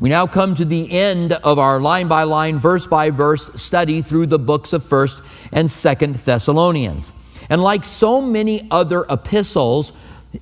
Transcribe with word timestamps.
We 0.00 0.08
now 0.08 0.26
come 0.26 0.54
to 0.54 0.64
the 0.64 0.90
end 0.90 1.34
of 1.34 1.58
our 1.58 1.78
line 1.78 2.08
by 2.08 2.22
line, 2.22 2.58
verse 2.58 2.86
by 2.86 3.10
verse 3.10 3.50
study 3.60 4.00
through 4.00 4.26
the 4.26 4.38
books 4.38 4.72
of 4.72 4.82
1st 4.82 5.22
and 5.52 5.68
2nd 5.68 6.24
Thessalonians. 6.24 7.12
And 7.50 7.62
like 7.62 7.84
so 7.84 8.22
many 8.22 8.66
other 8.70 9.04
epistles, 9.10 9.92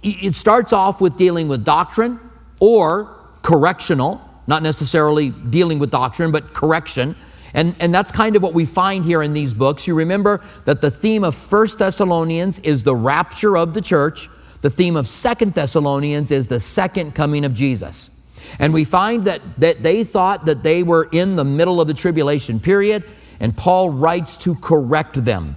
it 0.03 0.37
starts 0.37 0.73
off 0.73 1.01
with 1.01 1.17
dealing 1.17 1.49
with 1.49 1.65
doctrine 1.65 2.21
or 2.61 3.17
correctional, 3.43 4.21
not 4.47 4.63
necessarily 4.63 5.31
dealing 5.31 5.81
with 5.81 5.91
doctrine, 5.91 6.31
but 6.31 6.55
correction. 6.55 7.17
And, 7.53 7.75
and 7.81 7.93
that's 7.93 8.13
kind 8.13 8.37
of 8.37 8.43
what 8.43 8.55
we 8.55 8.65
find 8.65 9.05
here 9.05 9.25
in 9.25 9.33
these 9.33 9.55
books. 9.55 9.89
You 9.89 9.95
remember 9.95 10.41
that 10.67 10.83
the 10.83 10.91
theme 10.91 11.25
of 11.25 11.35
First 11.35 11.81
Thessalonians 11.81 12.61
is 12.61 12.85
the 12.85 12.95
rapture 12.95 13.57
of 13.57 13.75
the 13.75 13.81
church. 13.81 14.29
The 14.61 14.71
theme 14.71 14.95
of 14.95 15.09
Second 15.09 15.55
Thessalonians 15.55 16.31
is 16.31 16.47
the 16.47 16.61
second 16.61 17.17
coming 17.17 17.45
of 17.45 17.55
Jesus. 17.55 18.11
And 18.59 18.73
we 18.73 18.85
find 18.85 19.25
that, 19.25 19.43
that 19.59 19.83
they 19.83 20.05
thought 20.05 20.47
that 20.47 20.63
they 20.63 20.83
were 20.83 21.09
in 21.13 21.37
the 21.37 21.45
middle 21.45 21.81
of 21.81 21.87
the 21.87 21.95
tribulation 21.95 22.61
period, 22.61 23.05
and 23.41 23.57
Paul 23.57 23.91
writes 23.91 24.37
to 24.39 24.55
correct 24.57 25.25
them. 25.25 25.57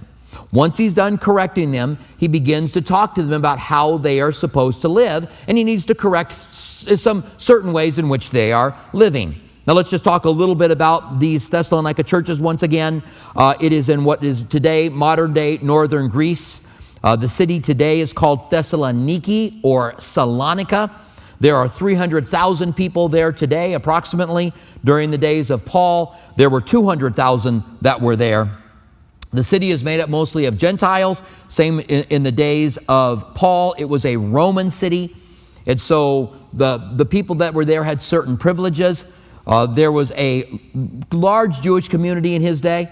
Once 0.52 0.76
he's 0.76 0.94
done 0.94 1.16
correcting 1.16 1.72
them, 1.72 1.98
he 2.18 2.28
begins 2.28 2.72
to 2.72 2.80
talk 2.82 3.14
to 3.14 3.22
them 3.22 3.32
about 3.32 3.58
how 3.58 3.96
they 3.96 4.20
are 4.20 4.32
supposed 4.32 4.82
to 4.82 4.88
live, 4.88 5.30
and 5.48 5.56
he 5.56 5.64
needs 5.64 5.86
to 5.86 5.94
correct 5.94 6.32
some 6.32 7.24
certain 7.38 7.72
ways 7.72 7.98
in 7.98 8.08
which 8.08 8.30
they 8.30 8.52
are 8.52 8.76
living. 8.92 9.34
Now, 9.66 9.74
let's 9.74 9.90
just 9.90 10.02
talk 10.04 10.24
a 10.24 10.30
little 10.30 10.56
bit 10.56 10.70
about 10.70 11.20
these 11.20 11.48
Thessalonica 11.48 12.02
churches 12.02 12.40
once 12.40 12.64
again. 12.64 13.02
Uh, 13.36 13.54
it 13.60 13.72
is 13.72 13.88
in 13.88 14.04
what 14.04 14.24
is 14.24 14.42
today 14.42 14.88
modern 14.88 15.32
day 15.32 15.58
northern 15.62 16.08
Greece. 16.08 16.66
Uh, 17.04 17.16
the 17.16 17.28
city 17.28 17.60
today 17.60 18.00
is 18.00 18.12
called 18.12 18.50
Thessaloniki 18.50 19.60
or 19.62 19.92
Salonika. 19.94 20.90
There 21.42 21.56
are 21.56 21.68
300,000 21.68 22.72
people 22.72 23.08
there 23.08 23.32
today, 23.32 23.74
approximately. 23.74 24.52
During 24.84 25.10
the 25.10 25.18
days 25.18 25.50
of 25.50 25.64
Paul, 25.64 26.16
there 26.36 26.48
were 26.48 26.60
200,000 26.60 27.64
that 27.80 28.00
were 28.00 28.14
there. 28.14 28.58
The 29.30 29.42
city 29.42 29.70
is 29.70 29.82
made 29.82 29.98
up 29.98 30.08
mostly 30.08 30.44
of 30.44 30.56
Gentiles. 30.56 31.20
Same 31.48 31.80
in, 31.80 32.04
in, 32.10 32.22
the 32.22 32.30
days 32.30 32.78
of 32.88 33.34
Paul, 33.34 33.74
it 33.76 33.86
was 33.86 34.06
a 34.06 34.16
Roman 34.16 34.70
city. 34.70 35.16
And 35.66 35.80
so 35.80 36.36
the, 36.52 36.76
the 36.94 37.04
people 37.04 37.34
that 37.36 37.54
were 37.54 37.64
there 37.64 37.82
had 37.82 38.00
certain 38.00 38.36
privileges. 38.36 39.04
Uh, 39.44 39.66
there 39.66 39.90
was 39.90 40.12
a 40.12 40.60
large 41.10 41.60
Jewish 41.60 41.88
community 41.88 42.36
in 42.36 42.42
his 42.42 42.60
day. 42.60 42.88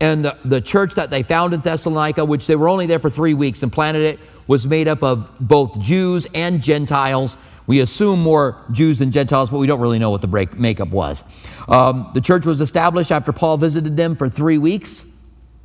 And 0.00 0.24
the, 0.24 0.36
the 0.44 0.60
church 0.60 0.94
that 0.94 1.10
they 1.10 1.22
found 1.22 1.54
in 1.54 1.60
Thessalonica, 1.60 2.24
which 2.24 2.46
they 2.46 2.56
were 2.56 2.68
only 2.68 2.86
there 2.86 2.98
for 2.98 3.10
three 3.10 3.34
weeks 3.34 3.62
and 3.62 3.72
planted 3.72 4.02
it, 4.02 4.20
was 4.46 4.66
made 4.66 4.88
up 4.88 5.02
of 5.02 5.30
both 5.40 5.80
Jews 5.80 6.26
and 6.34 6.62
Gentiles. 6.62 7.36
We 7.66 7.80
assume 7.80 8.20
more 8.20 8.64
Jews 8.70 8.98
than 8.98 9.10
Gentiles, 9.10 9.50
but 9.50 9.58
we 9.58 9.66
don't 9.66 9.80
really 9.80 9.98
know 9.98 10.10
what 10.10 10.20
the 10.20 10.28
break, 10.28 10.58
makeup 10.58 10.88
was. 10.88 11.24
Um, 11.68 12.10
the 12.14 12.20
church 12.20 12.46
was 12.46 12.60
established 12.60 13.10
after 13.10 13.32
Paul 13.32 13.56
visited 13.56 13.96
them 13.96 14.14
for 14.14 14.28
three 14.28 14.58
weeks, 14.58 15.04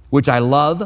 which 0.09 0.27
I 0.27 0.39
love. 0.39 0.81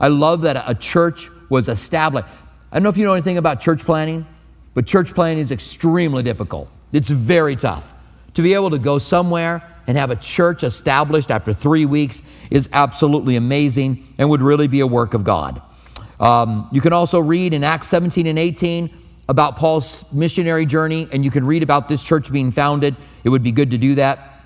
I 0.00 0.08
love 0.08 0.42
that 0.42 0.62
a 0.66 0.74
church 0.74 1.30
was 1.48 1.68
established. 1.68 2.28
I 2.70 2.76
don't 2.76 2.84
know 2.84 2.90
if 2.90 2.96
you 2.96 3.04
know 3.04 3.12
anything 3.12 3.38
about 3.38 3.60
church 3.60 3.84
planting, 3.84 4.26
but 4.74 4.86
church 4.86 5.14
planting 5.14 5.42
is 5.42 5.50
extremely 5.50 6.22
difficult. 6.22 6.70
It's 6.92 7.10
very 7.10 7.56
tough. 7.56 7.92
To 8.34 8.42
be 8.42 8.54
able 8.54 8.70
to 8.70 8.78
go 8.78 8.98
somewhere 8.98 9.62
and 9.86 9.96
have 9.96 10.10
a 10.10 10.16
church 10.16 10.62
established 10.62 11.30
after 11.30 11.52
three 11.52 11.86
weeks 11.86 12.22
is 12.50 12.68
absolutely 12.72 13.36
amazing 13.36 14.06
and 14.18 14.30
would 14.30 14.40
really 14.40 14.68
be 14.68 14.80
a 14.80 14.86
work 14.86 15.14
of 15.14 15.24
God. 15.24 15.60
Um, 16.20 16.68
you 16.72 16.80
can 16.80 16.92
also 16.92 17.18
read 17.18 17.52
in 17.52 17.64
Acts 17.64 17.88
17 17.88 18.26
and 18.26 18.38
18 18.38 18.90
about 19.28 19.56
Paul's 19.56 20.04
missionary 20.12 20.66
journey, 20.66 21.08
and 21.12 21.24
you 21.24 21.30
can 21.30 21.46
read 21.46 21.62
about 21.62 21.88
this 21.88 22.02
church 22.02 22.30
being 22.30 22.50
founded. 22.50 22.96
It 23.24 23.28
would 23.28 23.42
be 23.42 23.52
good 23.52 23.70
to 23.72 23.78
do 23.78 23.96
that. 23.96 24.40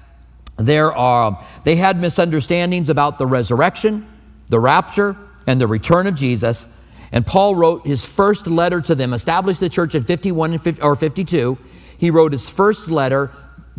There 0.56 0.92
are, 0.92 1.44
they 1.64 1.76
had 1.76 2.00
misunderstandings 2.00 2.88
about 2.88 3.18
the 3.18 3.26
resurrection, 3.26 4.06
the 4.48 4.58
rapture, 4.58 5.16
and 5.46 5.60
the 5.60 5.66
return 5.66 6.06
of 6.06 6.14
Jesus. 6.14 6.66
And 7.12 7.26
Paul 7.26 7.54
wrote 7.54 7.86
his 7.86 8.04
first 8.04 8.46
letter 8.46 8.80
to 8.80 8.94
them, 8.94 9.12
established 9.12 9.60
the 9.60 9.68
church 9.68 9.94
in 9.94 10.02
51 10.02 10.58
or 10.82 10.96
52. 10.96 11.58
He 11.98 12.10
wrote 12.10 12.32
his 12.32 12.48
first 12.48 12.88
letter 12.88 13.30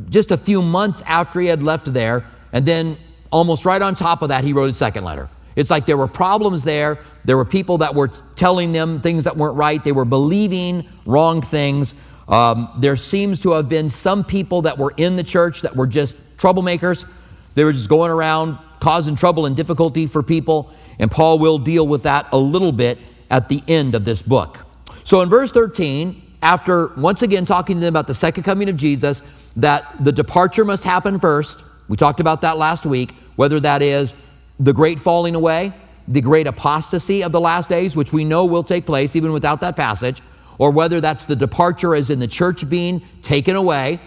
just 0.09 0.31
a 0.31 0.37
few 0.37 0.61
months 0.61 1.01
after 1.05 1.39
he 1.39 1.47
had 1.47 1.63
left 1.63 1.91
there. 1.93 2.25
And 2.53 2.65
then, 2.65 2.97
almost 3.31 3.65
right 3.65 3.81
on 3.81 3.95
top 3.95 4.21
of 4.21 4.29
that, 4.29 4.43
he 4.43 4.53
wrote 4.53 4.69
a 4.69 4.73
second 4.73 5.03
letter. 5.03 5.29
It's 5.55 5.71
like 5.71 5.85
there 5.85 5.97
were 5.97 6.07
problems 6.07 6.63
there. 6.63 6.99
There 7.25 7.35
were 7.35 7.45
people 7.45 7.79
that 7.79 7.95
were 7.95 8.09
telling 8.35 8.73
them 8.73 9.01
things 9.01 9.23
that 9.23 9.35
weren't 9.35 9.57
right. 9.57 9.83
They 9.83 9.91
were 9.91 10.05
believing 10.05 10.87
wrong 11.05 11.41
things. 11.41 11.95
Um, 12.27 12.69
there 12.77 12.95
seems 12.95 13.39
to 13.41 13.53
have 13.53 13.67
been 13.67 13.89
some 13.89 14.23
people 14.23 14.61
that 14.63 14.77
were 14.77 14.93
in 14.97 15.15
the 15.15 15.23
church 15.23 15.61
that 15.61 15.75
were 15.75 15.87
just 15.87 16.15
troublemakers. 16.37 17.09
They 17.55 17.63
were 17.63 17.73
just 17.73 17.89
going 17.89 18.11
around 18.11 18.59
causing 18.79 19.15
trouble 19.15 19.47
and 19.47 19.55
difficulty 19.55 20.05
for 20.05 20.21
people. 20.21 20.71
And 20.99 21.09
Paul 21.09 21.39
will 21.39 21.57
deal 21.57 21.87
with 21.87 22.03
that 22.03 22.27
a 22.31 22.37
little 22.37 22.71
bit 22.71 22.99
at 23.31 23.49
the 23.49 23.63
end 23.67 23.95
of 23.95 24.05
this 24.05 24.21
book. 24.21 24.59
So 25.03 25.21
in 25.21 25.29
verse 25.29 25.49
13, 25.49 26.21
after 26.41 26.87
once 26.95 27.21
again 27.21 27.45
talking 27.45 27.77
to 27.77 27.79
them 27.81 27.93
about 27.93 28.07
the 28.07 28.13
second 28.13 28.43
coming 28.43 28.69
of 28.69 28.77
Jesus, 28.77 29.23
that 29.55 29.85
the 30.03 30.11
departure 30.11 30.63
must 30.63 30.83
happen 30.83 31.19
first. 31.19 31.63
We 31.87 31.97
talked 31.97 32.19
about 32.19 32.41
that 32.41 32.57
last 32.57 32.85
week, 32.85 33.13
whether 33.35 33.59
that 33.61 33.81
is 33.81 34.13
the 34.59 34.73
great 34.73 34.99
falling 34.99 35.35
away, 35.35 35.73
the 36.07 36.21
great 36.21 36.47
apostasy 36.47 37.23
of 37.23 37.31
the 37.31 37.39
last 37.39 37.69
days, 37.69 37.95
which 37.95 38.13
we 38.13 38.23
know 38.23 38.45
will 38.45 38.63
take 38.63 38.85
place 38.85 39.15
even 39.15 39.31
without 39.31 39.61
that 39.61 39.75
passage, 39.75 40.21
or 40.57 40.71
whether 40.71 41.01
that's 41.01 41.25
the 41.25 41.35
departure 41.35 41.95
as 41.95 42.09
in 42.09 42.19
the 42.19 42.27
church 42.27 42.67
being 42.69 43.01
taken 43.21 43.55
away. 43.55 43.99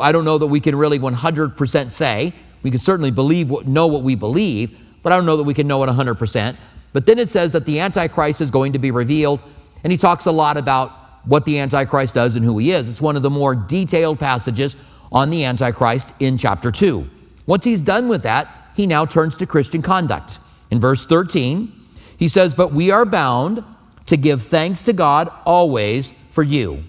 I 0.00 0.12
don't 0.12 0.24
know 0.24 0.38
that 0.38 0.46
we 0.46 0.60
can 0.60 0.74
really 0.76 0.98
100% 0.98 1.92
say. 1.92 2.32
We 2.62 2.70
can 2.70 2.80
certainly 2.80 3.10
believe 3.10 3.50
what, 3.50 3.68
know 3.68 3.86
what 3.86 4.02
we 4.02 4.14
believe, 4.14 4.76
but 5.02 5.12
I 5.12 5.16
don't 5.16 5.26
know 5.26 5.36
that 5.36 5.44
we 5.44 5.54
can 5.54 5.66
know 5.66 5.82
it 5.84 5.88
100%. 5.88 6.56
But 6.92 7.06
then 7.06 7.18
it 7.18 7.28
says 7.28 7.52
that 7.52 7.66
the 7.66 7.80
Antichrist 7.80 8.40
is 8.40 8.50
going 8.50 8.72
to 8.72 8.78
be 8.78 8.90
revealed, 8.90 9.40
and 9.82 9.92
he 9.92 9.98
talks 9.98 10.26
a 10.26 10.32
lot 10.32 10.56
about 10.56 11.03
what 11.24 11.44
the 11.44 11.58
Antichrist 11.58 12.14
does 12.14 12.36
and 12.36 12.44
who 12.44 12.58
he 12.58 12.70
is. 12.70 12.88
It's 12.88 13.00
one 13.00 13.16
of 13.16 13.22
the 13.22 13.30
more 13.30 13.54
detailed 13.54 14.18
passages 14.18 14.76
on 15.10 15.30
the 15.30 15.44
Antichrist 15.44 16.12
in 16.20 16.36
chapter 16.36 16.70
2. 16.70 17.08
Once 17.46 17.64
he's 17.64 17.82
done 17.82 18.08
with 18.08 18.22
that, 18.22 18.48
he 18.74 18.86
now 18.86 19.06
turns 19.06 19.36
to 19.36 19.46
Christian 19.46 19.82
conduct. 19.82 20.38
In 20.70 20.80
verse 20.80 21.04
13, 21.04 21.72
he 22.18 22.28
says, 22.28 22.54
But 22.54 22.72
we 22.72 22.90
are 22.90 23.04
bound 23.04 23.64
to 24.06 24.16
give 24.16 24.42
thanks 24.42 24.82
to 24.82 24.92
God 24.92 25.30
always 25.44 26.12
for 26.30 26.42
you. 26.42 26.84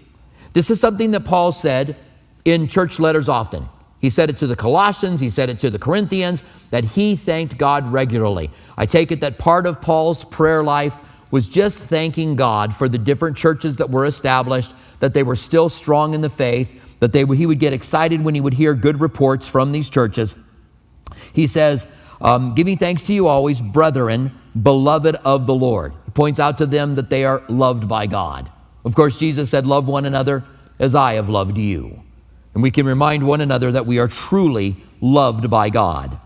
This 0.53 0.69
is 0.69 0.79
something 0.79 1.11
that 1.11 1.25
Paul 1.25 1.51
said 1.51 1.95
in 2.45 2.67
church 2.67 2.99
letters 2.99 3.29
often. 3.29 3.67
He 3.99 4.09
said 4.09 4.29
it 4.29 4.37
to 4.37 4.47
the 4.47 4.55
Colossians, 4.55 5.19
he 5.19 5.29
said 5.29 5.49
it 5.49 5.59
to 5.61 5.69
the 5.69 5.79
Corinthians, 5.79 6.43
that 6.69 6.83
he 6.83 7.15
thanked 7.15 7.57
God 7.57 7.91
regularly. 7.91 8.51
I 8.77 8.85
take 8.85 9.11
it 9.11 9.21
that 9.21 9.37
part 9.37 9.65
of 9.65 9.81
Paul's 9.81 10.23
prayer 10.23 10.63
life 10.63 10.97
was 11.35 11.47
just 11.47 11.79
thanking 11.89 12.37
God 12.37 12.73
for 12.73 12.87
the 12.87 12.97
different 12.97 13.35
churches 13.35 13.75
that 13.75 13.89
were 13.89 14.05
established, 14.05 14.73
that 15.01 15.13
they 15.13 15.21
were 15.21 15.35
still 15.35 15.67
strong 15.67 16.13
in 16.13 16.21
the 16.21 16.29
faith, 16.29 16.97
that 17.01 17.11
they, 17.11 17.25
he 17.25 17.45
would 17.45 17.59
get 17.59 17.73
excited 17.73 18.23
when 18.23 18.35
he 18.35 18.39
would 18.39 18.53
hear 18.53 18.73
good 18.73 19.01
reports 19.01 19.45
from 19.45 19.73
these 19.73 19.89
churches. 19.89 20.33
He 21.33 21.45
says, 21.45 21.87
um, 22.21 22.55
giving 22.55 22.77
thanks 22.77 23.05
to 23.07 23.13
you 23.13 23.27
always, 23.27 23.59
brethren, 23.59 24.31
beloved 24.63 25.17
of 25.25 25.45
the 25.45 25.53
Lord. 25.53 25.91
He 26.05 26.11
points 26.11 26.39
out 26.39 26.57
to 26.59 26.65
them 26.65 26.95
that 26.95 27.09
they 27.09 27.25
are 27.25 27.43
loved 27.49 27.89
by 27.89 28.07
God. 28.07 28.49
Of 28.85 28.95
course, 28.95 29.19
Jesus 29.19 29.49
said, 29.49 29.65
Love 29.65 29.89
one 29.89 30.05
another 30.05 30.45
as 30.79 30.95
I 30.95 31.15
have 31.15 31.27
loved 31.27 31.57
you. 31.57 32.01
And 32.53 32.63
we 32.63 32.71
can 32.71 32.85
remind 32.85 33.27
one 33.27 33.41
another 33.41 33.73
that 33.73 33.85
we 33.85 33.99
are 33.99 34.07
truly 34.07 34.77
loved 35.01 35.49
by 35.49 35.69
God. 35.69 36.17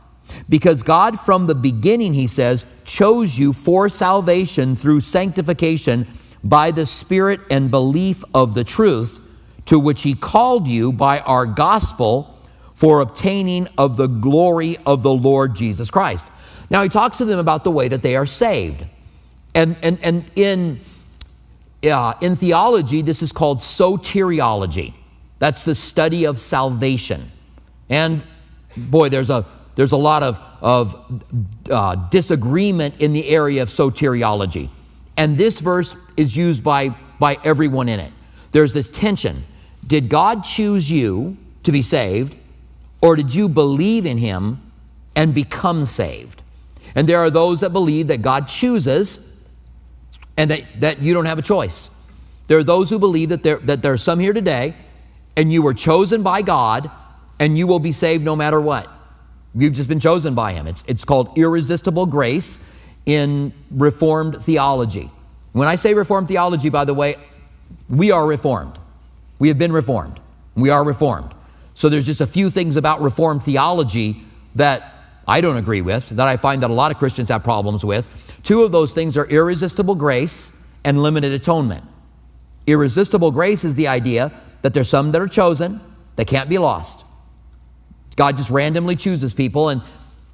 Because 0.47 0.83
God, 0.83 1.19
from 1.19 1.47
the 1.47 1.55
beginning, 1.55 2.13
he 2.13 2.27
says, 2.27 2.65
chose 2.85 3.37
you 3.37 3.53
for 3.53 3.89
salvation 3.89 4.75
through 4.75 5.01
sanctification 5.01 6.07
by 6.43 6.71
the 6.71 6.85
Spirit 6.85 7.41
and 7.49 7.69
belief 7.69 8.23
of 8.33 8.55
the 8.55 8.63
truth, 8.63 9.21
to 9.65 9.79
which 9.79 10.03
he 10.03 10.13
called 10.13 10.67
you 10.67 10.93
by 10.93 11.19
our 11.19 11.45
gospel 11.45 12.37
for 12.73 13.01
obtaining 13.01 13.67
of 13.77 13.97
the 13.97 14.07
glory 14.07 14.77
of 14.85 15.03
the 15.03 15.13
Lord 15.13 15.55
Jesus 15.55 15.91
Christ. 15.91 16.27
Now, 16.69 16.81
he 16.83 16.89
talks 16.89 17.17
to 17.17 17.25
them 17.25 17.39
about 17.39 17.63
the 17.63 17.71
way 17.71 17.87
that 17.89 18.01
they 18.01 18.15
are 18.15 18.25
saved. 18.25 18.85
And, 19.53 19.75
and, 19.81 19.99
and 20.01 20.25
in, 20.35 20.79
uh, 21.83 22.13
in 22.21 22.35
theology, 22.35 23.01
this 23.01 23.21
is 23.21 23.31
called 23.31 23.59
soteriology. 23.59 24.93
That's 25.39 25.63
the 25.63 25.75
study 25.75 26.25
of 26.25 26.39
salvation. 26.39 27.31
And 27.89 28.21
boy, 28.77 29.09
there's 29.09 29.29
a, 29.29 29.45
there's 29.79 29.93
a 29.93 29.97
lot 29.97 30.23
of, 30.23 30.41
of 30.59 31.23
uh, 31.71 31.95
disagreement 32.09 32.95
in 32.99 33.13
the 33.13 33.29
area 33.29 33.61
of 33.61 33.69
soteriology. 33.69 34.69
And 35.15 35.37
this 35.37 35.61
verse 35.61 35.95
is 36.17 36.35
used 36.35 36.65
by, 36.65 36.89
by 37.17 37.37
everyone 37.45 37.87
in 37.87 38.01
it. 38.01 38.11
There's 38.51 38.73
this 38.73 38.91
tension. 38.91 39.45
Did 39.87 40.09
God 40.09 40.43
choose 40.43 40.91
you 40.91 41.37
to 41.63 41.71
be 41.71 41.81
saved? 41.81 42.35
Or 42.99 43.15
did 43.15 43.33
you 43.33 43.47
believe 43.47 44.05
in 44.05 44.17
him 44.17 44.61
and 45.15 45.33
become 45.33 45.85
saved? 45.85 46.41
And 46.93 47.07
there 47.07 47.19
are 47.19 47.29
those 47.29 47.61
that 47.61 47.69
believe 47.69 48.07
that 48.07 48.21
God 48.21 48.49
chooses 48.49 49.31
and 50.35 50.51
that, 50.51 50.81
that 50.81 50.99
you 50.99 51.13
don't 51.13 51.23
have 51.23 51.39
a 51.39 51.41
choice. 51.41 51.89
There 52.47 52.57
are 52.57 52.65
those 52.65 52.89
who 52.89 52.99
believe 52.99 53.29
that 53.29 53.43
there, 53.43 53.59
that 53.59 53.81
there 53.81 53.93
are 53.93 53.97
some 53.97 54.19
here 54.19 54.33
today 54.33 54.75
and 55.37 55.53
you 55.53 55.61
were 55.61 55.73
chosen 55.73 56.21
by 56.21 56.41
God 56.41 56.91
and 57.39 57.57
you 57.57 57.65
will 57.65 57.79
be 57.79 57.93
saved 57.93 58.25
no 58.25 58.35
matter 58.35 58.59
what. 58.59 58.89
You've 59.55 59.73
just 59.73 59.89
been 59.89 59.99
chosen 59.99 60.35
by 60.35 60.53
Him. 60.53 60.67
It's, 60.67 60.83
it's 60.87 61.05
called 61.05 61.37
irresistible 61.37 62.05
grace 62.05 62.59
in 63.05 63.53
Reformed 63.71 64.41
theology. 64.41 65.09
When 65.53 65.67
I 65.67 65.75
say 65.75 65.93
Reformed 65.93 66.27
theology, 66.27 66.69
by 66.69 66.85
the 66.85 66.93
way, 66.93 67.15
we 67.89 68.11
are 68.11 68.25
Reformed. 68.25 68.77
We 69.39 69.47
have 69.47 69.57
been 69.57 69.71
Reformed. 69.71 70.19
We 70.55 70.69
are 70.69 70.83
Reformed. 70.83 71.33
So 71.73 71.89
there's 71.89 72.05
just 72.05 72.21
a 72.21 72.27
few 72.27 72.49
things 72.49 72.75
about 72.75 73.01
Reformed 73.01 73.43
theology 73.43 74.21
that 74.55 74.93
I 75.27 75.41
don't 75.41 75.57
agree 75.57 75.81
with, 75.81 76.09
that 76.09 76.27
I 76.27 76.37
find 76.37 76.61
that 76.63 76.69
a 76.69 76.73
lot 76.73 76.91
of 76.91 76.97
Christians 76.97 77.29
have 77.29 77.43
problems 77.43 77.85
with. 77.85 78.07
Two 78.43 78.63
of 78.63 78.71
those 78.71 78.93
things 78.93 79.17
are 79.17 79.25
irresistible 79.27 79.95
grace 79.95 80.51
and 80.83 81.01
limited 81.01 81.31
atonement. 81.31 81.83
Irresistible 82.67 83.31
grace 83.31 83.63
is 83.63 83.75
the 83.75 83.87
idea 83.87 84.31
that 84.61 84.73
there's 84.73 84.89
some 84.89 85.11
that 85.11 85.21
are 85.21 85.27
chosen 85.27 85.81
that 86.15 86.25
can't 86.25 86.49
be 86.49 86.57
lost. 86.57 87.03
God 88.19 88.35
just 88.35 88.49
randomly 88.49 88.97
chooses 88.97 89.33
people, 89.33 89.69
and 89.69 89.81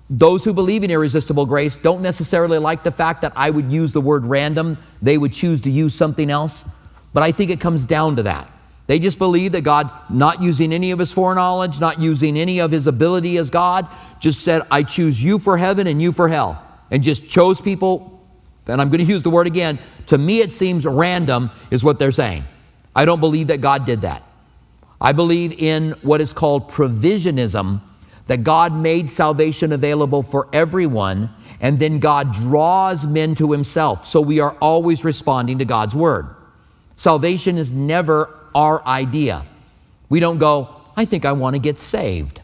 those 0.09 0.43
who 0.43 0.53
believe 0.53 0.83
in 0.83 0.89
irresistible 0.89 1.45
grace 1.45 1.77
don't 1.77 2.01
necessarily 2.01 2.57
like 2.57 2.83
the 2.83 2.89
fact 2.89 3.21
that 3.21 3.31
I 3.35 3.51
would 3.51 3.71
use 3.71 3.91
the 3.91 4.01
word 4.01 4.25
random. 4.25 4.79
They 5.03 5.19
would 5.19 5.31
choose 5.33 5.61
to 5.61 5.69
use 5.69 5.93
something 5.93 6.31
else. 6.31 6.67
But 7.13 7.21
I 7.21 7.31
think 7.31 7.51
it 7.51 7.59
comes 7.59 7.85
down 7.85 8.15
to 8.15 8.23
that. 8.23 8.49
They 8.87 8.97
just 8.97 9.19
believe 9.19 9.51
that 9.51 9.61
God, 9.61 9.91
not 10.09 10.41
using 10.41 10.73
any 10.73 10.89
of 10.89 10.97
his 10.97 11.11
foreknowledge, 11.11 11.79
not 11.79 11.99
using 11.99 12.39
any 12.39 12.57
of 12.57 12.71
his 12.71 12.87
ability 12.87 13.37
as 13.37 13.51
God, 13.51 13.87
just 14.19 14.41
said, 14.41 14.63
I 14.71 14.81
choose 14.81 15.23
you 15.23 15.37
for 15.37 15.55
heaven 15.55 15.85
and 15.85 16.01
you 16.01 16.11
for 16.11 16.27
hell. 16.27 16.59
And 16.89 17.03
just 17.03 17.29
chose 17.29 17.61
people, 17.61 18.19
and 18.65 18.81
I'm 18.81 18.89
going 18.89 19.05
to 19.05 19.11
use 19.11 19.21
the 19.21 19.29
word 19.29 19.45
again. 19.45 19.77
To 20.07 20.17
me, 20.17 20.39
it 20.39 20.51
seems 20.51 20.87
random, 20.87 21.51
is 21.69 21.83
what 21.83 21.99
they're 21.99 22.11
saying. 22.11 22.45
I 22.95 23.05
don't 23.05 23.19
believe 23.19 23.47
that 23.47 23.61
God 23.61 23.85
did 23.85 24.01
that. 24.01 24.23
I 25.05 25.11
believe 25.11 25.53
in 25.53 25.91
what 26.01 26.19
is 26.19 26.33
called 26.33 26.67
provisionism, 26.71 27.79
that 28.25 28.43
God 28.43 28.73
made 28.73 29.07
salvation 29.07 29.71
available 29.71 30.23
for 30.23 30.47
everyone, 30.51 31.29
and 31.61 31.77
then 31.77 31.99
God 31.99 32.33
draws 32.33 33.05
men 33.05 33.35
to 33.35 33.51
himself. 33.51 34.07
So 34.07 34.19
we 34.19 34.39
are 34.39 34.57
always 34.59 35.05
responding 35.05 35.59
to 35.59 35.65
God's 35.65 35.93
word. 35.93 36.25
Salvation 36.97 37.59
is 37.59 37.71
never 37.71 38.35
our 38.55 38.83
idea. 38.87 39.45
We 40.09 40.19
don't 40.19 40.39
go, 40.39 40.69
I 40.97 41.05
think 41.05 41.23
I 41.23 41.33
want 41.33 41.53
to 41.53 41.59
get 41.59 41.77
saved. 41.77 42.41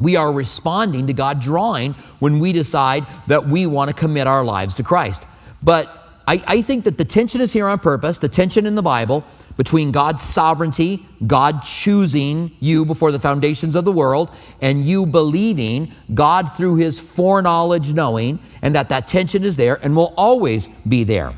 We 0.00 0.16
are 0.16 0.32
responding 0.32 1.06
to 1.06 1.12
God 1.12 1.40
drawing 1.40 1.92
when 2.18 2.40
we 2.40 2.52
decide 2.52 3.06
that 3.28 3.46
we 3.46 3.66
want 3.66 3.90
to 3.90 3.94
commit 3.94 4.26
our 4.26 4.44
lives 4.44 4.74
to 4.74 4.82
Christ. 4.82 5.22
But 5.62 5.86
I, 6.26 6.42
I, 6.48 6.62
think 6.62 6.84
that 6.84 6.98
the 6.98 7.04
tension 7.04 7.40
is 7.40 7.52
here 7.52 7.68
on 7.68 7.78
purpose, 7.78 8.18
the 8.18 8.28
tension 8.28 8.66
in 8.66 8.74
the 8.74 8.82
Bible 8.82 9.24
between 9.60 9.92
God's 9.92 10.22
sovereignty, 10.22 11.04
God 11.26 11.62
choosing 11.62 12.50
you 12.60 12.86
before 12.86 13.12
the 13.12 13.18
foundations 13.18 13.76
of 13.76 13.84
the 13.84 13.92
world, 13.92 14.34
and 14.62 14.86
you 14.86 15.04
believing 15.04 15.92
God 16.14 16.50
through 16.56 16.76
his 16.76 16.98
foreknowledge 16.98 17.92
knowing, 17.92 18.38
and 18.62 18.74
that 18.74 18.88
that 18.88 19.06
tension 19.06 19.44
is 19.44 19.56
there 19.56 19.78
and 19.84 19.94
will 19.94 20.14
always 20.16 20.66
be 20.88 21.04
there. 21.04 21.34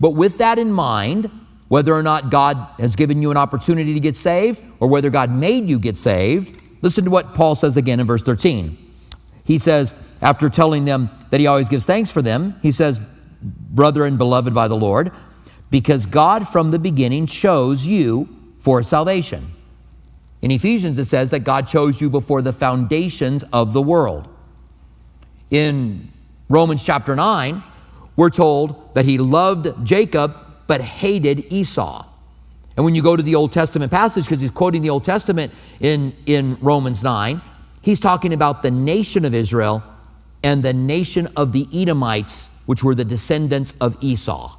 But 0.00 0.10
with 0.10 0.38
that 0.38 0.58
in 0.58 0.72
mind, 0.72 1.30
whether 1.68 1.94
or 1.94 2.02
not 2.02 2.30
God 2.30 2.56
has 2.80 2.96
given 2.96 3.22
you 3.22 3.30
an 3.30 3.36
opportunity 3.36 3.94
to 3.94 4.00
get 4.00 4.16
saved 4.16 4.60
or 4.80 4.88
whether 4.88 5.08
God 5.08 5.30
made 5.30 5.70
you 5.70 5.78
get 5.78 5.96
saved, 5.96 6.60
listen 6.82 7.04
to 7.04 7.12
what 7.12 7.32
Paul 7.32 7.54
says 7.54 7.76
again 7.76 8.00
in 8.00 8.08
verse 8.08 8.24
13. 8.24 8.76
He 9.44 9.58
says, 9.58 9.94
after 10.20 10.50
telling 10.50 10.84
them 10.84 11.10
that 11.30 11.38
he 11.38 11.46
always 11.46 11.68
gives 11.68 11.86
thanks 11.86 12.10
for 12.10 12.22
them, 12.22 12.56
he 12.60 12.72
says, 12.72 13.00
Brethren, 13.40 14.16
beloved 14.16 14.52
by 14.52 14.66
the 14.66 14.76
Lord, 14.76 15.12
because 15.72 16.04
God 16.04 16.46
from 16.46 16.70
the 16.70 16.78
beginning 16.78 17.24
chose 17.24 17.86
you 17.86 18.28
for 18.58 18.82
salvation. 18.82 19.54
In 20.42 20.50
Ephesians, 20.50 20.98
it 20.98 21.06
says 21.06 21.30
that 21.30 21.40
God 21.40 21.66
chose 21.66 21.98
you 21.98 22.10
before 22.10 22.42
the 22.42 22.52
foundations 22.52 23.42
of 23.54 23.72
the 23.72 23.80
world. 23.80 24.28
In 25.50 26.10
Romans 26.50 26.84
chapter 26.84 27.16
9, 27.16 27.62
we're 28.16 28.28
told 28.28 28.94
that 28.94 29.06
he 29.06 29.16
loved 29.16 29.82
Jacob 29.82 30.36
but 30.66 30.82
hated 30.82 31.50
Esau. 31.50 32.06
And 32.76 32.84
when 32.84 32.94
you 32.94 33.02
go 33.02 33.16
to 33.16 33.22
the 33.22 33.34
Old 33.34 33.50
Testament 33.50 33.90
passage, 33.90 34.26
because 34.26 34.42
he's 34.42 34.50
quoting 34.50 34.82
the 34.82 34.90
Old 34.90 35.06
Testament 35.06 35.54
in, 35.80 36.14
in 36.26 36.58
Romans 36.60 37.02
9, 37.02 37.40
he's 37.80 37.98
talking 37.98 38.34
about 38.34 38.60
the 38.60 38.70
nation 38.70 39.24
of 39.24 39.34
Israel 39.34 39.82
and 40.42 40.62
the 40.62 40.74
nation 40.74 41.28
of 41.34 41.52
the 41.52 41.66
Edomites, 41.72 42.50
which 42.66 42.84
were 42.84 42.94
the 42.94 43.06
descendants 43.06 43.72
of 43.80 43.96
Esau. 44.02 44.58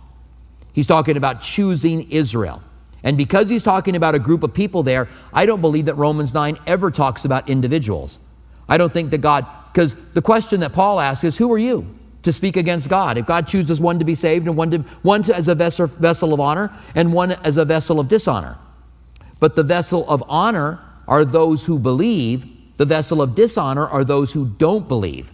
He's 0.74 0.88
talking 0.88 1.18
about 1.18 1.42
choosing 1.42 2.10
Israel. 2.12 2.62
And 3.04 3.18
because 3.18 3.50
he's 3.50 3.64
talking 3.64 3.96
about 3.96 4.16
a 4.16 4.20
group 4.20 4.44
of 4.44 4.54
people 4.54 4.84
there, 4.84 5.08
I 5.34 5.46
don't 5.46 5.62
believe 5.62 5.86
that 5.86 5.96
Romans 5.96 6.34
9 6.34 6.58
ever 6.68 6.90
talks 6.90 7.26
about 7.26 7.50
individuals. 7.50 8.20
I 8.68 8.78
don't 8.78 8.92
think 8.92 9.12
that 9.12 9.20
God, 9.20 9.46
because 9.72 9.96
the 10.14 10.22
question 10.22 10.62
that 10.62 10.74
Paul 10.74 11.00
asks 11.00 11.24
is, 11.24 11.38
Who 11.38 11.52
are 11.52 11.58
you? 11.58 11.96
to 12.24 12.32
speak 12.32 12.58
against 12.58 12.90
God. 12.90 13.18
If 13.18 13.26
God 13.26 13.48
chooses 13.48 13.80
one 13.80 14.00
to 14.00 14.06
be 14.06 14.16
saved 14.16 14.48
and 14.48 14.58
one, 14.58 14.72
to, 14.72 14.78
one 15.04 15.24
to, 15.24 15.36
as 15.36 15.48
a 15.48 15.56
vessel, 15.56 15.88
vessel 15.88 16.34
of 16.34 16.40
honor 16.40 16.72
and 16.96 17.14
one 17.14 17.34
as 17.34 17.58
a 17.58 17.66
vessel 17.66 18.00
of 18.00 18.08
dishonor. 18.08 18.58
But 19.40 19.56
the 19.56 19.64
vessel 19.64 20.08
of 20.10 20.24
honor 20.28 20.80
are 21.08 21.26
those 21.26 21.66
who 21.66 21.78
believe, 21.78 22.46
the 22.78 22.86
vessel 22.86 23.22
of 23.22 23.36
dishonor 23.36 23.86
are 23.86 24.04
those 24.04 24.32
who 24.34 24.48
don't 24.48 24.88
believe. 24.88 25.32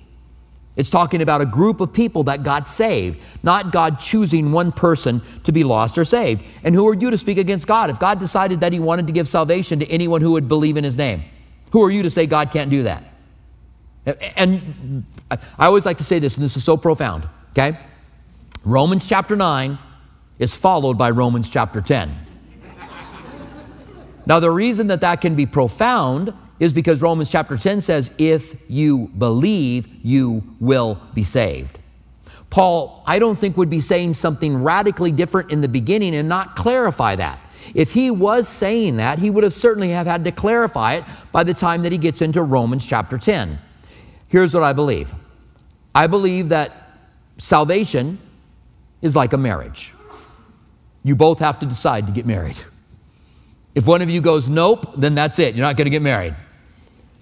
It's 0.79 0.89
talking 0.89 1.21
about 1.21 1.41
a 1.41 1.45
group 1.45 1.81
of 1.81 1.91
people 1.91 2.23
that 2.23 2.41
got 2.41 2.65
saved, 2.65 3.19
not 3.43 3.73
God 3.73 3.99
choosing 3.99 4.53
one 4.53 4.71
person 4.71 5.21
to 5.43 5.51
be 5.51 5.65
lost 5.65 5.97
or 5.97 6.05
saved. 6.05 6.41
And 6.63 6.73
who 6.73 6.87
are 6.87 6.93
you 6.93 7.11
to 7.11 7.17
speak 7.17 7.37
against 7.37 7.67
God? 7.67 7.89
If 7.89 7.99
God 7.99 8.17
decided 8.17 8.61
that 8.61 8.71
He 8.71 8.79
wanted 8.79 9.05
to 9.07 9.11
give 9.11 9.27
salvation 9.27 9.79
to 9.79 9.87
anyone 9.89 10.21
who 10.21 10.31
would 10.31 10.47
believe 10.47 10.77
in 10.77 10.85
His 10.85 10.95
name, 10.95 11.23
who 11.73 11.83
are 11.83 11.91
you 11.91 12.01
to 12.03 12.09
say 12.09 12.25
God 12.27 12.51
can't 12.51 12.69
do 12.69 12.83
that? 12.83 13.03
And 14.37 15.03
I 15.29 15.65
always 15.65 15.85
like 15.85 15.97
to 15.97 16.05
say 16.05 16.17
this, 16.17 16.35
and 16.35 16.43
this 16.45 16.55
is 16.55 16.63
so 16.63 16.77
profound, 16.77 17.27
okay? 17.51 17.77
Romans 18.63 19.05
chapter 19.05 19.35
9 19.35 19.77
is 20.39 20.55
followed 20.55 20.97
by 20.97 21.09
Romans 21.09 21.49
chapter 21.49 21.81
10. 21.81 22.15
now, 24.25 24.39
the 24.39 24.49
reason 24.49 24.87
that 24.87 25.01
that 25.01 25.19
can 25.19 25.35
be 25.35 25.45
profound 25.45 26.33
is 26.59 26.73
because 26.73 27.01
Romans 27.01 27.31
chapter 27.31 27.57
10 27.57 27.81
says, 27.81 28.11
if 28.17 28.55
you 28.69 29.07
believe, 29.17 29.87
you 30.03 30.43
will 30.59 30.99
be 31.13 31.23
saved. 31.23 31.79
Paul, 32.49 33.03
I 33.05 33.19
don't 33.19 33.37
think, 33.37 33.57
would 33.57 33.69
be 33.69 33.79
saying 33.79 34.15
something 34.15 34.61
radically 34.61 35.11
different 35.11 35.51
in 35.51 35.61
the 35.61 35.67
beginning 35.67 36.15
and 36.15 36.27
not 36.27 36.55
clarify 36.55 37.15
that. 37.15 37.39
If 37.75 37.93
he 37.93 38.09
was 38.09 38.47
saying 38.47 38.97
that, 38.97 39.19
he 39.19 39.29
would 39.29 39.43
have 39.43 39.53
certainly 39.53 39.89
have 39.89 40.07
had 40.07 40.25
to 40.25 40.31
clarify 40.31 40.95
it 40.95 41.03
by 41.31 41.43
the 41.43 41.53
time 41.53 41.83
that 41.83 41.91
he 41.91 41.97
gets 41.97 42.21
into 42.21 42.41
Romans 42.41 42.85
chapter 42.85 43.17
10. 43.17 43.59
Here's 44.27 44.53
what 44.53 44.63
I 44.63 44.73
believe 44.73 45.13
I 45.93 46.07
believe 46.07 46.49
that 46.49 46.73
salvation 47.37 48.19
is 49.01 49.15
like 49.15 49.33
a 49.33 49.37
marriage. 49.37 49.93
You 51.03 51.15
both 51.15 51.39
have 51.39 51.59
to 51.59 51.65
decide 51.65 52.07
to 52.07 52.11
get 52.11 52.25
married. 52.25 52.57
If 53.75 53.87
one 53.87 54.01
of 54.01 54.09
you 54.09 54.19
goes, 54.19 54.49
nope, 54.49 54.93
then 54.97 55.15
that's 55.15 55.39
it. 55.39 55.55
You're 55.55 55.65
not 55.65 55.77
going 55.77 55.85
to 55.85 55.91
get 55.91 56.01
married. 56.01 56.35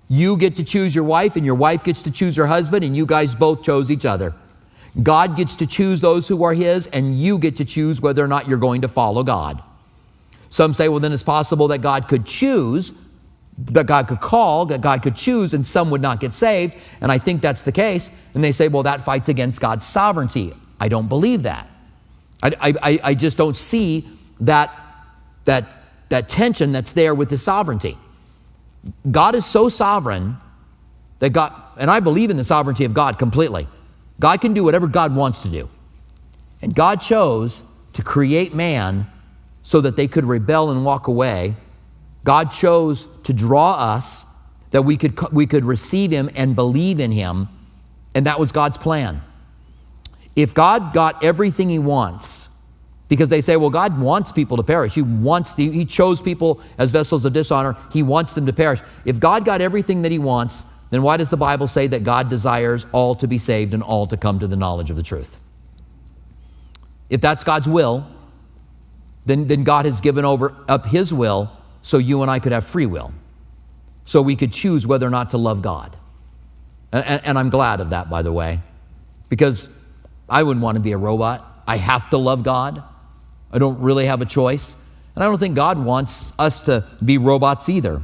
You 0.10 0.38
get 0.38 0.56
to 0.56 0.64
choose 0.64 0.96
your 0.96 1.04
wife, 1.04 1.36
and 1.36 1.46
your 1.46 1.56
wife 1.56 1.84
gets 1.84 2.04
to 2.04 2.12
choose 2.12 2.36
her 2.38 2.48
husband, 2.48 2.84
and 2.84 2.96
you 2.96 3.06
guys 3.06 3.36
both 3.36 3.64
chose 3.64 3.92
each 3.92 4.06
other. 4.06 4.34
God 5.04 5.36
gets 5.36 5.56
to 5.58 5.68
choose 5.68 6.02
those 6.02 6.28
who 6.28 6.44
are 6.44 6.54
His, 6.54 6.88
and 6.88 7.20
you 7.20 7.38
get 7.38 7.58
to 7.58 7.66
choose 7.66 8.02
whether 8.02 8.24
or 8.24 8.28
not 8.28 8.48
you're 8.48 8.58
going 8.58 8.82
to 8.82 8.88
follow 8.88 9.24
God. 9.24 9.62
Some 10.50 10.74
say, 10.74 10.88
well, 10.88 11.00
then 11.00 11.12
it's 11.12 11.24
possible 11.24 11.68
that 11.70 11.80
God 11.80 12.08
could 12.08 12.26
choose 12.26 12.94
that 13.58 13.88
God 13.88 14.08
could 14.08 14.22
call, 14.22 14.66
that 14.68 14.82
God 14.82 15.02
could 15.02 15.16
choose, 15.16 15.54
and 15.54 15.66
some 15.66 15.90
would 15.90 16.02
not 16.02 16.20
get 16.20 16.34
saved. 16.34 16.76
And 17.02 17.12
I 17.12 17.18
think 17.18 17.42
that's 17.42 17.64
the 17.64 17.72
case. 17.72 18.12
And 18.34 18.44
they 18.44 18.52
say, 18.52 18.68
well, 18.68 18.84
that 18.84 19.02
fights 19.02 19.30
against 19.30 19.60
God's 19.60 19.86
sovereignty. 19.86 20.54
I 20.80 20.90
don't 20.90 21.08
believe 21.08 21.44
that. 21.44 21.68
I, 22.44 22.54
I, 22.62 23.00
I 23.04 23.14
just 23.16 23.36
don't 23.36 23.58
see 23.58 24.08
that, 24.42 24.72
that, 25.46 25.66
that 26.10 26.30
tension 26.30 26.72
that's 26.72 26.94
there 26.94 27.16
with 27.16 27.30
the 27.30 27.38
sovereignty. 27.38 27.98
God 29.10 29.36
is 29.36 29.46
so 29.46 29.70
sovereign 29.70 30.38
that 31.20 31.32
God, 31.32 31.54
and 31.78 31.90
I 31.90 32.00
believe 32.00 32.30
in 32.30 32.38
the 32.38 32.44
sovereignty 32.44 32.86
of 32.86 32.94
God 32.94 33.20
completely. 33.20 33.68
God 34.20 34.42
can 34.42 34.54
do 34.54 34.64
whatever 34.64 34.88
God 34.88 35.16
wants 35.16 35.42
to 35.44 35.50
do. 35.50 35.70
And 36.62 36.74
God 36.74 37.02
chose 37.02 37.64
to 37.94 38.04
create 38.04 38.54
man 38.54 39.08
so 39.64 39.82
that 39.82 39.96
they 39.96 40.08
could 40.08 40.26
rebel 40.26 40.70
and 40.72 40.86
walk 40.86 41.08
away 41.08 41.56
God 42.28 42.52
chose 42.52 43.08
to 43.24 43.32
draw 43.32 43.76
us 43.76 44.26
that 44.72 44.82
we 44.82 44.98
could, 44.98 45.18
we 45.32 45.48
could 45.48 45.64
receive 45.64 46.12
Him 46.12 46.30
and 46.36 46.58
believe 46.58 47.00
in 47.00 47.10
Him, 47.10 47.48
and 48.14 48.28
that 48.28 48.38
was 48.38 48.52
God's 48.52 48.78
plan. 48.78 49.22
If 50.36 50.54
God 50.54 50.92
got 50.94 51.24
everything 51.24 51.70
He 51.70 51.80
wants, 51.80 52.50
because 53.08 53.30
they 53.30 53.42
say, 53.42 53.56
well, 53.56 53.70
God 53.70 54.00
wants 54.00 54.32
people 54.32 54.58
to 54.58 54.64
perish. 54.64 54.94
He 54.94 55.02
wants, 55.02 55.54
the, 55.54 55.72
He 55.72 55.86
chose 55.86 56.22
people 56.22 56.62
as 56.78 56.92
vessels 56.92 57.26
of 57.26 57.34
dishonor. 57.34 57.78
He 57.92 58.04
wants 58.04 58.34
them 58.34 58.46
to 58.46 58.54
perish. 58.54 58.80
If 59.06 59.20
God 59.20 59.46
got 59.46 59.62
everything 59.62 60.02
that 60.02 60.12
He 60.12 60.20
wants, 60.20 60.66
then 60.90 61.02
why 61.02 61.18
does 61.18 61.30
the 61.30 61.38
Bible 61.38 61.68
say 61.68 61.88
that 61.88 62.04
God 62.04 62.30
desires 62.30 62.86
all 62.92 63.16
to 63.16 63.28
be 63.28 63.38
saved 63.38 63.74
and 63.74 63.82
all 63.84 64.08
to 64.08 64.18
come 64.18 64.40
to 64.40 64.48
the 64.48 64.56
knowledge 64.56 64.90
of 64.90 64.96
the 64.96 65.04
truth? 65.04 65.40
If 67.10 67.22
that's 67.22 67.44
God's 67.44 67.70
will, 67.70 68.06
then, 69.26 69.48
then 69.48 69.64
God 69.64 69.86
has 69.86 70.02
given 70.02 70.26
over 70.26 70.56
up 70.68 70.86
His 70.86 71.14
will 71.14 71.52
so 71.82 71.98
you 71.98 72.22
and 72.22 72.32
I 72.32 72.40
could 72.40 72.52
have 72.52 72.66
free 72.66 72.86
will. 72.86 73.14
so 74.08 74.22
we 74.22 74.38
could 74.38 74.54
choose 74.54 74.88
whether 74.88 75.06
or 75.06 75.10
not 75.10 75.32
to 75.32 75.38
love 75.38 75.62
God. 75.62 75.96
And, 76.94 77.06
and, 77.06 77.26
and 77.26 77.40
I'm 77.40 77.50
glad 77.50 77.82
of 77.82 77.90
that, 77.90 78.10
by 78.10 78.22
the 78.22 78.32
way, 78.32 78.62
because 79.28 79.68
I 80.30 80.44
wouldn't 80.44 80.64
want 80.64 80.78
to 80.78 80.82
be 80.82 80.94
a 80.94 80.98
robot. 80.98 81.46
I 81.68 81.76
have 81.76 82.10
to 82.12 82.18
love 82.18 82.42
God. 82.42 82.82
I 83.52 83.60
don't 83.60 83.80
really 83.80 84.06
have 84.06 84.22
a 84.22 84.26
choice. 84.26 84.76
And 85.16 85.24
I 85.24 85.28
don't 85.28 85.40
think 85.40 85.56
God 85.56 85.84
wants 85.84 86.34
us 86.38 86.62
to 86.62 86.86
be 87.04 87.18
robots 87.18 87.70
either. 87.70 88.02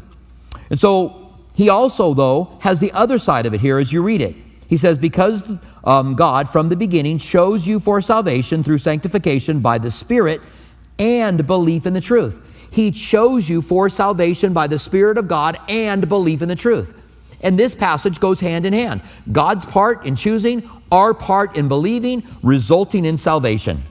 And 0.70 0.80
so 0.80 1.24
he 1.56 1.70
also, 1.70 2.14
though, 2.14 2.58
has 2.62 2.80
the 2.80 2.92
other 2.94 3.20
side 3.20 3.46
of 3.46 3.54
it 3.54 3.62
here 3.62 3.78
as 3.78 3.94
you 3.94 4.02
read 4.02 4.22
it. 4.22 4.36
He 4.68 4.78
says, 4.78 4.98
Because 4.98 5.44
um, 5.84 6.16
God 6.16 6.50
from 6.50 6.70
the 6.70 6.76
beginning 6.76 7.20
chose 7.20 7.68
you 7.68 7.80
for 7.80 8.02
salvation 8.02 8.64
through 8.64 8.80
sanctification 8.80 9.60
by 9.60 9.78
the 9.78 9.92
Spirit 9.92 10.42
and 10.98 11.46
belief 11.46 11.86
in 11.86 11.94
the 11.94 12.02
truth. 12.02 12.42
He 12.72 12.90
chose 12.90 13.48
you 13.48 13.62
for 13.62 13.88
salvation 13.88 14.52
by 14.52 14.66
the 14.66 14.80
Spirit 14.80 15.20
of 15.20 15.28
God 15.28 15.60
and 15.70 16.10
belief 16.10 16.42
in 16.42 16.50
the 16.50 16.56
truth. 16.56 17.00
And 17.42 17.60
this 17.60 17.76
passage 17.76 18.20
goes 18.20 18.40
hand 18.40 18.66
in 18.66 18.74
hand. 18.74 19.02
God's 19.32 19.66
part 19.66 20.06
in 20.08 20.16
choosing, 20.16 20.68
our 20.92 21.14
part 21.14 21.56
in 21.56 21.68
believing, 21.68 22.24
resulting 22.42 23.06
in 23.06 23.18
salvation. 23.18 23.84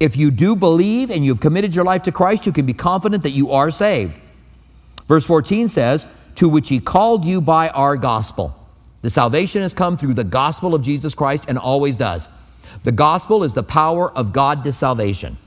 If 0.00 0.16
you 0.16 0.30
do 0.30 0.54
believe 0.54 1.10
and 1.10 1.24
you've 1.24 1.40
committed 1.40 1.74
your 1.74 1.84
life 1.84 2.04
to 2.04 2.12
Christ, 2.12 2.46
you 2.46 2.52
can 2.52 2.66
be 2.66 2.72
confident 2.72 3.24
that 3.24 3.32
you 3.32 3.50
are 3.50 3.70
saved. 3.70 4.14
Verse 5.06 5.26
14 5.26 5.68
says, 5.68 6.06
To 6.36 6.48
which 6.48 6.68
he 6.68 6.78
called 6.78 7.24
you 7.24 7.40
by 7.40 7.70
our 7.70 7.96
gospel. 7.96 8.54
The 9.02 9.10
salvation 9.10 9.62
has 9.62 9.74
come 9.74 9.96
through 9.96 10.14
the 10.14 10.24
gospel 10.24 10.74
of 10.74 10.82
Jesus 10.82 11.14
Christ 11.14 11.46
and 11.48 11.58
always 11.58 11.96
does. 11.96 12.28
The 12.84 12.92
gospel 12.92 13.42
is 13.42 13.54
the 13.54 13.62
power 13.62 14.12
of 14.16 14.32
God 14.32 14.62
to 14.64 14.72
salvation. 14.72 15.38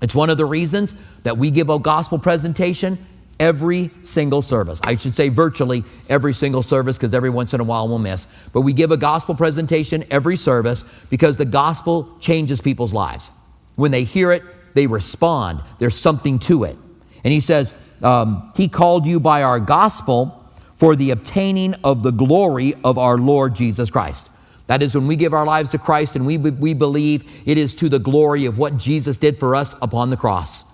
It's 0.00 0.14
one 0.14 0.30
of 0.30 0.36
the 0.36 0.44
reasons 0.44 0.94
that 1.22 1.38
we 1.38 1.50
give 1.50 1.70
a 1.70 1.78
gospel 1.78 2.18
presentation 2.18 2.98
every 3.40 3.90
single 4.02 4.42
service. 4.42 4.80
I 4.84 4.96
should 4.96 5.14
say 5.14 5.28
virtually 5.28 5.84
every 6.08 6.32
single 6.32 6.62
service 6.62 6.98
because 6.98 7.14
every 7.14 7.30
once 7.30 7.54
in 7.54 7.60
a 7.60 7.64
while 7.64 7.88
we'll 7.88 7.98
miss. 7.98 8.26
But 8.52 8.60
we 8.60 8.72
give 8.72 8.92
a 8.92 8.96
gospel 8.96 9.34
presentation 9.34 10.04
every 10.10 10.36
service 10.36 10.84
because 11.10 11.36
the 11.36 11.44
gospel 11.44 12.16
changes 12.20 12.60
people's 12.60 12.92
lives. 12.92 13.30
When 13.76 13.90
they 13.90 14.04
hear 14.04 14.32
it, 14.32 14.42
they 14.74 14.86
respond. 14.86 15.62
There's 15.78 15.96
something 15.96 16.38
to 16.40 16.64
it. 16.64 16.76
And 17.24 17.32
he 17.32 17.40
says, 17.40 17.74
um, 18.02 18.52
He 18.56 18.68
called 18.68 19.06
you 19.06 19.20
by 19.20 19.42
our 19.42 19.60
gospel 19.60 20.38
for 20.74 20.96
the 20.96 21.10
obtaining 21.10 21.74
of 21.84 22.02
the 22.02 22.10
glory 22.10 22.74
of 22.84 22.98
our 22.98 23.16
Lord 23.16 23.54
Jesus 23.54 23.90
Christ. 23.90 24.28
That 24.66 24.82
is, 24.82 24.94
when 24.94 25.06
we 25.06 25.16
give 25.16 25.34
our 25.34 25.44
lives 25.44 25.70
to 25.70 25.78
Christ 25.78 26.16
and 26.16 26.24
we, 26.24 26.38
we 26.38 26.72
believe 26.74 27.24
it 27.46 27.58
is 27.58 27.74
to 27.76 27.88
the 27.88 27.98
glory 27.98 28.46
of 28.46 28.58
what 28.58 28.78
Jesus 28.78 29.18
did 29.18 29.36
for 29.36 29.54
us 29.54 29.74
upon 29.82 30.10
the 30.10 30.16
cross. 30.16 30.64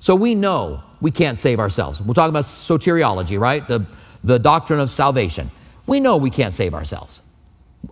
So 0.00 0.14
we 0.14 0.34
know 0.34 0.82
we 1.00 1.10
can't 1.10 1.38
save 1.38 1.60
ourselves. 1.60 2.00
We're 2.00 2.14
talking 2.14 2.30
about 2.30 2.44
soteriology, 2.44 3.38
right? 3.38 3.66
The, 3.66 3.86
the 4.24 4.38
doctrine 4.38 4.80
of 4.80 4.90
salvation. 4.90 5.50
We 5.86 6.00
know 6.00 6.16
we 6.16 6.30
can't 6.30 6.54
save 6.54 6.74
ourselves. 6.74 7.22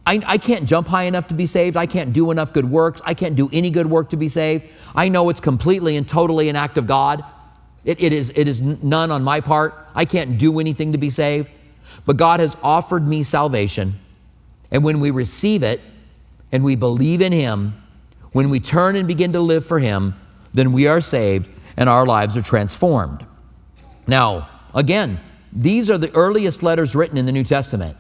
I, 0.07 0.23
I, 0.27 0.39
can't 0.39 0.67
jump 0.67 0.89
high 0.89 1.05
enough 1.05 1.29
to 1.29 1.35
be 1.35 1.47
saved. 1.47 1.77
I 1.77 1.87
can't 1.87 2.13
do 2.13 2.31
enough 2.31 2.53
good 2.53 2.71
works. 2.71 3.01
I 3.05 3.15
can't 3.15 3.37
do 3.37 3.49
any 3.53 3.71
good 3.71 3.87
work 3.87 4.11
to 4.11 4.17
be 4.17 4.29
saved. 4.29 4.69
I 4.95 5.09
know 5.09 5.29
it's 5.29 5.41
completely 5.41 5.97
and 5.97 6.09
totally 6.09 6.49
an 6.49 6.57
act 6.57 6.79
of 6.79 6.87
God. 6.87 7.25
It, 7.85 8.03
it, 8.03 8.13
is, 8.13 8.33
it 8.35 8.49
is 8.49 8.63
none 8.63 9.11
on 9.11 9.23
my 9.23 9.41
part. 9.41 9.75
I 9.95 10.05
can't 10.05 10.39
do 10.39 10.59
anything 10.59 10.93
to 10.93 10.99
be 10.99 11.11
saved. 11.11 11.51
But 12.07 12.17
God 12.17 12.41
has 12.41 12.57
offered 12.63 13.07
me 13.07 13.23
salvation. 13.23 13.95
And 14.71 14.83
when 14.83 15.01
we 15.01 15.11
receive 15.11 15.63
it 15.63 15.81
and 16.51 16.65
we 16.65 16.77
believe 16.77 17.21
in 17.21 17.33
Him, 17.33 17.81
when 18.33 18.51
we 18.51 18.61
turn 18.61 18.97
and 18.97 19.07
begin 19.07 19.33
to 19.33 19.41
live 19.41 19.65
for 19.65 19.79
Him, 19.79 20.15
then 20.53 20.73
we 20.73 20.87
are 20.87 21.01
saved 21.01 21.49
and 21.77 21.89
our 21.89 22.07
lives 22.07 22.37
are 22.37 22.43
transformed. 22.43 23.27
Now, 24.07 24.49
again, 24.75 25.21
these 25.53 25.89
are 25.91 25.99
the 25.99 26.13
earliest 26.15 26.63
letters 26.63 26.95
written 26.95 27.17
in 27.17 27.27
the 27.27 27.33
New 27.33 27.45
Testament. 27.45 27.97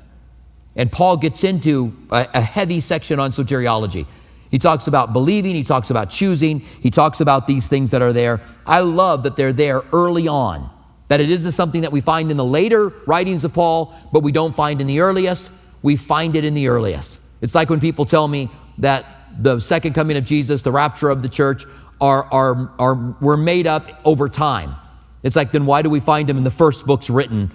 And 0.77 0.91
Paul 0.91 1.17
gets 1.17 1.45
into 1.45 1.97
a, 2.11 2.29
a, 2.35 2.41
heavy 2.41 2.81
section 2.81 3.21
on 3.21 3.31
soteriology. 3.31 4.07
He 4.51 4.59
talks 4.59 4.87
about 4.87 5.13
believing, 5.13 5.55
he 5.55 5.63
talks 5.63 5.91
about 5.91 6.11
choosing, 6.11 6.61
he 6.61 6.91
talks 6.91 7.21
about 7.21 7.47
these 7.47 7.69
things 7.69 7.91
that 7.93 8.03
are 8.03 8.13
there. 8.13 8.41
I 8.67 8.81
love 8.81 9.23
that 9.23 9.37
they're 9.37 9.53
there 9.53 9.83
early 9.93 10.29
on, 10.29 10.69
that 11.09 11.21
it 11.21 11.31
isn't 11.31 11.53
something 11.53 11.83
that 11.83 11.93
we 11.93 12.01
find 12.01 12.31
in 12.31 12.37
the 12.37 12.45
later 12.45 12.89
writings 13.07 13.45
of 13.45 13.53
Paul, 13.53 13.95
but 14.13 14.23
we 14.23 14.33
don't 14.33 14.55
find 14.55 14.81
in 14.81 14.87
the 14.87 15.01
earliest. 15.01 15.51
We 15.83 15.97
find 15.97 16.35
it 16.35 16.45
in 16.45 16.55
the 16.55 16.69
earliest. 16.69 17.21
It's 17.41 17.55
like 17.55 17.71
when 17.71 17.81
people 17.81 18.07
tell 18.07 18.27
me 18.27 18.51
that 18.79 19.07
the 19.39 19.61
second 19.61 19.95
coming 19.95 20.17
of 20.17 20.25
Jesus, 20.25 20.63
the 20.63 20.73
rapture 20.73 21.11
of 21.11 21.23
the 21.23 21.29
church, 21.29 21.65
are, 22.01 22.25
are, 22.33 22.73
are, 22.79 22.95
were 23.21 23.37
made 23.37 23.67
up 23.67 24.01
over 24.05 24.29
time. 24.29 24.75
It's 25.23 25.37
like, 25.37 25.53
then 25.53 25.67
why 25.67 25.83
do 25.83 25.91
we 25.91 26.01
find 26.01 26.29
them 26.29 26.37
in 26.37 26.45
the 26.45 26.51
first 26.51 26.87
books 26.87 27.09
written 27.09 27.51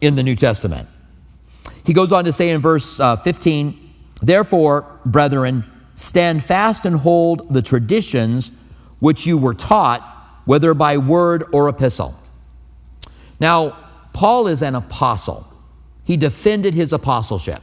in 0.00 0.14
the 0.14 0.22
New 0.22 0.36
Testament? 0.36 0.88
He 1.90 1.94
goes 1.94 2.12
on 2.12 2.24
to 2.26 2.32
say 2.32 2.50
in 2.50 2.60
verse 2.60 3.00
uh, 3.00 3.16
15, 3.16 3.76
Therefore, 4.22 5.00
brethren, 5.04 5.64
stand 5.96 6.44
fast 6.44 6.86
and 6.86 6.94
hold 6.94 7.52
the 7.52 7.62
traditions 7.62 8.52
which 9.00 9.26
you 9.26 9.36
were 9.36 9.54
taught, 9.54 10.00
whether 10.44 10.72
by 10.72 10.98
word 10.98 11.42
or 11.50 11.68
epistle. 11.68 12.16
Now, 13.40 13.76
Paul 14.12 14.46
is 14.46 14.62
an 14.62 14.76
apostle. 14.76 15.52
He 16.04 16.16
defended 16.16 16.74
his 16.74 16.92
apostleship. 16.92 17.60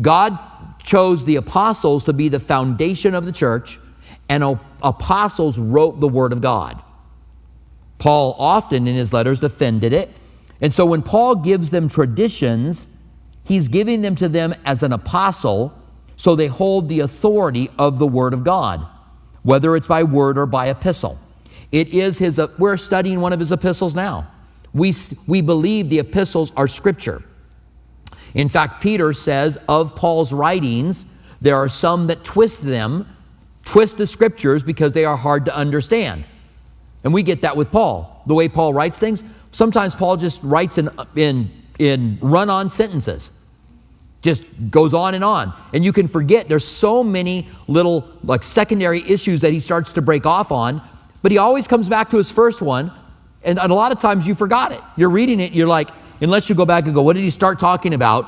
God 0.00 0.38
chose 0.84 1.24
the 1.24 1.34
apostles 1.34 2.04
to 2.04 2.12
be 2.12 2.28
the 2.28 2.38
foundation 2.38 3.16
of 3.16 3.24
the 3.24 3.32
church, 3.32 3.80
and 4.28 4.44
apostles 4.80 5.58
wrote 5.58 5.98
the 5.98 6.06
Word 6.06 6.32
of 6.32 6.40
God. 6.40 6.80
Paul 7.98 8.36
often 8.38 8.86
in 8.86 8.94
his 8.94 9.12
letters 9.12 9.40
defended 9.40 9.92
it. 9.92 10.08
And 10.60 10.72
so 10.72 10.86
when 10.86 11.02
Paul 11.02 11.34
gives 11.34 11.70
them 11.70 11.88
traditions, 11.88 12.86
he's 13.48 13.68
giving 13.68 14.02
them 14.02 14.14
to 14.16 14.28
them 14.28 14.54
as 14.64 14.82
an 14.82 14.92
apostle 14.92 15.74
so 16.16 16.36
they 16.36 16.46
hold 16.46 16.88
the 16.88 17.00
authority 17.00 17.70
of 17.78 17.98
the 17.98 18.06
Word 18.06 18.34
of 18.34 18.44
God, 18.44 18.86
whether 19.42 19.74
it's 19.74 19.88
by 19.88 20.02
word 20.02 20.38
or 20.38 20.46
by 20.46 20.68
epistle. 20.68 21.18
It 21.72 21.88
is 21.88 22.18
his, 22.18 22.40
we're 22.58 22.76
studying 22.76 23.20
one 23.20 23.32
of 23.32 23.40
his 23.40 23.52
epistles 23.52 23.94
now. 23.94 24.30
We, 24.72 24.92
we 25.26 25.40
believe 25.40 25.88
the 25.88 25.98
epistles 25.98 26.52
are 26.56 26.68
scripture. 26.68 27.22
In 28.34 28.48
fact, 28.48 28.82
Peter 28.82 29.12
says 29.12 29.58
of 29.68 29.96
Paul's 29.96 30.32
writings, 30.32 31.06
there 31.40 31.56
are 31.56 31.68
some 31.68 32.06
that 32.08 32.24
twist 32.24 32.62
them 32.62 33.06
twist 33.68 33.98
the 33.98 34.06
scriptures 34.06 34.62
because 34.62 34.94
they 34.94 35.04
are 35.04 35.16
hard 35.16 35.44
to 35.44 35.54
understand. 35.54 36.24
And 37.04 37.12
we 37.12 37.22
get 37.22 37.42
that 37.42 37.54
with 37.54 37.70
Paul. 37.70 38.22
The 38.26 38.32
way 38.32 38.48
Paul 38.48 38.72
writes 38.72 38.98
things, 38.98 39.24
sometimes 39.52 39.94
Paul 39.94 40.16
just 40.16 40.42
writes 40.42 40.78
in, 40.78 40.88
in, 41.14 41.50
in 41.78 42.18
run 42.22 42.48
on 42.48 42.70
sentences, 42.70 43.30
just 44.22 44.42
goes 44.70 44.94
on 44.94 45.14
and 45.14 45.24
on. 45.24 45.52
And 45.72 45.84
you 45.84 45.92
can 45.92 46.08
forget 46.08 46.48
there's 46.48 46.66
so 46.66 47.04
many 47.04 47.48
little 47.68 48.08
like 48.24 48.42
secondary 48.42 49.00
issues 49.08 49.40
that 49.42 49.52
he 49.52 49.60
starts 49.60 49.92
to 49.92 50.02
break 50.02 50.26
off 50.26 50.50
on, 50.50 50.82
but 51.22 51.30
he 51.32 51.38
always 51.38 51.66
comes 51.66 51.88
back 51.88 52.10
to 52.10 52.16
his 52.16 52.30
first 52.30 52.60
one. 52.60 52.90
And, 53.44 53.58
and 53.58 53.70
a 53.70 53.74
lot 53.74 53.92
of 53.92 54.00
times 54.00 54.26
you 54.26 54.34
forgot 54.34 54.72
it. 54.72 54.80
You're 54.96 55.10
reading 55.10 55.40
it, 55.40 55.52
you're 55.52 55.68
like, 55.68 55.90
unless 56.20 56.48
you 56.48 56.54
go 56.54 56.64
back 56.64 56.86
and 56.86 56.94
go, 56.94 57.02
what 57.02 57.14
did 57.14 57.22
he 57.22 57.30
start 57.30 57.60
talking 57.60 57.94
about? 57.94 58.26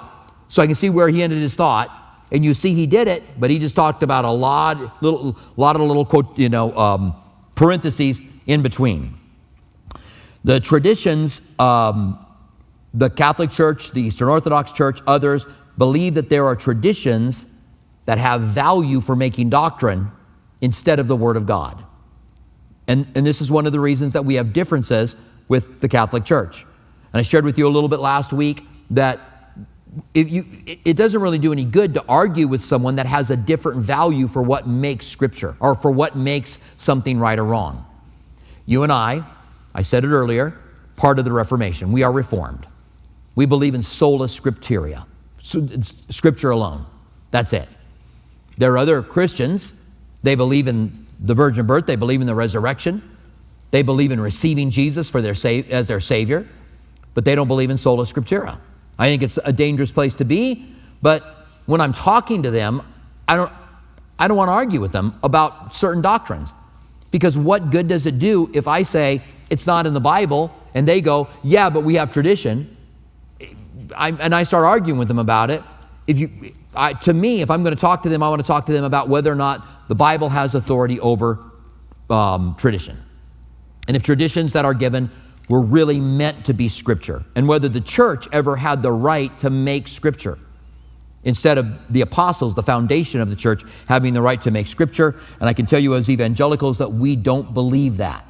So 0.48 0.62
I 0.62 0.66
can 0.66 0.74
see 0.74 0.90
where 0.90 1.08
he 1.08 1.22
ended 1.22 1.40
his 1.40 1.54
thought 1.54 1.96
and 2.32 2.44
you 2.44 2.54
see 2.54 2.74
he 2.74 2.86
did 2.86 3.08
it, 3.08 3.22
but 3.38 3.50
he 3.50 3.58
just 3.58 3.74
talked 3.74 4.02
about 4.02 4.24
a 4.24 4.30
lot, 4.30 5.02
little, 5.02 5.36
lot 5.56 5.74
of 5.76 5.82
little, 5.82 6.04
quote, 6.04 6.38
you 6.38 6.48
know, 6.48 6.72
um, 6.76 7.14
parentheses 7.56 8.22
in 8.46 8.62
between. 8.62 9.14
The 10.44 10.60
traditions, 10.60 11.42
um, 11.58 12.24
the 12.94 13.10
Catholic 13.10 13.50
Church, 13.50 13.90
the 13.90 14.02
Eastern 14.02 14.28
Orthodox 14.28 14.72
Church, 14.72 15.00
others 15.06 15.44
believe 15.80 16.12
that 16.12 16.28
there 16.28 16.44
are 16.44 16.54
traditions 16.54 17.46
that 18.04 18.18
have 18.18 18.42
value 18.42 19.00
for 19.00 19.16
making 19.16 19.48
doctrine 19.48 20.12
instead 20.60 20.98
of 20.98 21.08
the 21.08 21.16
Word 21.16 21.38
of 21.38 21.46
God. 21.46 21.82
And, 22.86 23.06
and 23.14 23.26
this 23.26 23.40
is 23.40 23.50
one 23.50 23.64
of 23.64 23.72
the 23.72 23.80
reasons 23.80 24.12
that 24.12 24.22
we 24.22 24.34
have 24.34 24.52
differences 24.52 25.16
with 25.48 25.80
the 25.80 25.88
Catholic 25.88 26.26
Church. 26.26 26.66
And 27.14 27.18
I 27.18 27.22
shared 27.22 27.46
with 27.46 27.56
you 27.56 27.66
a 27.66 27.72
little 27.72 27.88
bit 27.88 27.98
last 27.98 28.30
week 28.30 28.66
that 28.90 29.20
if 30.12 30.28
you, 30.28 30.44
it 30.66 30.98
doesn't 30.98 31.18
really 31.18 31.38
do 31.38 31.50
any 31.50 31.64
good 31.64 31.94
to 31.94 32.04
argue 32.06 32.46
with 32.46 32.62
someone 32.62 32.96
that 32.96 33.06
has 33.06 33.30
a 33.30 33.36
different 33.36 33.80
value 33.80 34.28
for 34.28 34.42
what 34.42 34.68
makes 34.68 35.06
Scripture 35.06 35.56
or 35.60 35.74
for 35.74 35.90
what 35.90 36.14
makes 36.14 36.58
something 36.76 37.18
right 37.18 37.38
or 37.38 37.44
wrong. 37.44 37.86
You 38.66 38.82
and 38.82 38.92
I, 38.92 39.24
I 39.74 39.80
said 39.80 40.04
it 40.04 40.08
earlier, 40.08 40.58
part 40.96 41.18
of 41.18 41.24
the 41.24 41.32
Reformation. 41.32 41.90
We 41.90 42.02
are 42.02 42.12
Reformed. 42.12 42.66
We 43.34 43.46
believe 43.46 43.74
in 43.74 43.80
sola 43.80 44.26
scriptura, 44.26 45.06
Scripture 45.40 46.50
alone. 46.50 46.86
That's 47.30 47.52
it. 47.52 47.68
There 48.58 48.72
are 48.72 48.78
other 48.78 49.02
Christians, 49.02 49.86
they 50.22 50.34
believe 50.34 50.68
in 50.68 51.06
the 51.18 51.34
virgin 51.34 51.66
birth, 51.66 51.86
they 51.86 51.96
believe 51.96 52.20
in 52.20 52.26
the 52.26 52.34
resurrection, 52.34 53.02
they 53.70 53.82
believe 53.82 54.12
in 54.12 54.20
receiving 54.20 54.70
Jesus 54.70 55.08
for 55.08 55.22
their, 55.22 55.34
as 55.70 55.86
their 55.86 56.00
Savior, 56.00 56.46
but 57.14 57.24
they 57.24 57.34
don't 57.34 57.48
believe 57.48 57.70
in 57.70 57.76
sola 57.76 58.04
scriptura. 58.04 58.58
I 58.98 59.06
think 59.06 59.22
it's 59.22 59.38
a 59.44 59.52
dangerous 59.52 59.92
place 59.92 60.14
to 60.16 60.24
be, 60.24 60.74
but 61.00 61.46
when 61.66 61.80
I'm 61.80 61.92
talking 61.92 62.42
to 62.42 62.50
them, 62.50 62.82
I 63.26 63.36
don't, 63.36 63.52
I 64.18 64.28
don't 64.28 64.36
want 64.36 64.48
to 64.48 64.52
argue 64.52 64.80
with 64.80 64.92
them 64.92 65.18
about 65.22 65.74
certain 65.74 66.02
doctrines. 66.02 66.52
Because 67.10 67.36
what 67.38 67.70
good 67.70 67.88
does 67.88 68.06
it 68.06 68.18
do 68.18 68.50
if 68.52 68.68
I 68.68 68.82
say 68.82 69.22
it's 69.48 69.66
not 69.66 69.86
in 69.86 69.94
the 69.94 70.00
Bible 70.00 70.54
and 70.74 70.86
they 70.86 71.00
go, 71.00 71.28
Yeah, 71.42 71.70
but 71.70 71.82
we 71.82 71.94
have 71.94 72.12
tradition. 72.12 72.76
I, 73.96 74.08
and 74.10 74.34
I 74.34 74.42
start 74.42 74.64
arguing 74.64 74.98
with 74.98 75.08
them 75.08 75.18
about 75.18 75.50
it. 75.50 75.62
If 76.06 76.18
you, 76.18 76.30
I, 76.74 76.92
to 76.94 77.12
me, 77.12 77.42
if 77.42 77.50
I'm 77.50 77.62
going 77.62 77.74
to 77.74 77.80
talk 77.80 78.02
to 78.04 78.08
them, 78.08 78.22
I 78.22 78.28
want 78.28 78.40
to 78.40 78.46
talk 78.46 78.66
to 78.66 78.72
them 78.72 78.84
about 78.84 79.08
whether 79.08 79.30
or 79.30 79.36
not 79.36 79.66
the 79.88 79.94
Bible 79.94 80.28
has 80.28 80.54
authority 80.54 80.98
over 81.00 81.38
um, 82.08 82.54
tradition. 82.58 82.98
And 83.88 83.96
if 83.96 84.02
traditions 84.02 84.52
that 84.52 84.64
are 84.64 84.74
given 84.74 85.10
were 85.48 85.60
really 85.60 86.00
meant 86.00 86.44
to 86.46 86.54
be 86.54 86.68
Scripture, 86.68 87.24
and 87.34 87.48
whether 87.48 87.68
the 87.68 87.80
church 87.80 88.28
ever 88.32 88.56
had 88.56 88.82
the 88.82 88.92
right 88.92 89.36
to 89.38 89.50
make 89.50 89.88
Scripture 89.88 90.38
instead 91.24 91.58
of 91.58 91.92
the 91.92 92.00
apostles, 92.00 92.54
the 92.54 92.62
foundation 92.62 93.20
of 93.20 93.28
the 93.28 93.36
church, 93.36 93.62
having 93.88 94.14
the 94.14 94.22
right 94.22 94.40
to 94.40 94.50
make 94.50 94.66
Scripture. 94.66 95.16
And 95.40 95.48
I 95.48 95.52
can 95.52 95.66
tell 95.66 95.80
you 95.80 95.94
as 95.94 96.08
evangelicals 96.08 96.78
that 96.78 96.92
we 96.92 97.16
don't 97.16 97.52
believe 97.52 97.98
that. 97.98 98.24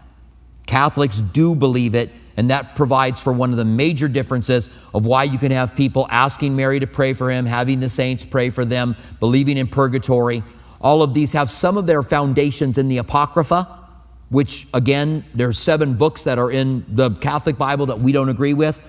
Catholics 0.66 1.18
do 1.18 1.54
believe 1.54 1.94
it, 1.94 2.10
and 2.40 2.50
that 2.50 2.74
provides 2.74 3.20
for 3.20 3.32
one 3.32 3.52
of 3.52 3.56
the 3.56 3.64
major 3.64 4.08
differences 4.08 4.68
of 4.94 5.06
why 5.06 5.24
you 5.24 5.38
can 5.38 5.52
have 5.52 5.76
people 5.76 6.08
asking 6.10 6.56
Mary 6.56 6.80
to 6.80 6.86
pray 6.86 7.12
for 7.12 7.30
him, 7.30 7.46
having 7.46 7.78
the 7.78 7.88
saints 7.88 8.24
pray 8.24 8.50
for 8.50 8.64
them, 8.64 8.96
believing 9.20 9.58
in 9.58 9.68
purgatory. 9.68 10.42
All 10.80 11.02
of 11.02 11.14
these 11.14 11.34
have 11.34 11.50
some 11.50 11.76
of 11.76 11.86
their 11.86 12.02
foundations 12.02 12.78
in 12.78 12.88
the 12.88 12.98
Apocrypha 12.98 13.76
which 14.30 14.68
again, 14.72 15.24
there's 15.34 15.58
seven 15.58 15.94
books 15.94 16.24
that 16.24 16.38
are 16.38 16.50
in 16.50 16.84
the 16.88 17.10
Catholic 17.16 17.58
Bible 17.58 17.86
that 17.86 17.98
we 17.98 18.12
don't 18.12 18.28
agree 18.28 18.54
with, 18.54 18.80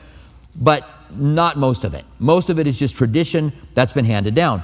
but 0.56 0.88
not 1.16 1.58
most 1.58 1.84
of 1.84 1.94
it. 1.94 2.06
Most 2.20 2.50
of 2.50 2.60
it 2.60 2.68
is 2.68 2.78
just 2.78 2.96
tradition 2.96 3.52
that's 3.74 3.92
been 3.92 4.06
handed 4.06 4.36
down. 4.36 4.64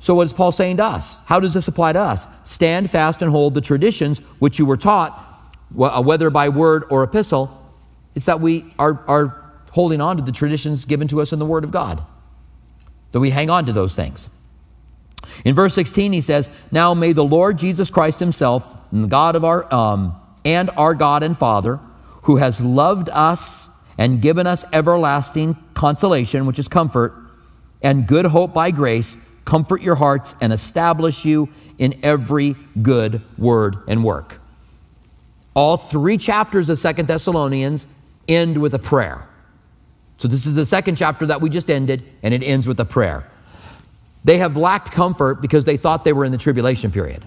So, 0.00 0.14
what 0.14 0.26
is 0.26 0.32
Paul 0.32 0.52
saying 0.52 0.76
to 0.76 0.84
us? 0.84 1.20
How 1.24 1.40
does 1.40 1.54
this 1.54 1.66
apply 1.66 1.94
to 1.94 2.00
us? 2.00 2.28
Stand 2.44 2.90
fast 2.90 3.20
and 3.22 3.30
hold 3.30 3.54
the 3.54 3.60
traditions 3.60 4.18
which 4.38 4.58
you 4.58 4.66
were 4.66 4.76
taught, 4.76 5.18
uh, 5.80 6.02
whether 6.02 6.30
by 6.30 6.50
word 6.50 6.84
or 6.90 7.02
epistle. 7.02 7.57
It's 8.14 8.26
that 8.26 8.40
we 8.40 8.64
are, 8.78 9.02
are 9.06 9.52
holding 9.70 10.00
on 10.00 10.16
to 10.16 10.22
the 10.22 10.32
traditions 10.32 10.84
given 10.84 11.08
to 11.08 11.20
us 11.20 11.32
in 11.32 11.38
the 11.38 11.46
Word 11.46 11.64
of 11.64 11.70
God, 11.70 12.02
that 13.12 13.20
we 13.20 13.30
hang 13.30 13.50
on 13.50 13.66
to 13.66 13.72
those 13.72 13.94
things. 13.94 14.28
In 15.44 15.54
verse 15.54 15.74
16, 15.74 16.12
he 16.12 16.20
says, 16.20 16.50
Now 16.70 16.94
may 16.94 17.12
the 17.12 17.24
Lord 17.24 17.58
Jesus 17.58 17.90
Christ 17.90 18.20
himself, 18.20 18.76
and 18.90 19.04
the 19.04 19.08
God 19.08 19.36
of 19.36 19.44
our, 19.44 19.72
um, 19.72 20.18
and 20.44 20.70
our 20.70 20.94
God 20.94 21.22
and 21.22 21.36
Father, 21.36 21.78
who 22.22 22.36
has 22.36 22.60
loved 22.60 23.08
us 23.10 23.68
and 23.98 24.22
given 24.22 24.46
us 24.46 24.64
everlasting 24.72 25.56
consolation, 25.74 26.46
which 26.46 26.58
is 26.58 26.68
comfort, 26.68 27.14
and 27.82 28.06
good 28.06 28.26
hope 28.26 28.54
by 28.54 28.70
grace, 28.70 29.16
comfort 29.44 29.82
your 29.82 29.96
hearts 29.96 30.34
and 30.40 30.52
establish 30.52 31.24
you 31.24 31.48
in 31.78 31.98
every 32.02 32.54
good 32.82 33.22
word 33.38 33.76
and 33.86 34.04
work. 34.04 34.40
All 35.54 35.76
three 35.76 36.18
chapters 36.18 36.68
of 36.68 36.78
Second 36.78 37.08
Thessalonians 37.08 37.86
end 38.28 38.60
with 38.60 38.74
a 38.74 38.78
prayer. 38.78 39.26
So 40.18 40.28
this 40.28 40.46
is 40.46 40.54
the 40.54 40.66
second 40.66 40.96
chapter 40.96 41.26
that 41.26 41.40
we 41.40 41.48
just 41.48 41.70
ended, 41.70 42.02
and 42.22 42.34
it 42.34 42.42
ends 42.42 42.66
with 42.66 42.78
a 42.80 42.84
prayer. 42.84 43.26
They 44.24 44.38
have 44.38 44.56
lacked 44.56 44.92
comfort 44.92 45.40
because 45.40 45.64
they 45.64 45.76
thought 45.76 46.04
they 46.04 46.12
were 46.12 46.24
in 46.24 46.32
the 46.32 46.38
tribulation 46.38 46.90
period. 46.90 47.24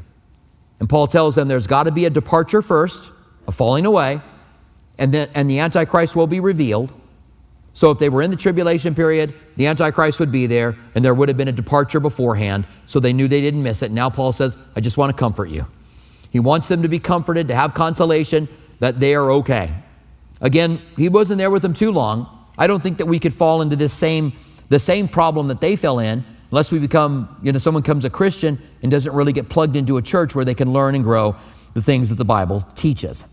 And 0.80 0.90
Paul 0.90 1.08
tells 1.08 1.36
them 1.36 1.48
there's 1.48 1.68
got 1.68 1.84
to 1.84 1.92
be 1.92 2.06
a 2.06 2.10
departure 2.10 2.62
first, 2.62 3.10
a 3.48 3.52
falling 3.52 3.86
away, 3.86 4.20
and 4.98 5.14
then 5.14 5.30
and 5.34 5.50
the 5.50 5.60
Antichrist 5.60 6.16
will 6.16 6.28
be 6.28 6.40
revealed. 6.40 6.92
So 7.74 7.92
if 7.92 8.00
they 8.00 8.10
were 8.10 8.22
in 8.22 8.30
the 8.30 8.38
tribulation 8.38 8.94
period, 8.94 9.34
the 9.56 9.68
Antichrist 9.68 10.20
would 10.20 10.32
be 10.32 10.46
there, 10.46 10.76
and 10.94 11.06
there 11.06 11.14
would 11.14 11.30
have 11.30 11.38
been 11.38 11.48
a 11.48 11.54
departure 11.54 12.02
beforehand, 12.02 12.68
so 12.86 13.00
they 13.00 13.14
knew 13.14 13.28
they 13.28 13.40
didn't 13.40 13.64
miss 13.64 13.82
it. 13.82 13.92
Now 13.92 14.10
Paul 14.10 14.34
says, 14.34 14.58
I 14.76 14.82
just 14.82 14.98
want 14.98 15.16
to 15.16 15.18
comfort 15.18 15.50
you. 15.50 15.66
He 16.32 16.40
wants 16.40 16.68
them 16.68 16.82
to 16.82 16.90
be 16.90 17.00
comforted, 17.00 17.48
to 17.48 17.56
have 17.56 17.74
consolation 17.74 18.50
that 18.80 19.00
they 19.00 19.16
are 19.16 19.32
okay. 19.32 19.74
Again, 20.42 20.82
he 20.98 21.08
wasn't 21.08 21.38
there 21.38 21.52
with 21.52 21.62
them 21.62 21.74
too 21.74 21.92
long. 21.92 22.28
I 22.58 22.68
don't 22.68 22.84
think 22.84 22.98
that 22.98 23.06
we 23.06 23.20
could 23.20 23.34
fall 23.34 23.62
into 23.62 23.76
this 23.76 23.94
same 23.94 24.34
the 24.70 24.80
same 24.80 25.10
problem 25.10 25.50
that 25.50 25.60
they 25.60 25.76
fell 25.76 26.00
in 26.00 26.24
Unless 26.52 26.72
we 26.72 26.80
become, 26.80 27.38
you 27.42 27.52
know, 27.54 27.58
someone 27.58 27.82
becomes 27.82 28.04
a 28.04 28.10
Christian 28.10 28.62
and 28.82 28.92
doesn't 28.92 29.14
really 29.14 29.32
get 29.32 29.48
plugged 29.48 29.78
into 29.78 29.96
a 29.98 30.02
church 30.02 30.36
where 30.36 30.44
they 30.44 30.54
can 30.54 30.74
learn 30.74 30.96
and 30.96 31.04
grow 31.04 31.36
the 31.74 31.82
things 31.82 32.10
that 32.10 32.16
the 32.16 32.26
Bible 32.26 32.62
teaches. 32.76 33.24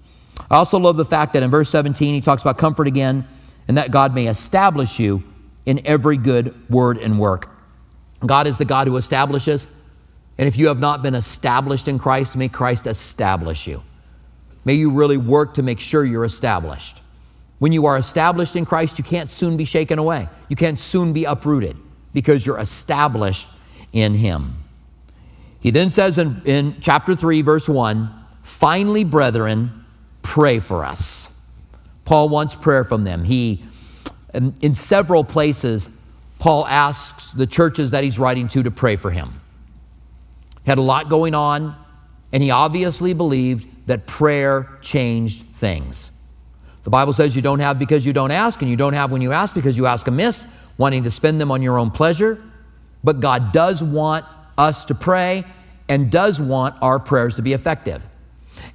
I 0.49 0.57
also 0.57 0.79
love 0.79 0.97
the 0.97 1.05
fact 1.05 1.33
that 1.33 1.43
in 1.43 1.51
verse 1.51 1.69
17 1.69 2.15
he 2.15 2.21
talks 2.21 2.43
about 2.43 2.59
comfort 2.59 2.87
again 2.87 3.27
and 3.67 3.77
that 3.77 3.91
God 3.91 4.15
may 4.15 4.29
establish 4.29 5.01
you 5.01 5.25
in 5.67 5.85
every 5.85 6.17
good 6.17 6.55
word 6.71 6.97
and 6.99 7.19
work. 7.19 7.51
God 8.25 8.47
is 8.47 8.57
the 8.57 8.65
God 8.65 8.87
who 8.87 8.97
establishes. 8.97 9.67
And 10.39 10.47
if 10.47 10.57
you 10.57 10.69
have 10.69 10.79
not 10.79 11.03
been 11.03 11.17
established 11.17 11.89
in 11.89 11.99
Christ, 11.99 12.37
may 12.37 12.49
Christ 12.49 12.87
establish 12.87 13.67
you. 13.67 13.83
May 14.65 14.75
you 14.75 14.91
really 14.91 15.17
work 15.17 15.55
to 15.55 15.63
make 15.65 15.81
sure 15.81 16.05
you're 16.05 16.25
established. 16.25 16.98
When 17.59 17.73
you 17.73 17.87
are 17.87 17.97
established 17.97 18.57
in 18.57 18.65
Christ, 18.65 18.99
you 18.99 19.05
can't 19.05 19.31
soon 19.31 19.57
be 19.57 19.65
shaken 19.65 19.99
away. 19.99 20.29
You 20.49 20.57
can't 20.57 20.79
soon 20.79 21.13
be 21.13 21.25
uprooted 21.25 21.77
because 22.13 22.47
you're 22.47 22.59
established 22.59 23.49
in 23.93 24.15
Him. 24.15 24.55
He 25.61 25.71
then 25.71 25.91
says 25.91 26.19
in, 26.19 26.41
in 26.45 26.77
chapter 26.81 27.17
3, 27.17 27.43
verse 27.43 27.69
1 27.69 28.15
finally, 28.43 29.05
brethren, 29.05 29.85
pray 30.23 30.59
for 30.59 30.85
us. 30.85 31.39
Paul 32.05 32.31
wants 32.31 32.55
prayer 32.55 32.85
from 32.85 33.05
them. 33.05 33.25
He, 33.25 33.63
in, 34.33 34.55
in 34.63 34.75
several 34.75 35.23
places, 35.23 35.91
Paul 36.39 36.67
asks 36.67 37.33
the 37.33 37.47
churches 37.47 37.91
that 37.91 38.05
he's 38.05 38.19
writing 38.19 38.49
to 38.49 38.63
to 38.63 38.71
pray 38.71 38.97
for 38.97 39.11
him. 39.11 39.41
He 40.65 40.71
had 40.71 40.79
a 40.79 40.83
lot 40.83 41.11
going 41.11 41.35
on, 41.35 41.77
and 42.33 42.43
he 42.43 42.51
obviously 42.51 43.13
believed 43.13 43.87
that 43.87 44.07
prayer 44.07 44.79
changed 44.81 45.47
things. 45.47 46.11
The 46.85 46.91
Bible 46.91 47.13
says 47.13 47.37
you 47.37 47.43
don't 47.43 47.59
have 47.59 47.79
because 47.79 48.07
you 48.07 48.13
don't 48.13 48.31
ask, 48.31 48.63
and 48.63 48.71
you 48.71 48.77
don't 48.77 48.95
have 48.95 49.13
when 49.13 49.21
you 49.21 49.33
ask 49.33 49.55
because 49.55 49.77
you 49.77 49.87
ask 49.87 50.07
amiss, 50.07 50.47
wanting 50.79 51.05
to 51.05 51.11
spend 51.11 51.41
them 51.41 51.51
on 51.51 51.63
your 51.63 51.79
own 51.79 51.91
pleasure. 51.91 52.41
But 53.05 53.21
God 53.21 53.53
does 53.53 53.83
want 53.83 54.25
us 54.57 54.85
to 54.87 54.95
pray 54.95 55.45
and 55.89 56.11
does 56.11 56.41
want 56.41 56.75
our 56.83 56.99
prayers 56.99 57.37
to 57.37 57.43
be 57.43 57.53
effective. 57.53 58.07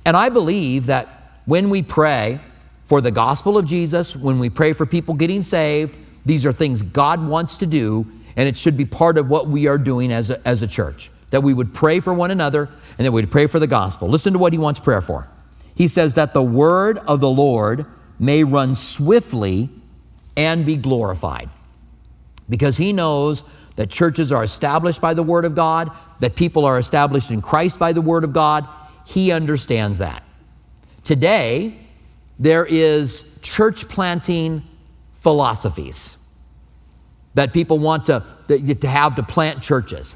And 0.06 0.18
I 0.18 0.30
believe 0.30 0.88
that 0.88 1.42
when 1.46 1.70
we 1.70 1.82
pray 1.82 2.40
for 2.84 3.02
the 3.02 3.12
gospel 3.12 3.58
of 3.58 3.66
Jesus, 3.66 4.16
when 4.16 4.40
we 4.40 4.50
pray 4.50 4.74
for 4.74 4.86
people 4.86 5.14
getting 5.14 5.42
saved, 5.42 5.96
these 6.26 6.46
are 6.46 6.54
things 6.54 6.82
God 6.82 7.26
wants 7.26 7.58
to 7.58 7.66
do, 7.66 8.06
and 8.36 8.48
it 8.48 8.58
should 8.58 8.78
be 8.78 8.86
part 8.86 9.18
of 9.18 9.30
what 9.30 9.48
we 9.48 9.68
are 9.68 9.78
doing 9.78 10.12
as 10.12 10.30
a, 10.30 10.48
as 10.48 10.62
a 10.62 10.68
church. 10.68 11.10
That 11.32 11.42
we 11.42 11.54
would 11.54 11.74
pray 11.74 12.00
for 12.00 12.14
one 12.14 12.32
another 12.32 12.70
and 12.98 13.06
that 13.06 13.12
we'd 13.12 13.32
pray 13.32 13.48
for 13.48 13.60
the 13.60 13.68
gospel. 13.68 14.08
Listen 14.08 14.34
to 14.34 14.40
what 14.40 14.54
he 14.54 14.60
wants 14.60 14.80
prayer 14.80 15.02
for. 15.02 15.28
He 15.76 15.88
says 15.88 16.14
that 16.14 16.34
the 16.34 16.44
word 16.44 17.00
of 17.00 17.20
the 17.20 17.30
Lord 17.30 17.86
may 18.20 18.44
run 18.44 18.76
swiftly 18.76 19.70
and 20.38 20.66
be 20.66 20.76
glorified 20.76 21.50
because 22.50 22.78
he 22.78 22.94
knows 22.94 23.44
that 23.76 23.90
churches 23.90 24.32
are 24.32 24.44
established 24.44 25.02
by 25.02 25.14
the 25.14 25.24
Word 25.24 25.46
of 25.46 25.56
God, 25.56 25.92
that 26.20 26.36
people 26.36 26.66
are 26.66 26.78
established 26.78 27.32
in 27.32 27.42
Christ 27.42 27.80
by 27.80 27.94
the 27.94 28.02
Word 28.02 28.24
of 28.24 28.34
God. 28.34 28.68
He 29.06 29.32
understands 29.32 29.98
that. 30.00 30.24
Today, 31.04 31.76
there 32.40 32.66
is 32.66 33.38
church 33.42 33.88
planting 33.90 34.64
philosophies 35.14 36.18
that 37.34 37.52
people 37.52 37.80
want 37.80 38.06
to, 38.06 38.24
to 38.48 38.88
have 38.88 39.16
to 39.16 39.24
plant 39.24 39.62
churches. 39.62 40.16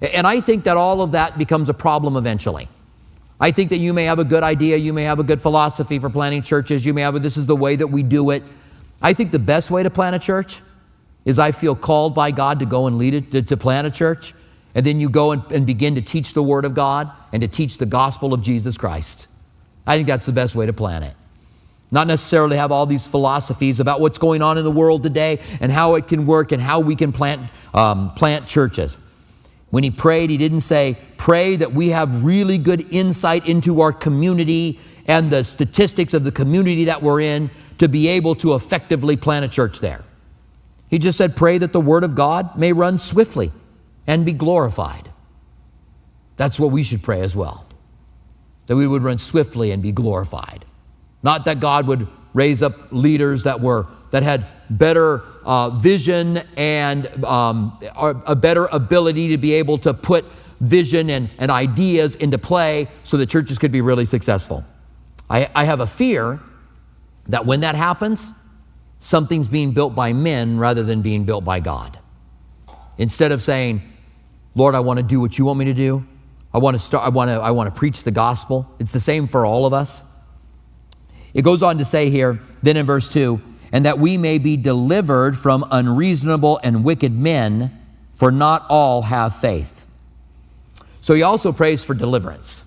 And 0.00 0.26
I 0.26 0.40
think 0.40 0.64
that 0.64 0.76
all 0.76 1.00
of 1.00 1.12
that 1.12 1.38
becomes 1.38 1.68
a 1.68 1.74
problem 1.74 2.16
eventually. 2.16 2.68
I 3.40 3.50
think 3.50 3.70
that 3.70 3.78
you 3.78 3.94
may 3.94 4.04
have 4.04 4.18
a 4.18 4.24
good 4.24 4.42
idea, 4.42 4.76
you 4.76 4.92
may 4.92 5.04
have 5.04 5.18
a 5.18 5.22
good 5.22 5.40
philosophy 5.40 5.98
for 5.98 6.10
planting 6.10 6.42
churches, 6.42 6.84
you 6.84 6.92
may 6.92 7.00
have 7.00 7.14
a, 7.14 7.18
this 7.18 7.38
is 7.38 7.46
the 7.46 7.56
way 7.56 7.74
that 7.74 7.86
we 7.86 8.02
do 8.02 8.30
it. 8.30 8.42
I 9.00 9.14
think 9.14 9.32
the 9.32 9.38
best 9.38 9.70
way 9.70 9.82
to 9.82 9.88
plant 9.88 10.14
a 10.14 10.18
church 10.18 10.60
is 11.24 11.38
I 11.38 11.50
feel 11.50 11.74
called 11.74 12.14
by 12.14 12.32
God 12.32 12.58
to 12.58 12.66
go 12.66 12.86
and 12.86 12.98
lead 12.98 13.14
it, 13.14 13.30
to, 13.32 13.42
to 13.42 13.56
plant 13.56 13.86
a 13.86 13.90
church, 13.90 14.34
and 14.74 14.84
then 14.84 15.00
you 15.00 15.08
go 15.08 15.32
and, 15.32 15.42
and 15.50 15.66
begin 15.66 15.94
to 15.94 16.02
teach 16.02 16.34
the 16.34 16.42
Word 16.42 16.66
of 16.66 16.74
God 16.74 17.10
and 17.32 17.40
to 17.40 17.48
teach 17.48 17.78
the 17.78 17.86
gospel 17.86 18.34
of 18.34 18.42
Jesus 18.42 18.76
Christ. 18.76 19.28
I 19.86 19.96
think 19.96 20.06
that's 20.06 20.26
the 20.26 20.32
best 20.32 20.54
way 20.54 20.66
to 20.66 20.72
plan 20.74 21.02
it. 21.02 21.14
Not 21.90 22.06
necessarily 22.06 22.56
have 22.56 22.70
all 22.70 22.86
these 22.86 23.08
philosophies 23.08 23.80
about 23.80 24.00
what's 24.00 24.18
going 24.18 24.42
on 24.42 24.58
in 24.58 24.64
the 24.64 24.70
world 24.70 25.02
today 25.02 25.40
and 25.60 25.72
how 25.72 25.96
it 25.96 26.06
can 26.06 26.26
work 26.26 26.52
and 26.52 26.62
how 26.62 26.80
we 26.80 26.94
can 26.94 27.10
plant, 27.10 27.50
um, 27.74 28.12
plant 28.14 28.46
churches. 28.46 28.96
When 29.70 29.84
he 29.84 29.90
prayed, 29.90 30.30
he 30.30 30.36
didn't 30.36 30.60
say, 30.60 30.98
Pray 31.16 31.56
that 31.56 31.72
we 31.72 31.90
have 31.90 32.24
really 32.24 32.58
good 32.58 32.92
insight 32.92 33.46
into 33.46 33.80
our 33.80 33.92
community 33.92 34.78
and 35.06 35.30
the 35.30 35.44
statistics 35.44 36.14
of 36.14 36.24
the 36.24 36.32
community 36.32 36.84
that 36.84 37.02
we're 37.02 37.20
in 37.20 37.50
to 37.78 37.88
be 37.88 38.08
able 38.08 38.34
to 38.36 38.54
effectively 38.54 39.16
plant 39.16 39.44
a 39.44 39.48
church 39.48 39.80
there. 39.80 40.04
He 40.88 40.98
just 40.98 41.16
said, 41.16 41.36
Pray 41.36 41.58
that 41.58 41.72
the 41.72 41.80
word 41.80 42.04
of 42.04 42.14
God 42.14 42.58
may 42.58 42.72
run 42.72 42.98
swiftly 42.98 43.52
and 44.06 44.26
be 44.26 44.32
glorified. 44.32 45.10
That's 46.36 46.58
what 46.58 46.72
we 46.72 46.82
should 46.82 47.02
pray 47.02 47.20
as 47.20 47.36
well. 47.36 47.66
That 48.66 48.76
we 48.76 48.86
would 48.86 49.02
run 49.02 49.18
swiftly 49.18 49.70
and 49.70 49.82
be 49.82 49.92
glorified. 49.92 50.64
Not 51.22 51.44
that 51.44 51.60
God 51.60 51.86
would 51.86 52.08
raise 52.32 52.62
up 52.62 52.74
leaders 52.90 53.42
that 53.44 53.60
were 53.60 53.86
that 54.10 54.22
had 54.22 54.46
better 54.68 55.22
uh, 55.44 55.70
vision 55.70 56.42
and 56.56 57.24
um, 57.24 57.78
a 57.96 58.36
better 58.36 58.66
ability 58.66 59.28
to 59.28 59.38
be 59.38 59.54
able 59.54 59.78
to 59.78 59.94
put 59.94 60.24
vision 60.60 61.10
and, 61.10 61.30
and 61.38 61.50
ideas 61.50 62.14
into 62.16 62.38
play 62.38 62.88
so 63.02 63.16
the 63.16 63.26
churches 63.26 63.58
could 63.58 63.72
be 63.72 63.80
really 63.80 64.04
successful. 64.04 64.64
I, 65.28 65.48
I 65.54 65.64
have 65.64 65.80
a 65.80 65.86
fear 65.86 66.40
that 67.26 67.46
when 67.46 67.60
that 67.60 67.74
happens, 67.74 68.32
something's 68.98 69.48
being 69.48 69.72
built 69.72 69.94
by 69.94 70.12
men 70.12 70.58
rather 70.58 70.82
than 70.82 71.02
being 71.02 71.24
built 71.24 71.44
by 71.44 71.60
God. 71.60 71.98
Instead 72.98 73.32
of 73.32 73.42
saying, 73.42 73.80
Lord, 74.54 74.74
I 74.74 74.80
want 74.80 74.98
to 74.98 75.02
do 75.02 75.20
what 75.20 75.38
you 75.38 75.44
want 75.44 75.58
me 75.58 75.64
to 75.66 75.74
do. 75.74 76.06
I 76.52 76.58
want 76.58 76.74
to 76.74 76.78
start, 76.78 77.04
I 77.04 77.08
want 77.08 77.30
to, 77.30 77.34
I 77.34 77.52
want 77.52 77.72
to 77.72 77.78
preach 77.78 78.02
the 78.02 78.10
gospel. 78.10 78.68
It's 78.80 78.92
the 78.92 79.00
same 79.00 79.26
for 79.26 79.46
all 79.46 79.66
of 79.66 79.72
us. 79.72 80.02
It 81.32 81.42
goes 81.42 81.62
on 81.62 81.78
to 81.78 81.84
say 81.84 82.10
here, 82.10 82.40
then 82.62 82.76
in 82.76 82.86
verse 82.86 83.10
2, 83.12 83.40
and 83.72 83.84
that 83.84 83.98
we 83.98 84.16
may 84.16 84.38
be 84.38 84.56
delivered 84.56 85.36
from 85.36 85.66
unreasonable 85.70 86.60
and 86.62 86.84
wicked 86.84 87.12
men, 87.12 87.76
for 88.12 88.30
not 88.30 88.66
all 88.68 89.02
have 89.02 89.34
faith. 89.34 89.86
So 91.00 91.14
he 91.14 91.22
also 91.22 91.52
prays 91.52 91.82
for 91.82 91.94
deliverance. 91.94 92.64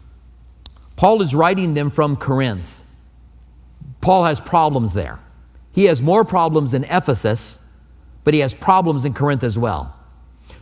Paul 0.96 1.22
is 1.22 1.36
writing 1.36 1.74
them 1.74 1.90
from 1.90 2.16
Corinth. 2.16 2.84
Paul 4.02 4.26
has 4.26 4.40
problems 4.40 4.94
there. 4.94 5.20
He 5.72 5.86
has 5.86 6.02
more 6.02 6.24
problems 6.24 6.74
in 6.74 6.84
Ephesus, 6.86 7.60
but 8.24 8.34
he 8.34 8.40
has 8.40 8.54
problems 8.54 9.06
in 9.06 9.14
Corinth 9.14 9.44
as 9.44 9.58
well. 9.58 9.96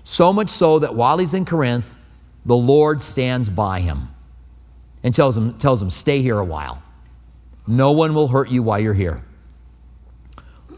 So 0.03 0.33
much 0.33 0.49
so 0.49 0.79
that 0.79 0.95
while 0.95 1.17
he's 1.17 1.33
in 1.33 1.45
Corinth, 1.45 1.97
the 2.45 2.55
Lord 2.55 3.01
stands 3.01 3.49
by 3.49 3.81
him 3.81 4.09
and 5.03 5.13
tells 5.13 5.37
him, 5.37 5.57
tells 5.57 5.81
him 5.81 5.89
Stay 5.89 6.21
here 6.21 6.39
a 6.39 6.45
while. 6.45 6.81
No 7.67 7.91
one 7.91 8.13
will 8.13 8.27
hurt 8.27 8.49
you 8.49 8.63
while 8.63 8.79
you're 8.79 8.93
here. 8.93 9.23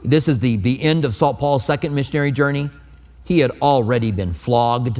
This 0.03 0.27
is 0.27 0.39
the, 0.39 0.57
the 0.57 0.81
end 0.81 1.05
of 1.05 1.15
Saul 1.15 1.33
Paul's 1.33 1.65
second 1.65 1.95
missionary 1.95 2.31
journey. 2.31 2.69
He 3.25 3.39
had 3.39 3.51
already 3.61 4.11
been 4.11 4.33
flogged, 4.33 4.99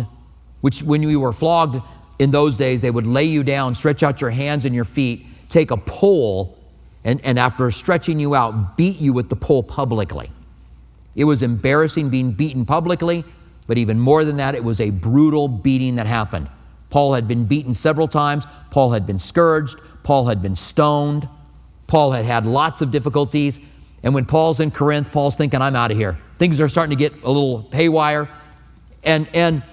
which, 0.62 0.82
when 0.82 1.04
you 1.04 1.20
were 1.20 1.34
flogged 1.34 1.82
in 2.20 2.32
those 2.32 2.56
days, 2.56 2.82
they 2.82 2.92
would 2.92 3.06
lay 3.06 3.26
you 3.26 3.44
down, 3.44 3.76
stretch 3.76 4.02
out 4.02 4.22
your 4.22 4.30
hands 4.30 4.66
and 4.66 4.74
your 4.74 4.86
feet, 4.86 5.26
take 5.50 5.72
a 5.72 5.78
pole, 5.78 6.58
and, 7.04 7.20
and 7.26 7.38
after 7.38 7.70
stretching 7.70 8.20
you 8.20 8.34
out, 8.34 8.78
beat 8.78 9.00
you 9.00 9.12
with 9.12 9.30
the 9.30 9.36
pole 9.36 9.62
publicly. 9.62 10.32
It 11.16 11.26
was 11.26 11.44
embarrassing 11.44 12.10
being 12.10 12.32
beaten 12.32 12.66
publicly, 12.66 13.26
but 13.68 13.78
even 13.78 14.00
more 14.00 14.24
than 14.24 14.38
that, 14.38 14.56
it 14.56 14.63
was 14.63 14.80
a 14.80 14.89
brutal 14.89 15.48
beating 15.48 15.96
that 15.96 16.08
happened. 16.08 16.50
Paul 16.89 17.13
had 17.13 17.28
been 17.28 17.46
beaten 17.46 17.74
several 17.74 18.08
times, 18.08 18.46
Paul 18.72 18.92
had 18.92 19.06
been 19.06 19.20
scourged, 19.20 19.78
Paul 20.04 20.28
had 20.28 20.42
been 20.42 20.56
stoned, 20.56 21.28
Paul 21.88 22.12
had 22.12 22.26
had 22.26 22.46
lots 22.46 22.82
of 22.82 22.92
difficulties. 22.92 23.60
And 24.04 24.13
when 24.13 24.26
Paul's 24.26 24.60
in 24.60 24.70
Corinth, 24.70 25.12
Paul's 25.12 25.36
thinking, 25.36 25.62
I'm 25.62 25.76
out 25.76 25.92
of 25.92 25.98
here. 25.98 26.20
Things 26.38 26.60
are 26.60 26.70
starting 26.70 26.96
to 26.96 27.02
get 27.02 27.24
a 27.24 27.28
little 27.28 27.70
haywire. 27.72 28.30
And, 29.04 29.28
and 29.34 29.63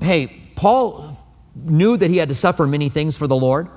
hey, 0.00 0.32
Paul 0.54 1.26
knew 1.54 1.96
that 1.96 2.08
he 2.08 2.16
had 2.18 2.28
to 2.28 2.34
suffer 2.34 2.66
many 2.66 2.88
things 2.88 3.16
for 3.16 3.26
the 3.26 3.36
Lord. 3.36 3.68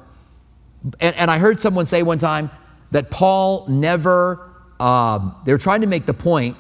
And, 1.00 1.15
and 1.15 1.32
I 1.32 1.39
heard 1.39 1.60
someone 1.60 1.88
say 1.88 2.04
one 2.04 2.20
time 2.20 2.52
that 2.91 3.10
Paul 3.10 3.65
never, 3.67 4.52
uh, 4.80 5.32
they're 5.46 5.58
trying 5.58 5.82
to 5.82 5.88
make 5.88 6.06
the 6.06 6.13
point 6.13 6.58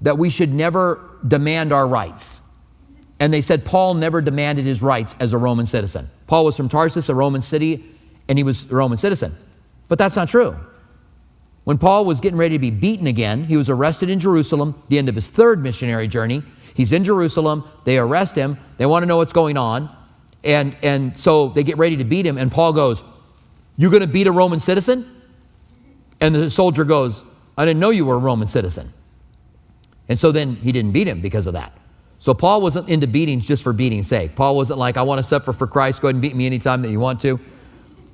that 0.00 0.18
we 0.18 0.30
should 0.30 0.52
never 0.52 1.18
demand 1.26 1.72
our 1.72 1.86
rights. 1.86 2.40
And 3.20 3.32
they 3.32 3.40
said 3.40 3.64
Paul 3.64 3.94
never 3.94 4.20
demanded 4.20 4.64
his 4.64 4.82
rights 4.82 5.14
as 5.20 5.32
a 5.32 5.38
Roman 5.38 5.66
citizen. 5.66 6.08
Paul 6.26 6.44
was 6.44 6.56
from 6.56 6.68
Tarsus, 6.68 7.08
a 7.08 7.14
Roman 7.14 7.40
city, 7.40 7.84
and 8.28 8.38
he 8.38 8.42
was 8.42 8.70
a 8.70 8.74
Roman 8.74 8.98
citizen. 8.98 9.34
But 9.88 9.98
that's 9.98 10.16
not 10.16 10.28
true. 10.28 10.56
When 11.64 11.78
Paul 11.78 12.04
was 12.04 12.20
getting 12.20 12.38
ready 12.38 12.54
to 12.54 12.58
be 12.58 12.70
beaten 12.70 13.06
again, 13.06 13.44
he 13.44 13.56
was 13.56 13.70
arrested 13.70 14.10
in 14.10 14.20
Jerusalem, 14.20 14.80
the 14.88 14.98
end 14.98 15.08
of 15.08 15.14
his 15.14 15.28
third 15.28 15.62
missionary 15.62 16.08
journey. 16.08 16.42
He's 16.74 16.92
in 16.92 17.04
Jerusalem. 17.04 17.64
They 17.84 17.98
arrest 17.98 18.36
him. 18.36 18.58
They 18.76 18.86
want 18.86 19.02
to 19.02 19.06
know 19.06 19.16
what's 19.16 19.32
going 19.32 19.56
on. 19.56 19.88
And, 20.42 20.76
and 20.82 21.16
so 21.16 21.48
they 21.48 21.62
get 21.62 21.78
ready 21.78 21.96
to 21.96 22.04
beat 22.04 22.26
him. 22.26 22.36
And 22.36 22.52
Paul 22.52 22.74
goes, 22.74 23.02
You 23.76 23.88
going 23.88 24.02
to 24.02 24.06
beat 24.06 24.26
a 24.26 24.32
Roman 24.32 24.60
citizen? 24.60 25.10
And 26.20 26.34
the 26.34 26.50
soldier 26.50 26.84
goes, 26.84 27.24
I 27.56 27.64
didn't 27.64 27.80
know 27.80 27.90
you 27.90 28.04
were 28.04 28.16
a 28.16 28.18
Roman 28.18 28.46
citizen. 28.46 28.92
And 30.08 30.18
so 30.18 30.32
then 30.32 30.56
he 30.56 30.70
didn't 30.70 30.92
beat 30.92 31.08
him 31.08 31.20
because 31.20 31.46
of 31.46 31.54
that. 31.54 31.72
So 32.18 32.34
Paul 32.34 32.60
wasn't 32.60 32.88
into 32.88 33.06
beatings 33.06 33.46
just 33.46 33.62
for 33.62 33.72
beating's 33.72 34.06
sake. 34.06 34.34
Paul 34.34 34.56
wasn't 34.56 34.78
like, 34.78 34.96
I 34.96 35.02
want 35.02 35.18
to 35.18 35.24
suffer 35.24 35.52
for 35.52 35.66
Christ. 35.66 36.02
Go 36.02 36.08
ahead 36.08 36.16
and 36.16 36.22
beat 36.22 36.34
me 36.34 36.46
anytime 36.46 36.82
that 36.82 36.90
you 36.90 37.00
want 37.00 37.20
to. 37.22 37.38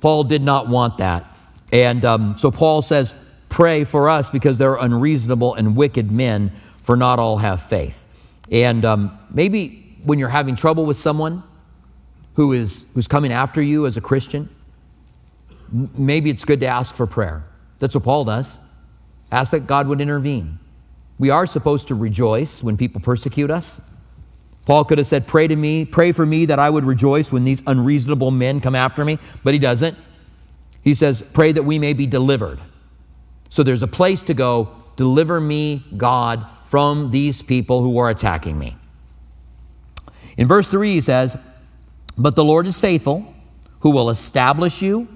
Paul 0.00 0.24
did 0.24 0.42
not 0.42 0.68
want 0.68 0.98
that. 0.98 1.26
And 1.72 2.04
um, 2.04 2.38
so 2.38 2.50
Paul 2.50 2.82
says, 2.82 3.14
Pray 3.50 3.84
for 3.84 4.08
us 4.08 4.30
because 4.30 4.56
they're 4.56 4.76
unreasonable 4.76 5.54
and 5.54 5.76
wicked 5.76 6.10
men, 6.10 6.52
for 6.80 6.96
not 6.96 7.18
all 7.18 7.36
have 7.36 7.60
faith. 7.62 8.06
And 8.50 8.84
um, 8.86 9.18
maybe 9.30 9.98
when 10.04 10.18
you're 10.18 10.30
having 10.30 10.56
trouble 10.56 10.86
with 10.86 10.96
someone 10.96 11.42
who 12.34 12.52
is 12.52 12.86
who's 12.94 13.06
coming 13.06 13.32
after 13.32 13.60
you 13.60 13.84
as 13.84 13.98
a 13.98 14.00
Christian, 14.00 14.48
maybe 15.70 16.30
it's 16.30 16.44
good 16.44 16.60
to 16.60 16.66
ask 16.66 16.94
for 16.94 17.06
prayer. 17.06 17.44
That's 17.78 17.94
what 17.94 18.04
Paul 18.04 18.24
does. 18.24 18.58
Ask 19.30 19.50
that 19.50 19.66
God 19.66 19.88
would 19.88 20.00
intervene. 20.00 20.58
We 21.18 21.30
are 21.30 21.46
supposed 21.46 21.88
to 21.88 21.94
rejoice 21.94 22.62
when 22.62 22.76
people 22.76 23.00
persecute 23.00 23.50
us. 23.50 23.80
Paul 24.64 24.84
could 24.84 24.98
have 24.98 25.06
said, 25.06 25.26
Pray 25.26 25.48
to 25.48 25.56
me, 25.56 25.84
pray 25.84 26.12
for 26.12 26.24
me 26.24 26.46
that 26.46 26.58
I 26.58 26.70
would 26.70 26.84
rejoice 26.84 27.30
when 27.30 27.44
these 27.44 27.62
unreasonable 27.66 28.30
men 28.30 28.60
come 28.60 28.74
after 28.74 29.04
me, 29.04 29.18
but 29.42 29.52
he 29.52 29.58
doesn't. 29.58 29.96
He 30.82 30.94
says, 30.94 31.22
Pray 31.32 31.52
that 31.52 31.62
we 31.62 31.78
may 31.78 31.92
be 31.92 32.06
delivered. 32.06 32.60
So 33.50 33.62
there's 33.62 33.82
a 33.82 33.88
place 33.88 34.22
to 34.24 34.34
go, 34.34 34.70
deliver 34.96 35.40
me, 35.40 35.82
God, 35.96 36.46
from 36.64 37.10
these 37.10 37.42
people 37.42 37.82
who 37.82 37.98
are 37.98 38.08
attacking 38.08 38.58
me. 38.58 38.76
In 40.36 40.46
verse 40.46 40.68
3, 40.68 40.94
he 40.94 41.00
says, 41.00 41.36
But 42.16 42.36
the 42.36 42.44
Lord 42.44 42.66
is 42.66 42.80
faithful, 42.80 43.34
who 43.80 43.90
will 43.90 44.08
establish 44.08 44.80
you 44.80 45.08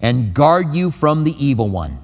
and 0.00 0.34
guard 0.34 0.74
you 0.74 0.90
from 0.90 1.24
the 1.24 1.34
evil 1.44 1.68
one. 1.68 1.98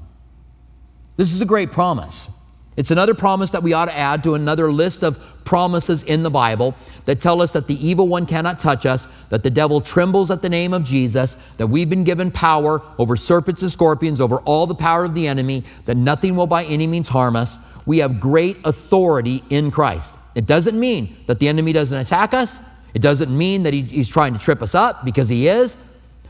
This 1.16 1.32
is 1.32 1.40
a 1.40 1.46
great 1.46 1.70
promise. 1.70 2.28
It's 2.76 2.90
another 2.90 3.14
promise 3.14 3.50
that 3.50 3.62
we 3.62 3.72
ought 3.72 3.84
to 3.87 3.96
add 3.96 4.24
to 4.24 4.34
another 4.34 4.70
list 4.72 5.04
of 5.04 5.18
promises 5.44 6.02
in 6.02 6.24
the 6.24 6.30
Bible 6.30 6.74
that 7.04 7.20
tell 7.20 7.40
us 7.40 7.52
that 7.52 7.68
the 7.68 7.87
evil 7.87 8.08
one 8.08 8.26
cannot 8.26 8.58
touch 8.58 8.84
us, 8.84 9.06
that 9.28 9.44
the 9.44 9.50
devil 9.50 9.80
trembles 9.80 10.30
at 10.30 10.42
the 10.42 10.48
name 10.48 10.74
of 10.74 10.82
Jesus, 10.82 11.37
that 11.56 11.68
we've 11.68 11.88
been 11.88 12.02
given 12.02 12.30
power 12.32 12.82
over 12.98 13.14
serpents 13.14 13.62
and 13.62 13.70
scorpions, 13.70 14.20
over 14.20 14.38
all 14.40 14.66
the 14.66 14.74
power 14.74 15.04
of 15.04 15.14
the 15.14 15.28
enemy, 15.28 15.62
that 15.84 15.96
nothing 15.96 16.34
will 16.34 16.48
by 16.48 16.64
any 16.64 16.87
means 16.87 17.08
harm 17.08 17.37
us. 17.37 17.58
We 17.87 17.98
have 17.98 18.18
great 18.18 18.56
authority 18.64 19.44
in 19.50 19.70
Christ. 19.70 20.14
It 20.34 20.46
doesn't 20.46 20.78
mean 20.78 21.16
that 21.26 21.38
the 21.38 21.46
enemy 21.46 21.72
doesn't 21.72 21.96
attack 21.96 22.34
us. 22.34 22.58
It 22.92 23.02
doesn't 23.02 23.37
mean 23.37 23.62
that 23.64 23.74
he, 23.74 23.82
he's 23.82 24.08
trying 24.08 24.32
to 24.32 24.38
trip 24.38 24.62
us 24.62 24.74
up 24.74 25.04
because 25.04 25.28
he 25.28 25.46
is. 25.46 25.76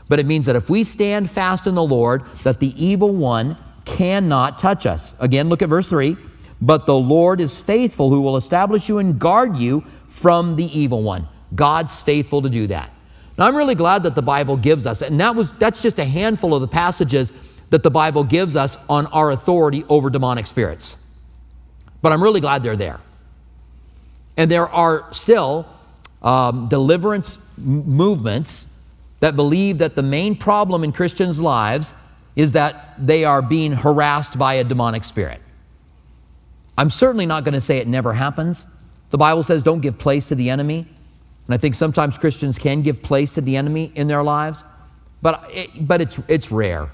But 0.07 0.19
it 0.19 0.27
means 0.27 0.45
that 0.45 0.55
if 0.55 0.69
we 0.69 0.83
stand 0.83 1.31
fast 1.31 1.65
in 1.65 1.73
the 1.73 1.83
Lord, 1.83 2.23
that 2.43 2.59
the 2.59 2.73
evil 2.83 3.15
one 3.15 3.57
cannot 3.85 4.59
touch 4.59 4.85
us. 4.85 5.15
Again, 5.19 5.49
look 5.49 5.61
at 5.61 5.69
verse 5.69 5.87
3. 5.87 6.17
But 6.65 6.87
the 6.87 6.97
Lord 6.97 7.39
is 7.41 7.61
faithful, 7.61 8.09
who 8.09 8.21
will 8.21 8.37
establish 8.37 8.89
you 8.89 8.97
and 8.97 9.19
guard 9.19 9.55
you 9.55 9.81
from 10.07 10.55
the 10.55 10.65
evil 10.77 11.03
one. 11.03 11.27
God's 11.53 12.01
faithful 12.01 12.41
to 12.41 12.49
do 12.49 12.65
that. 12.67 12.89
Now, 13.37 13.45
I'm 13.45 13.55
really 13.55 13.75
glad 13.75 14.01
that 14.01 14.15
the 14.15 14.23
Bible 14.23 14.57
gives 14.57 14.87
us, 14.87 15.03
and 15.03 15.21
that 15.21 15.35
was, 15.35 15.51
that's 15.59 15.79
just 15.79 15.99
a 15.99 16.05
handful 16.05 16.55
of 16.55 16.61
the 16.61 16.67
passages 16.67 17.33
that 17.69 17.83
the 17.83 17.91
Bible 17.91 18.23
gives 18.23 18.55
us 18.55 18.79
on 18.89 19.05
our 19.07 19.29
authority 19.29 19.83
over 19.89 20.09
demonic 20.09 20.47
spirits. 20.47 20.95
But 22.01 22.11
I'm 22.11 22.23
really 22.23 22.41
glad 22.41 22.63
they're 22.63 22.75
there. 22.75 22.99
And 24.35 24.49
there 24.49 24.67
are 24.67 25.13
still 25.13 25.67
um, 26.23 26.67
deliverance 26.67 27.37
movements 27.57 28.67
that 29.19 29.35
believe 29.35 29.77
that 29.77 29.95
the 29.95 30.03
main 30.03 30.35
problem 30.35 30.83
in 30.83 30.91
Christians' 30.91 31.39
lives 31.39 31.93
is 32.35 32.53
that 32.53 32.95
they 32.97 33.23
are 33.23 33.43
being 33.43 33.73
harassed 33.73 34.39
by 34.39 34.55
a 34.55 34.63
demonic 34.63 35.03
spirit. 35.03 35.41
I'm 36.77 36.89
certainly 36.89 37.25
not 37.25 37.43
going 37.43 37.53
to 37.53 37.61
say 37.61 37.77
it 37.77 37.87
never 37.87 38.13
happens. 38.13 38.65
The 39.09 39.17
Bible 39.17 39.43
says 39.43 39.63
don't 39.63 39.81
give 39.81 39.97
place 39.97 40.27
to 40.27 40.35
the 40.35 40.49
enemy. 40.49 40.87
And 41.47 41.53
I 41.53 41.57
think 41.57 41.75
sometimes 41.75 42.17
Christians 42.17 42.57
can 42.57 42.81
give 42.81 43.01
place 43.03 43.33
to 43.33 43.41
the 43.41 43.55
enemy 43.55 43.91
in 43.95 44.07
their 44.07 44.23
lives, 44.23 44.63
but, 45.21 45.47
it, 45.53 45.87
but 45.87 46.01
it's, 46.01 46.19
it's 46.27 46.51
rare. 46.51 46.89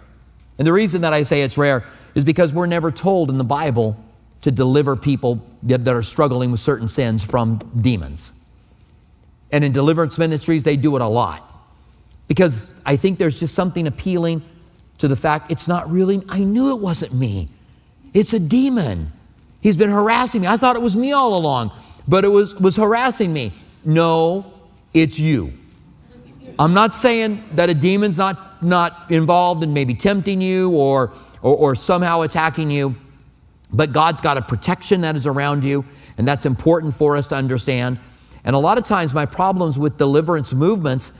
And 0.57 0.67
the 0.67 0.73
reason 0.73 1.01
that 1.01 1.13
I 1.13 1.23
say 1.23 1.41
it's 1.41 1.57
rare 1.57 1.85
is 2.15 2.25
because 2.25 2.53
we're 2.53 2.65
never 2.65 2.91
told 2.91 3.29
in 3.29 3.37
the 3.37 3.43
Bible 3.43 3.97
to 4.41 4.51
deliver 4.51 4.95
people 4.95 5.45
that, 5.63 5.85
that 5.85 5.95
are 5.95 6.01
struggling 6.01 6.51
with 6.51 6.59
certain 6.59 6.87
sins 6.87 7.23
from 7.23 7.59
demons. 7.79 8.33
And 9.51 9.63
in 9.63 9.71
deliverance 9.71 10.17
ministries, 10.17 10.63
they 10.63 10.77
do 10.77 10.95
it 10.95 11.01
a 11.01 11.07
lot. 11.07 11.47
Because 12.27 12.67
I 12.85 12.95
think 12.95 13.19
there's 13.19 13.39
just 13.39 13.55
something 13.55 13.87
appealing 13.87 14.41
to 14.97 15.07
the 15.07 15.15
fact 15.15 15.51
it's 15.51 15.67
not 15.67 15.89
really, 15.89 16.23
I 16.29 16.39
knew 16.39 16.71
it 16.71 16.79
wasn't 16.79 17.13
me. 17.13 17.49
It's 18.13 18.33
a 18.33 18.39
demon. 18.39 19.11
He's 19.61 19.77
been 19.77 19.89
harassing 19.89 20.41
me. 20.41 20.47
I 20.47 20.57
thought 20.57 20.75
it 20.75 20.81
was 20.81 20.95
me 20.95 21.11
all 21.11 21.35
along, 21.35 21.71
but 22.07 22.25
it 22.25 22.29
was, 22.29 22.55
was 22.55 22.75
harassing 22.75 23.31
me. 23.31 23.53
No, 23.85 24.51
it's 24.93 25.19
you. 25.19 25.53
I'm 26.59 26.73
not 26.73 26.93
saying 26.93 27.43
that 27.53 27.69
a 27.69 27.73
demon's 27.73 28.17
not, 28.17 28.61
not 28.63 29.09
involved 29.09 29.63
in 29.63 29.73
maybe 29.73 29.93
tempting 29.93 30.41
you 30.41 30.71
or, 30.71 31.11
or, 31.41 31.55
or 31.55 31.75
somehow 31.75 32.21
attacking 32.21 32.69
you, 32.69 32.95
but 33.71 33.93
God's 33.93 34.21
got 34.21 34.37
a 34.37 34.41
protection 34.41 35.01
that 35.01 35.15
is 35.15 35.25
around 35.25 35.63
you, 35.63 35.85
and 36.17 36.27
that's 36.27 36.45
important 36.45 36.93
for 36.93 37.15
us 37.15 37.29
to 37.29 37.35
understand. 37.35 37.99
And 38.43 38.55
a 38.55 38.59
lot 38.59 38.77
of 38.77 38.85
times, 38.85 39.13
my 39.13 39.25
problems 39.25 39.77
with 39.77 39.97
deliverance 39.97 40.53
movements 40.53 41.13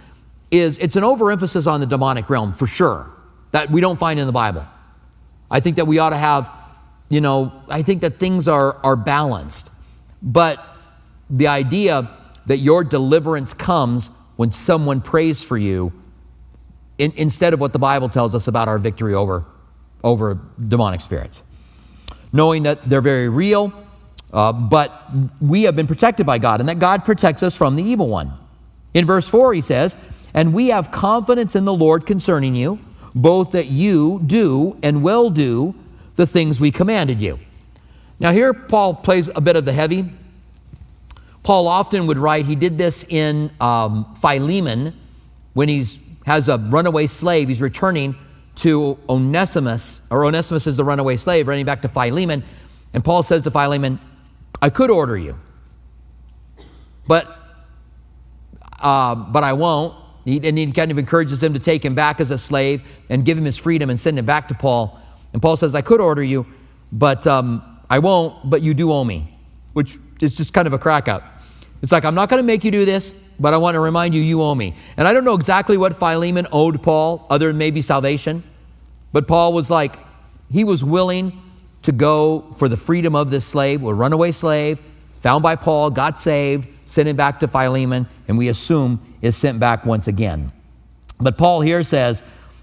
is 0.50 0.78
it's 0.80 0.96
an 0.96 1.04
overemphasis 1.04 1.66
on 1.66 1.80
the 1.80 1.86
demonic 1.86 2.30
realm 2.30 2.52
for 2.52 2.68
sure 2.68 3.10
that 3.52 3.70
we 3.70 3.82
don't 3.82 3.98
find 3.98 4.20
in 4.20 4.28
the 4.28 4.34
Bible. 4.34 4.66
I 5.50 5.60
think 5.60 5.78
that 5.78 5.86
we 5.86 6.00
ought 6.00 6.10
to 6.10 6.18
have, 6.18 6.52
you 7.12 7.20
know, 7.20 7.52
I 7.68 7.82
think 7.82 8.02
that 8.02 8.20
things 8.20 8.48
are, 8.48 8.78
are 8.86 8.96
balanced. 8.96 9.70
But 10.24 10.66
the 11.30 11.48
idea 11.48 12.10
that 12.46 12.58
your 12.58 12.86
deliverance 12.86 13.54
comes 13.54 14.10
when 14.38 14.52
someone 14.52 15.02
prays 15.02 15.44
for 15.44 15.58
you 15.58 15.92
in, 16.98 17.12
instead 17.18 17.54
of 17.54 17.60
what 17.60 17.74
the 17.74 17.80
Bible 17.80 18.08
tells 18.08 18.34
us 18.34 18.48
about 18.48 18.70
our 18.70 18.80
victory 18.80 19.14
over, 19.14 19.46
over 20.06 20.40
demonic 20.68 21.02
spirits. 21.02 21.44
Knowing 22.32 22.64
that 22.64 22.88
they're 22.88 23.02
very 23.02 23.28
real, 23.28 23.74
uh, 24.32 24.54
but 24.54 25.10
we 25.42 25.64
have 25.64 25.76
been 25.76 25.88
protected 25.88 26.26
by 26.26 26.38
God 26.38 26.62
and 26.62 26.70
that 26.70 26.80
God 26.80 27.04
protects 27.04 27.44
us 27.44 27.58
from 27.58 27.76
the 27.76 27.84
evil 27.84 28.08
one. 28.08 28.32
In 28.94 29.06
verse 29.06 29.28
4, 29.28 29.54
he 29.54 29.62
says, 29.62 29.98
And 30.34 30.54
we 30.54 30.70
have 30.70 30.92
confidence 30.92 31.58
in 31.58 31.66
the 31.66 31.74
Lord 31.74 32.06
concerning 32.06 32.56
you, 32.56 32.80
both 33.14 33.52
that 33.52 33.68
you 33.68 34.22
do 34.26 34.78
and 34.82 35.04
will 35.04 35.30
do 35.30 35.76
the 36.16 36.26
things 36.26 36.60
we 36.60 36.72
commanded 36.72 37.22
you. 37.22 37.40
Now, 38.20 38.32
here 38.32 38.54
Paul 38.54 38.96
plays 38.96 39.30
a 39.34 39.42
bit 39.42 39.56
of 39.56 39.66
the 39.66 39.74
heavy. 39.74 40.12
Paul 41.44 41.68
often 41.68 42.06
would 42.08 42.20
write, 42.20 42.46
he 42.46 42.56
did 42.56 42.78
this 42.78 43.04
in 43.10 43.50
um, 43.60 44.14
Philemon 44.22 44.94
when 45.54 45.70
he 45.70 45.84
has 46.26 46.48
a 46.48 46.58
runaway 46.58 47.08
slave. 47.08 47.48
He's 47.48 47.62
returning 47.62 48.16
to 48.58 49.00
Onesimus, 49.10 50.04
or 50.12 50.26
Onesimus 50.26 50.68
is 50.68 50.78
the 50.78 50.84
runaway 50.84 51.18
slave, 51.18 51.48
running 51.48 51.66
back 51.66 51.82
to 51.82 51.88
Philemon. 51.88 52.44
And 52.94 53.04
Paul 53.04 53.24
says 53.24 53.44
to 53.44 53.52
Philemon, 53.52 54.00
I 54.62 54.70
could 54.70 54.92
order 54.92 55.18
you, 55.18 55.40
but, 57.08 57.28
uh, 58.80 59.16
but 59.16 59.44
I 59.44 59.54
won't. 59.54 59.96
He, 60.26 60.48
and 60.48 60.56
he 60.56 60.72
kind 60.72 60.92
of 60.92 61.00
encourages 61.00 61.42
him 61.42 61.54
to 61.56 61.60
take 61.60 61.84
him 61.84 61.96
back 61.96 62.20
as 62.20 62.30
a 62.30 62.38
slave 62.38 62.84
and 63.10 63.26
give 63.26 63.36
him 63.36 63.46
his 63.46 63.58
freedom 63.58 63.90
and 63.90 64.00
send 64.00 64.20
him 64.20 64.26
back 64.26 64.48
to 64.50 64.54
Paul. 64.54 65.01
And 65.34 65.42
Paul 65.42 65.58
says, 65.58 65.76
I 65.76 65.82
could 65.82 66.02
order 66.02 66.24
you, 66.24 66.46
but 66.92 67.26
um, 67.28 67.80
I 67.90 68.00
won't, 68.00 68.50
but 68.50 68.62
you 68.62 68.74
do 68.74 68.92
owe 68.92 69.04
me, 69.04 69.38
which 69.74 69.98
is 70.20 70.36
just 70.36 70.54
kind 70.54 70.68
of 70.68 70.74
a 70.74 70.80
crack 70.80 71.08
up. 71.08 71.24
It's 71.82 71.92
like, 71.92 72.06
I'm 72.06 72.16
not 72.16 72.30
going 72.30 72.42
to 72.42 72.46
make 72.46 72.64
you 72.64 72.72
do 72.72 72.86
this, 72.86 73.14
but 73.40 73.54
I 73.54 73.58
want 73.58 73.76
to 73.76 73.80
remind 73.80 74.14
you, 74.14 74.22
you 74.22 74.42
owe 74.42 74.54
me. 74.54 74.76
And 74.98 75.08
I 75.08 75.14
don't 75.14 75.24
know 75.24 75.34
exactly 75.34 75.78
what 75.78 75.96
Philemon 75.96 76.48
owed 76.52 76.84
Paul, 76.84 77.26
other 77.30 77.48
than 77.48 77.58
maybe 77.58 77.82
salvation. 77.82 78.44
But 79.12 79.28
Paul 79.28 79.54
was 79.54 79.70
like, 79.70 79.98
he 80.52 80.64
was 80.64 80.84
willing 80.84 81.42
to 81.82 81.92
go 81.92 82.52
for 82.56 82.70
the 82.70 82.78
freedom 82.78 83.16
of 83.16 83.32
this 83.32 83.46
slave, 83.46 83.84
a 83.84 83.94
runaway 83.94 84.32
slave, 84.32 84.80
found 85.20 85.42
by 85.42 85.56
Paul, 85.56 85.90
got 85.90 86.20
saved, 86.20 86.68
sent 86.86 87.08
him 87.08 87.16
back 87.16 87.40
to 87.40 87.48
Philemon, 87.48 88.08
and 88.28 88.38
we 88.38 88.50
assume 88.50 89.02
is 89.22 89.36
sent 89.36 89.60
back 89.60 89.86
once 89.86 90.08
again. 90.08 90.52
But 91.20 91.38
Paul 91.38 91.62
here 91.62 91.84
says 91.84 92.22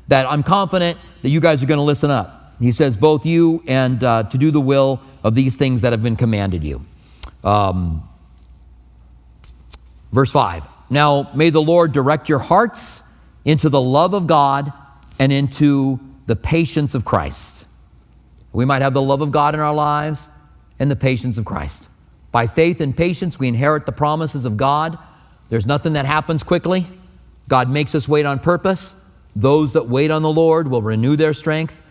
that 0.09 0.26
I'm 0.26 0.42
confident 0.42 0.98
that 1.22 1.31
you 1.31 1.40
guys 1.40 1.62
are 1.62 1.66
going 1.66 1.78
to 1.78 1.83
listen 1.83 2.11
up. 2.11 2.38
He 2.59 2.73
says, 2.73 2.97
both 2.97 3.25
you 3.25 3.62
and 3.66 4.03
uh, 4.03 4.25
to 4.25 4.38
do 4.38 4.51
the 4.51 4.61
will 4.61 5.01
of 5.23 5.35
these 5.35 5.57
things 5.57 5.83
that 5.83 5.92
have 5.92 6.03
been 6.03 6.16
commanded 6.16 6.64
you. 6.64 6.85
Um, 7.44 8.09
verse 10.12 10.33
5 10.33 10.66
Now 10.90 11.31
may 11.35 11.51
the 11.51 11.62
Lord 11.62 11.92
direct 11.92 12.29
your 12.29 12.40
hearts 12.40 13.03
into 13.44 13.68
the 13.68 13.81
love 13.81 14.12
of 14.12 14.27
God 14.27 14.73
and 15.18 15.33
into 15.33 16.01
the 16.27 16.37
patience 16.37 16.94
of 16.94 17.05
Christ. 17.05 17.66
We 18.53 18.64
might 18.64 18.83
have 18.83 18.94
the 18.94 19.03
love 19.03 19.21
of 19.21 19.31
God 19.31 19.55
in 19.55 19.61
our 19.61 19.75
lives 19.75 20.29
and 20.79 20.90
the 20.90 20.97
patience 20.97 21.38
of 21.38 21.44
Christ. 21.44 21.88
By 22.33 22.47
faith 22.47 22.81
and 22.81 22.97
patience, 22.97 23.38
we 23.38 23.49
inherit 23.49 23.87
the 23.87 23.92
promises 23.92 24.44
of 24.44 24.57
God. 24.57 24.99
There's 25.49 25.66
nothing 25.66 25.94
that 25.94 26.07
happens 26.07 26.42
quickly. 26.42 26.87
God 27.49 27.71
makes 27.71 27.94
us 27.94 28.09
wait 28.09 28.27
on 28.27 28.38
purpose. 28.38 28.94
Those 29.35 29.73
that 29.73 29.88
wait 29.88 30.11
on 30.11 30.23
the 30.23 30.31
Lord 30.31 30.68
will 30.68 30.83
renew 30.83 31.16
their 31.16 31.33
strength. 31.33 31.83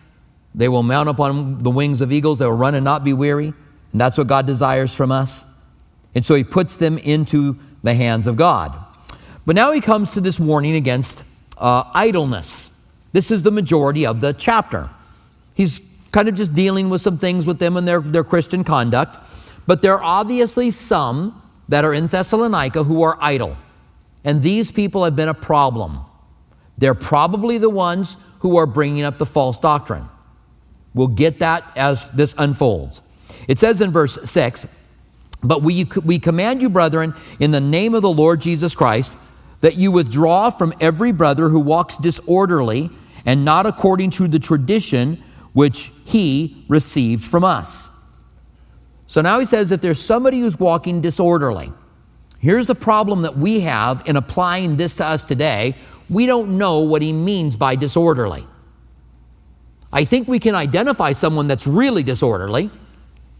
They 0.54 0.68
will 0.68 0.82
mount 0.82 1.08
up 1.08 1.20
on 1.20 1.58
the 1.58 1.70
wings 1.70 2.00
of 2.00 2.12
eagles. 2.12 2.38
They 2.38 2.46
will 2.46 2.52
run 2.52 2.74
and 2.74 2.84
not 2.84 3.04
be 3.04 3.12
weary. 3.12 3.52
And 3.92 4.00
that's 4.00 4.18
what 4.18 4.26
God 4.26 4.46
desires 4.46 4.94
from 4.94 5.12
us. 5.12 5.44
And 6.14 6.24
so 6.24 6.34
he 6.34 6.44
puts 6.44 6.76
them 6.76 6.98
into 6.98 7.58
the 7.82 7.94
hands 7.94 8.26
of 8.26 8.36
God. 8.36 8.78
But 9.46 9.56
now 9.56 9.72
he 9.72 9.80
comes 9.80 10.10
to 10.12 10.20
this 10.20 10.38
warning 10.40 10.74
against 10.74 11.22
uh, 11.56 11.84
idleness. 11.94 12.70
This 13.12 13.30
is 13.30 13.42
the 13.42 13.50
majority 13.50 14.06
of 14.06 14.20
the 14.20 14.32
chapter. 14.32 14.90
He's 15.54 15.80
kind 16.12 16.28
of 16.28 16.34
just 16.34 16.54
dealing 16.54 16.90
with 16.90 17.00
some 17.00 17.18
things 17.18 17.46
with 17.46 17.58
them 17.58 17.76
and 17.76 17.86
their, 17.86 18.00
their 18.00 18.24
Christian 18.24 18.64
conduct. 18.64 19.16
But 19.66 19.82
there 19.82 19.94
are 19.94 20.02
obviously 20.02 20.70
some 20.70 21.40
that 21.68 21.84
are 21.84 21.92
in 21.92 22.06
Thessalonica 22.06 22.84
who 22.84 23.02
are 23.02 23.18
idle. 23.20 23.56
And 24.24 24.42
these 24.42 24.70
people 24.70 25.04
have 25.04 25.16
been 25.16 25.28
a 25.28 25.34
problem. 25.34 26.00
They're 26.78 26.94
probably 26.94 27.58
the 27.58 27.70
ones 27.70 28.16
who 28.40 28.56
are 28.56 28.66
bringing 28.66 29.02
up 29.04 29.18
the 29.18 29.26
false 29.26 29.58
doctrine. 29.58 30.08
We'll 30.94 31.08
get 31.08 31.38
that 31.40 31.64
as 31.76 32.08
this 32.10 32.34
unfolds. 32.38 33.02
It 33.46 33.58
says 33.58 33.80
in 33.80 33.90
verse 33.90 34.18
6 34.30 34.66
But 35.42 35.62
we, 35.62 35.86
we 36.04 36.18
command 36.18 36.62
you, 36.62 36.68
brethren, 36.68 37.14
in 37.40 37.50
the 37.50 37.60
name 37.60 37.94
of 37.94 38.02
the 38.02 38.12
Lord 38.12 38.40
Jesus 38.40 38.74
Christ, 38.74 39.14
that 39.60 39.76
you 39.76 39.90
withdraw 39.92 40.50
from 40.50 40.72
every 40.80 41.12
brother 41.12 41.48
who 41.48 41.60
walks 41.60 41.96
disorderly 41.96 42.90
and 43.26 43.44
not 43.44 43.66
according 43.66 44.10
to 44.10 44.28
the 44.28 44.38
tradition 44.38 45.22
which 45.52 45.92
he 46.04 46.64
received 46.68 47.24
from 47.24 47.44
us. 47.44 47.88
So 49.06 49.20
now 49.22 49.38
he 49.38 49.44
says 49.44 49.72
if 49.72 49.80
there's 49.80 50.00
somebody 50.00 50.40
who's 50.40 50.58
walking 50.58 51.00
disorderly, 51.00 51.72
here's 52.38 52.66
the 52.66 52.74
problem 52.74 53.22
that 53.22 53.36
we 53.36 53.60
have 53.60 54.02
in 54.06 54.16
applying 54.16 54.76
this 54.76 54.96
to 54.96 55.04
us 55.04 55.24
today. 55.24 55.74
We 56.08 56.26
don't 56.26 56.58
know 56.58 56.80
what 56.80 57.02
he 57.02 57.12
means 57.12 57.56
by 57.56 57.74
disorderly. 57.74 58.46
I 59.92 60.04
think 60.04 60.28
we 60.28 60.38
can 60.38 60.54
identify 60.54 61.12
someone 61.12 61.48
that's 61.48 61.66
really 61.66 62.02
disorderly. 62.02 62.70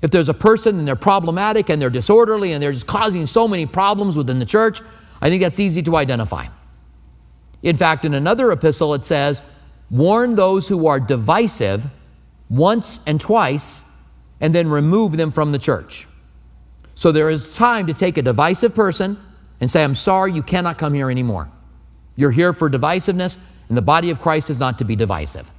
If 0.01 0.11
there's 0.11 0.29
a 0.29 0.35
person 0.35 0.79
and 0.79 0.87
they're 0.87 0.97
problematic 0.97 1.69
and 1.69 1.83
they're 1.83 1.91
disorderly 1.91 2.53
and 2.53 2.63
they're 2.63 2.73
just 2.73 2.87
causing 2.87 3.27
so 3.27 3.49
many 3.49 3.67
problems 3.67 4.17
within 4.17 4.39
the 4.39 4.47
church, 4.47 4.81
I 5.21 5.29
think 5.29 5.43
that's 5.43 5.61
easy 5.61 5.83
to 5.83 5.97
identify. 5.97 6.47
In 7.63 7.77
fact, 7.77 8.05
in 8.05 8.15
another 8.15 8.53
epistle, 8.53 8.95
it 8.95 9.05
says, 9.05 9.43
Warn 9.91 10.37
those 10.37 10.69
who 10.69 10.87
are 10.87 11.01
divisive 11.01 11.87
once 12.51 13.01
and 13.07 13.21
twice, 13.21 13.85
and 14.41 14.55
then 14.55 14.69
remove 14.69 15.17
them 15.17 15.31
from 15.31 15.53
the 15.53 15.59
church. 15.59 16.07
So 16.95 17.13
there 17.13 17.31
is 17.31 17.55
time 17.55 17.87
to 17.87 17.95
take 17.95 18.19
a 18.19 18.23
divisive 18.23 18.75
person 18.75 19.19
and 19.61 19.71
say, 19.71 19.83
I'm 19.83 19.95
sorry, 19.95 20.33
you 20.33 20.43
cannot 20.43 20.79
come 20.79 20.95
here 20.95 21.11
anymore. 21.11 21.51
You're 22.17 22.31
here 22.31 22.53
for 22.53 22.71
divisiveness, 22.71 23.39
and 23.69 23.77
the 23.77 23.83
body 23.83 24.11
of 24.11 24.21
Christ 24.21 24.51
is 24.51 24.59
not 24.59 24.79
to 24.79 24.85
be 24.85 24.97
divisive. 24.97 25.51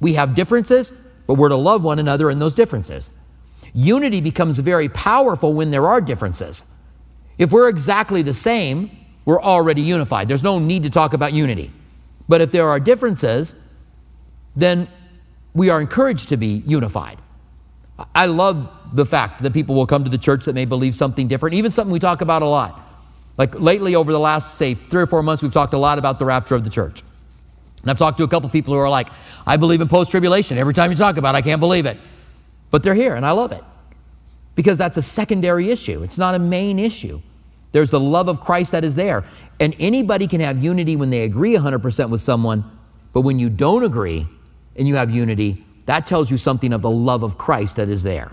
We 0.00 0.14
have 0.14 0.34
differences, 0.34 0.92
but 1.26 1.34
we're 1.34 1.48
to 1.48 1.56
love 1.56 1.84
one 1.84 1.98
another 1.98 2.30
in 2.30 2.38
those 2.38 2.54
differences. 2.54 3.10
Unity 3.74 4.20
becomes 4.20 4.58
very 4.58 4.88
powerful 4.88 5.52
when 5.52 5.70
there 5.70 5.86
are 5.86 6.00
differences. 6.00 6.64
If 7.36 7.52
we're 7.52 7.68
exactly 7.68 8.22
the 8.22 8.34
same, 8.34 8.90
we're 9.24 9.40
already 9.40 9.82
unified. 9.82 10.28
There's 10.28 10.42
no 10.42 10.58
need 10.58 10.82
to 10.84 10.90
talk 10.90 11.12
about 11.12 11.32
unity. 11.32 11.70
But 12.28 12.40
if 12.40 12.50
there 12.50 12.68
are 12.68 12.80
differences, 12.80 13.54
then 14.56 14.88
we 15.54 15.70
are 15.70 15.80
encouraged 15.80 16.28
to 16.30 16.36
be 16.36 16.62
unified. 16.66 17.18
I 18.14 18.26
love 18.26 18.70
the 18.94 19.04
fact 19.04 19.42
that 19.42 19.52
people 19.52 19.74
will 19.74 19.86
come 19.86 20.04
to 20.04 20.10
the 20.10 20.18
church 20.18 20.44
that 20.44 20.54
may 20.54 20.64
believe 20.64 20.94
something 20.94 21.28
different, 21.28 21.54
even 21.54 21.70
something 21.70 21.92
we 21.92 21.98
talk 21.98 22.20
about 22.20 22.42
a 22.42 22.46
lot. 22.46 22.80
Like 23.36 23.58
lately, 23.58 23.94
over 23.94 24.12
the 24.12 24.20
last, 24.20 24.56
say, 24.56 24.74
three 24.74 25.02
or 25.02 25.06
four 25.06 25.22
months, 25.22 25.42
we've 25.42 25.52
talked 25.52 25.74
a 25.74 25.78
lot 25.78 25.98
about 25.98 26.18
the 26.18 26.24
rapture 26.24 26.54
of 26.54 26.64
the 26.64 26.70
church. 26.70 27.02
And 27.88 27.94
I've 27.94 27.98
talked 27.98 28.18
to 28.18 28.24
a 28.24 28.28
couple 28.28 28.50
people 28.50 28.74
who 28.74 28.80
are 28.80 28.90
like, 28.90 29.08
I 29.46 29.56
believe 29.56 29.80
in 29.80 29.88
post 29.88 30.10
tribulation. 30.10 30.58
Every 30.58 30.74
time 30.74 30.90
you 30.90 30.96
talk 30.98 31.16
about 31.16 31.34
it, 31.34 31.38
I 31.38 31.40
can't 31.40 31.58
believe 31.58 31.86
it. 31.86 31.96
But 32.70 32.82
they're 32.82 32.94
here, 32.94 33.14
and 33.14 33.24
I 33.24 33.30
love 33.30 33.50
it 33.50 33.64
because 34.54 34.76
that's 34.76 34.98
a 34.98 35.02
secondary 35.02 35.70
issue. 35.70 36.02
It's 36.02 36.18
not 36.18 36.34
a 36.34 36.38
main 36.38 36.78
issue. 36.78 37.22
There's 37.72 37.88
the 37.88 37.98
love 37.98 38.28
of 38.28 38.40
Christ 38.40 38.72
that 38.72 38.84
is 38.84 38.94
there. 38.94 39.24
And 39.58 39.74
anybody 39.78 40.26
can 40.26 40.42
have 40.42 40.62
unity 40.62 40.96
when 40.96 41.08
they 41.08 41.22
agree 41.22 41.54
100% 41.54 42.10
with 42.10 42.20
someone, 42.20 42.62
but 43.14 43.22
when 43.22 43.38
you 43.38 43.48
don't 43.48 43.84
agree, 43.84 44.26
and 44.76 44.86
you 44.86 44.96
have 44.96 45.10
unity, 45.10 45.64
that 45.86 46.06
tells 46.06 46.30
you 46.30 46.36
something 46.36 46.74
of 46.74 46.82
the 46.82 46.90
love 46.90 47.22
of 47.22 47.38
Christ 47.38 47.76
that 47.76 47.88
is 47.88 48.02
there. 48.02 48.30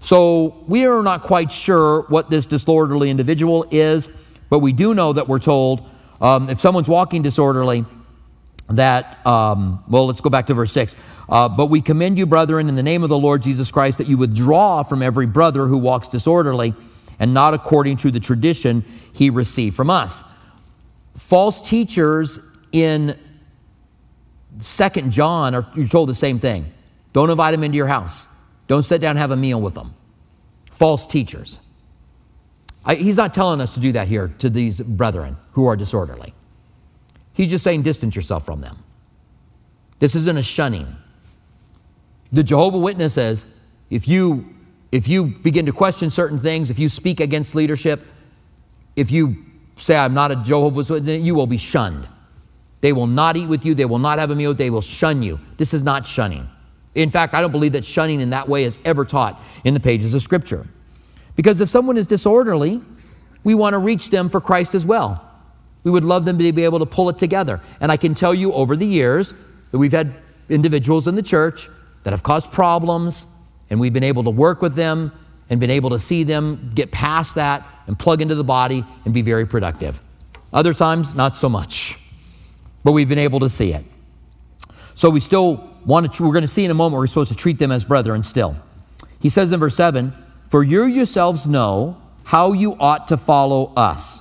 So 0.00 0.64
we 0.66 0.86
are 0.86 1.02
not 1.02 1.20
quite 1.20 1.52
sure 1.52 2.06
what 2.08 2.30
this 2.30 2.46
disorderly 2.46 3.10
individual 3.10 3.66
is, 3.70 4.08
but 4.48 4.60
we 4.60 4.72
do 4.72 4.94
know 4.94 5.12
that 5.12 5.28
we're 5.28 5.40
told 5.40 5.86
um, 6.22 6.48
if 6.48 6.58
someone's 6.58 6.88
walking 6.88 7.20
disorderly, 7.20 7.84
that, 8.68 9.24
um, 9.26 9.82
well, 9.88 10.06
let's 10.06 10.20
go 10.20 10.30
back 10.30 10.46
to 10.46 10.54
verse 10.54 10.72
6. 10.72 10.96
Uh, 11.28 11.48
but 11.48 11.66
we 11.66 11.80
commend 11.80 12.18
you, 12.18 12.26
brethren, 12.26 12.68
in 12.68 12.76
the 12.76 12.82
name 12.82 13.02
of 13.02 13.08
the 13.08 13.18
Lord 13.18 13.42
Jesus 13.42 13.70
Christ, 13.70 13.98
that 13.98 14.06
you 14.08 14.16
withdraw 14.16 14.82
from 14.82 15.02
every 15.02 15.26
brother 15.26 15.66
who 15.66 15.78
walks 15.78 16.08
disorderly 16.08 16.74
and 17.18 17.32
not 17.32 17.54
according 17.54 17.96
to 17.98 18.10
the 18.10 18.20
tradition 18.20 18.84
he 19.14 19.30
received 19.30 19.76
from 19.76 19.90
us. 19.90 20.22
False 21.14 21.66
teachers 21.66 22.38
in 22.72 23.18
Second 24.60 25.10
John, 25.10 25.54
are, 25.54 25.66
you're 25.74 25.86
told 25.86 26.08
the 26.08 26.14
same 26.14 26.38
thing. 26.38 26.66
Don't 27.12 27.30
invite 27.30 27.52
them 27.52 27.62
into 27.62 27.76
your 27.76 27.86
house. 27.86 28.26
Don't 28.68 28.82
sit 28.82 29.00
down 29.00 29.10
and 29.10 29.18
have 29.18 29.30
a 29.30 29.36
meal 29.36 29.60
with 29.60 29.74
them. 29.74 29.94
False 30.70 31.06
teachers. 31.06 31.60
I, 32.84 32.94
he's 32.94 33.16
not 33.16 33.34
telling 33.34 33.60
us 33.60 33.74
to 33.74 33.80
do 33.80 33.92
that 33.92 34.08
here 34.08 34.28
to 34.38 34.50
these 34.50 34.80
brethren 34.80 35.36
who 35.52 35.66
are 35.66 35.76
disorderly. 35.76 36.34
He's 37.36 37.50
just 37.50 37.62
saying 37.62 37.82
distance 37.82 38.16
yourself 38.16 38.46
from 38.46 38.62
them. 38.62 38.82
This 39.98 40.14
isn't 40.14 40.38
a 40.38 40.42
shunning. 40.42 40.86
The 42.32 42.42
Jehovah 42.42 42.78
Witness 42.78 43.14
says, 43.14 43.46
if 43.90 44.08
you 44.08 44.52
if 44.92 45.08
you 45.08 45.26
begin 45.26 45.66
to 45.66 45.72
question 45.72 46.08
certain 46.08 46.38
things, 46.38 46.70
if 46.70 46.78
you 46.78 46.88
speak 46.88 47.20
against 47.20 47.54
leadership, 47.54 48.04
if 48.94 49.10
you 49.10 49.44
say 49.76 49.96
I'm 49.96 50.14
not 50.14 50.32
a 50.32 50.36
Jehovah's 50.36 50.88
Witness, 50.88 51.22
you 51.22 51.34
will 51.34 51.46
be 51.46 51.58
shunned. 51.58 52.08
They 52.80 52.92
will 52.92 53.06
not 53.06 53.36
eat 53.36 53.48
with 53.48 53.64
you, 53.66 53.74
they 53.74 53.84
will 53.84 53.98
not 53.98 54.18
have 54.18 54.30
a 54.30 54.34
meal, 54.34 54.54
they 54.54 54.70
will 54.70 54.80
shun 54.80 55.22
you. 55.22 55.38
This 55.58 55.74
is 55.74 55.82
not 55.82 56.06
shunning. 56.06 56.48
In 56.94 57.10
fact, 57.10 57.34
I 57.34 57.42
don't 57.42 57.52
believe 57.52 57.72
that 57.72 57.84
shunning 57.84 58.20
in 58.20 58.30
that 58.30 58.48
way 58.48 58.64
is 58.64 58.78
ever 58.86 59.04
taught 59.04 59.42
in 59.64 59.74
the 59.74 59.80
pages 59.80 60.14
of 60.14 60.22
Scripture. 60.22 60.66
Because 61.34 61.60
if 61.60 61.68
someone 61.68 61.98
is 61.98 62.06
disorderly, 62.06 62.80
we 63.44 63.54
want 63.54 63.74
to 63.74 63.78
reach 63.78 64.08
them 64.08 64.30
for 64.30 64.40
Christ 64.40 64.74
as 64.74 64.86
well. 64.86 65.25
We 65.86 65.92
would 65.92 66.02
love 66.02 66.24
them 66.24 66.36
to 66.38 66.52
be 66.52 66.64
able 66.64 66.80
to 66.80 66.84
pull 66.84 67.08
it 67.10 67.16
together. 67.16 67.60
And 67.80 67.92
I 67.92 67.96
can 67.96 68.12
tell 68.12 68.34
you 68.34 68.52
over 68.52 68.74
the 68.74 68.84
years 68.84 69.34
that 69.70 69.78
we've 69.78 69.92
had 69.92 70.14
individuals 70.48 71.06
in 71.06 71.14
the 71.14 71.22
church 71.22 71.68
that 72.02 72.10
have 72.10 72.24
caused 72.24 72.50
problems, 72.50 73.24
and 73.70 73.78
we've 73.78 73.92
been 73.92 74.02
able 74.02 74.24
to 74.24 74.30
work 74.30 74.62
with 74.62 74.74
them 74.74 75.12
and 75.48 75.60
been 75.60 75.70
able 75.70 75.90
to 75.90 76.00
see 76.00 76.24
them 76.24 76.72
get 76.74 76.90
past 76.90 77.36
that 77.36 77.64
and 77.86 77.96
plug 77.96 78.20
into 78.20 78.34
the 78.34 78.42
body 78.42 78.84
and 79.04 79.14
be 79.14 79.22
very 79.22 79.46
productive. 79.46 80.00
Other 80.52 80.74
times, 80.74 81.14
not 81.14 81.36
so 81.36 81.48
much, 81.48 81.96
but 82.82 82.90
we've 82.90 83.08
been 83.08 83.20
able 83.20 83.38
to 83.38 83.48
see 83.48 83.72
it. 83.72 83.84
So 84.96 85.08
we 85.08 85.20
still 85.20 85.70
want 85.84 86.12
to, 86.12 86.22
we're 86.24 86.32
going 86.32 86.42
to 86.42 86.48
see 86.48 86.64
in 86.64 86.72
a 86.72 86.74
moment, 86.74 86.98
we're 86.98 87.06
supposed 87.06 87.30
to 87.30 87.36
treat 87.36 87.60
them 87.60 87.70
as 87.70 87.84
brethren 87.84 88.24
still. 88.24 88.56
He 89.20 89.28
says 89.28 89.52
in 89.52 89.60
verse 89.60 89.76
7 89.76 90.12
For 90.50 90.64
you 90.64 90.86
yourselves 90.86 91.46
know 91.46 92.02
how 92.24 92.54
you 92.54 92.74
ought 92.80 93.06
to 93.06 93.16
follow 93.16 93.72
us, 93.76 94.20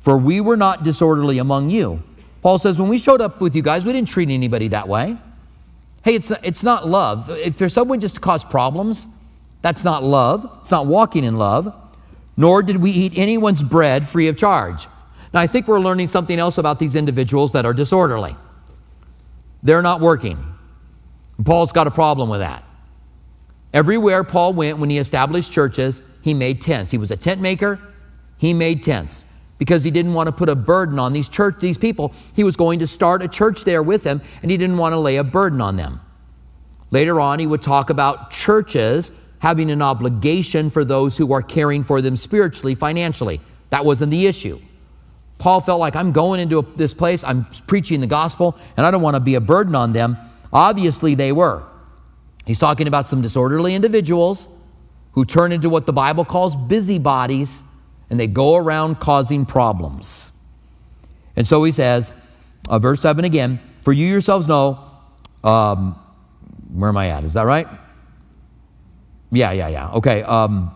for 0.00 0.16
we 0.16 0.40
were 0.40 0.56
not 0.56 0.82
disorderly 0.82 1.38
among 1.38 1.70
you. 1.70 2.02
Paul 2.42 2.58
says, 2.58 2.78
when 2.78 2.88
we 2.88 2.98
showed 2.98 3.20
up 3.20 3.40
with 3.40 3.54
you 3.54 3.62
guys, 3.62 3.84
we 3.84 3.92
didn't 3.92 4.08
treat 4.08 4.30
anybody 4.30 4.68
that 4.68 4.88
way. 4.88 5.16
Hey, 6.02 6.14
it's, 6.14 6.30
it's 6.42 6.64
not 6.64 6.88
love. 6.88 7.28
If 7.28 7.58
there's 7.58 7.74
someone 7.74 8.00
just 8.00 8.14
to 8.14 8.20
cause 8.20 8.42
problems, 8.42 9.06
that's 9.60 9.84
not 9.84 10.02
love. 10.02 10.58
It's 10.62 10.70
not 10.70 10.86
walking 10.86 11.22
in 11.24 11.36
love. 11.36 11.74
Nor 12.38 12.62
did 12.62 12.78
we 12.78 12.90
eat 12.90 13.18
anyone's 13.18 13.62
bread 13.62 14.08
free 14.08 14.28
of 14.28 14.38
charge. 14.38 14.86
Now, 15.34 15.40
I 15.40 15.46
think 15.46 15.68
we're 15.68 15.80
learning 15.80 16.08
something 16.08 16.38
else 16.38 16.56
about 16.56 16.78
these 16.78 16.94
individuals 16.94 17.52
that 17.52 17.66
are 17.66 17.74
disorderly. 17.74 18.34
They're 19.62 19.82
not 19.82 20.00
working. 20.00 20.42
Paul's 21.44 21.72
got 21.72 21.86
a 21.86 21.90
problem 21.90 22.30
with 22.30 22.40
that. 22.40 22.64
Everywhere 23.74 24.24
Paul 24.24 24.54
went 24.54 24.78
when 24.78 24.88
he 24.88 24.96
established 24.96 25.52
churches, 25.52 26.02
he 26.22 26.32
made 26.32 26.62
tents. 26.62 26.90
He 26.90 26.98
was 26.98 27.10
a 27.10 27.16
tent 27.16 27.40
maker, 27.42 27.78
he 28.38 28.54
made 28.54 28.82
tents 28.82 29.26
because 29.60 29.84
he 29.84 29.90
didn't 29.90 30.14
want 30.14 30.26
to 30.26 30.32
put 30.32 30.48
a 30.48 30.56
burden 30.56 30.98
on 30.98 31.12
these 31.12 31.28
church 31.28 31.56
these 31.60 31.76
people. 31.76 32.14
He 32.34 32.42
was 32.42 32.56
going 32.56 32.78
to 32.78 32.86
start 32.86 33.22
a 33.22 33.28
church 33.28 33.64
there 33.64 33.82
with 33.82 34.02
them 34.02 34.22
and 34.40 34.50
he 34.50 34.56
didn't 34.56 34.78
want 34.78 34.94
to 34.94 34.96
lay 34.96 35.18
a 35.18 35.22
burden 35.22 35.60
on 35.60 35.76
them. 35.76 36.00
Later 36.90 37.20
on, 37.20 37.38
he 37.38 37.46
would 37.46 37.60
talk 37.60 37.90
about 37.90 38.30
churches 38.30 39.12
having 39.40 39.70
an 39.70 39.82
obligation 39.82 40.70
for 40.70 40.82
those 40.82 41.18
who 41.18 41.32
are 41.34 41.42
caring 41.42 41.82
for 41.82 42.00
them 42.00 42.16
spiritually, 42.16 42.74
financially. 42.74 43.40
That 43.68 43.84
wasn't 43.84 44.10
the 44.10 44.26
issue. 44.26 44.58
Paul 45.38 45.60
felt 45.60 45.78
like 45.78 45.94
I'm 45.94 46.12
going 46.12 46.40
into 46.40 46.66
this 46.76 46.94
place, 46.94 47.22
I'm 47.22 47.44
preaching 47.66 48.00
the 48.00 48.06
gospel, 48.06 48.58
and 48.76 48.86
I 48.86 48.90
don't 48.90 49.02
want 49.02 49.14
to 49.14 49.20
be 49.20 49.34
a 49.34 49.40
burden 49.40 49.74
on 49.74 49.92
them. 49.92 50.16
Obviously, 50.52 51.14
they 51.14 51.32
were. 51.32 51.62
He's 52.46 52.58
talking 52.58 52.88
about 52.88 53.08
some 53.08 53.22
disorderly 53.22 53.74
individuals 53.74 54.48
who 55.12 55.24
turn 55.24 55.52
into 55.52 55.68
what 55.68 55.86
the 55.86 55.92
Bible 55.92 56.24
calls 56.24 56.56
busybodies, 56.56 57.62
and 58.10 58.18
they 58.18 58.26
go 58.26 58.56
around 58.56 59.00
causing 59.00 59.46
problems. 59.46 60.30
And 61.36 61.46
so 61.46 61.62
he 61.64 61.72
says, 61.72 62.12
uh, 62.68 62.78
verse 62.78 63.00
7 63.00 63.24
again, 63.24 63.60
For 63.82 63.92
you 63.92 64.06
yourselves 64.06 64.46
know, 64.46 64.80
um, 65.42 65.98
where 66.72 66.88
am 66.88 66.96
I 66.96 67.08
at? 67.08 67.24
Is 67.24 67.34
that 67.34 67.46
right? 67.46 67.66
Yeah, 69.30 69.52
yeah, 69.52 69.68
yeah. 69.68 69.90
Okay. 69.92 70.22
Um, 70.22 70.74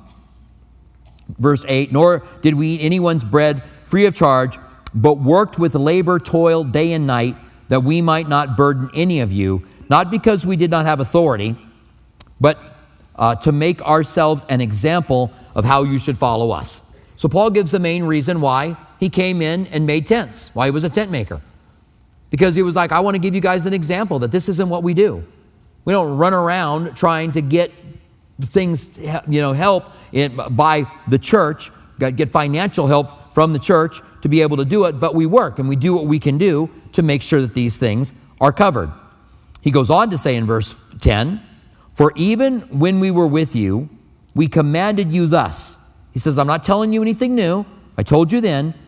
verse 1.38 1.64
8 1.68 1.92
Nor 1.92 2.22
did 2.42 2.54
we 2.54 2.68
eat 2.68 2.80
anyone's 2.82 3.24
bread 3.24 3.62
free 3.84 4.06
of 4.06 4.14
charge, 4.14 4.58
but 4.94 5.14
worked 5.14 5.58
with 5.58 5.74
labor, 5.74 6.18
toil 6.18 6.64
day 6.64 6.92
and 6.92 7.06
night, 7.06 7.36
that 7.68 7.80
we 7.80 8.00
might 8.00 8.28
not 8.28 8.56
burden 8.56 8.90
any 8.94 9.20
of 9.20 9.32
you, 9.32 9.66
not 9.88 10.10
because 10.10 10.46
we 10.46 10.56
did 10.56 10.70
not 10.70 10.86
have 10.86 11.00
authority, 11.00 11.56
but 12.40 12.58
uh, 13.16 13.34
to 13.36 13.52
make 13.52 13.82
ourselves 13.82 14.44
an 14.48 14.60
example 14.60 15.32
of 15.54 15.64
how 15.64 15.82
you 15.82 15.98
should 15.98 16.18
follow 16.18 16.50
us. 16.50 16.80
So, 17.16 17.28
Paul 17.28 17.50
gives 17.50 17.70
the 17.70 17.78
main 17.78 18.04
reason 18.04 18.40
why 18.40 18.76
he 18.98 19.08
came 19.08 19.42
in 19.42 19.66
and 19.68 19.86
made 19.86 20.06
tents, 20.06 20.50
why 20.54 20.66
he 20.66 20.70
was 20.70 20.84
a 20.84 20.88
tent 20.88 21.10
maker. 21.10 21.40
Because 22.30 22.54
he 22.54 22.62
was 22.62 22.74
like, 22.74 22.90
I 22.90 23.00
want 23.00 23.14
to 23.14 23.20
give 23.20 23.34
you 23.34 23.40
guys 23.40 23.66
an 23.66 23.72
example 23.72 24.18
that 24.20 24.32
this 24.32 24.48
isn't 24.48 24.68
what 24.68 24.82
we 24.82 24.94
do. 24.94 25.24
We 25.84 25.92
don't 25.92 26.16
run 26.16 26.34
around 26.34 26.96
trying 26.96 27.32
to 27.32 27.40
get 27.40 27.70
things, 28.40 28.98
you 28.98 29.40
know, 29.40 29.52
help 29.52 29.92
in, 30.12 30.36
by 30.50 30.86
the 31.08 31.18
church, 31.18 31.70
get 31.98 32.30
financial 32.30 32.86
help 32.86 33.32
from 33.32 33.52
the 33.52 33.58
church 33.58 34.00
to 34.22 34.28
be 34.28 34.42
able 34.42 34.56
to 34.56 34.64
do 34.64 34.84
it, 34.84 34.98
but 34.98 35.14
we 35.14 35.26
work 35.26 35.58
and 35.58 35.68
we 35.68 35.76
do 35.76 35.94
what 35.94 36.06
we 36.06 36.18
can 36.18 36.38
do 36.38 36.70
to 36.92 37.02
make 37.02 37.22
sure 37.22 37.40
that 37.40 37.54
these 37.54 37.76
things 37.76 38.12
are 38.40 38.52
covered. 38.52 38.90
He 39.60 39.70
goes 39.70 39.90
on 39.90 40.10
to 40.10 40.18
say 40.18 40.36
in 40.36 40.46
verse 40.46 40.80
10 41.00 41.42
For 41.92 42.12
even 42.16 42.60
when 42.78 43.00
we 43.00 43.10
were 43.10 43.26
with 43.26 43.54
you, 43.54 43.88
we 44.34 44.48
commanded 44.48 45.12
you 45.12 45.26
thus. 45.26 45.73
He 46.14 46.20
says, 46.20 46.38
I'm 46.38 46.46
not 46.46 46.64
telling 46.64 46.92
you 46.92 47.02
anything 47.02 47.34
new. 47.34 47.66
I 47.98 48.02
told 48.02 48.32
you 48.32 48.40
then. 48.40 48.72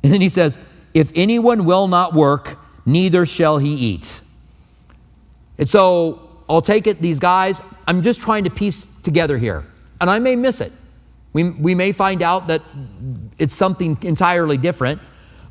And 0.00 0.12
then 0.12 0.20
he 0.20 0.28
says, 0.28 0.56
If 0.94 1.10
anyone 1.16 1.64
will 1.64 1.88
not 1.88 2.14
work, 2.14 2.56
neither 2.86 3.26
shall 3.26 3.58
he 3.58 3.74
eat. 3.74 4.20
And 5.58 5.68
so 5.68 6.30
I'll 6.48 6.62
take 6.62 6.86
it, 6.86 7.02
these 7.02 7.18
guys, 7.18 7.60
I'm 7.88 8.00
just 8.02 8.20
trying 8.20 8.44
to 8.44 8.50
piece 8.50 8.86
together 9.02 9.36
here, 9.36 9.64
and 10.00 10.08
I 10.08 10.20
may 10.20 10.36
miss 10.36 10.60
it. 10.60 10.72
We, 11.32 11.50
we 11.50 11.74
may 11.74 11.90
find 11.90 12.22
out 12.22 12.46
that 12.46 12.62
it's 13.38 13.56
something 13.56 13.98
entirely 14.02 14.56
different, 14.56 15.00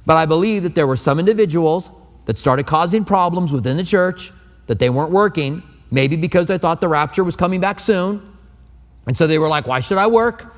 but 0.06 0.16
I 0.16 0.26
believe 0.26 0.64
that 0.64 0.76
there 0.76 0.88
were 0.88 0.96
some 0.96 1.20
individuals 1.20 1.92
that 2.26 2.40
started 2.40 2.66
causing 2.66 3.04
problems 3.04 3.52
within 3.52 3.76
the 3.76 3.84
church, 3.84 4.32
that 4.68 4.80
they 4.80 4.90
weren't 4.90 5.12
working, 5.12 5.62
maybe 5.92 6.16
because 6.16 6.48
they 6.48 6.58
thought 6.58 6.82
the 6.82 6.88
rapture 6.88 7.24
was 7.24 7.36
coming 7.36 7.60
back 7.60 7.80
soon. 7.80 8.34
And 9.06 9.16
so 9.16 9.28
they 9.28 9.38
were 9.38 9.48
like, 9.48 9.68
why 9.68 9.82
should 9.82 9.98
I 9.98 10.08
work? 10.08 10.54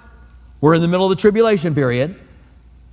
We're 0.61 0.75
in 0.75 0.81
the 0.81 0.87
middle 0.87 1.05
of 1.05 1.09
the 1.09 1.21
tribulation 1.21 1.73
period. 1.73 2.19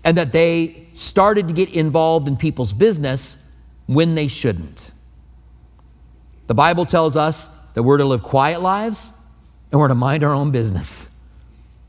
And 0.05 0.16
that 0.18 0.31
they 0.31 0.87
started 0.94 1.48
to 1.48 1.55
get 1.55 1.70
involved 1.70 2.29
in 2.29 2.37
people's 2.37 2.72
business 2.72 3.38
when 3.87 4.14
they 4.14 4.29
shouldn't. 4.29 4.92
The 6.46 6.55
Bible 6.55 6.87
tells 6.87 7.16
us 7.16 7.50
that 7.74 7.83
we're 7.83 7.98
to 7.98 8.05
live 8.05 8.22
quiet 8.22 8.62
lives 8.62 9.12
and 9.70 9.81
we're 9.81 9.88
to 9.88 9.94
mind 9.94 10.22
our 10.22 10.33
own 10.33 10.52
business. 10.52 11.09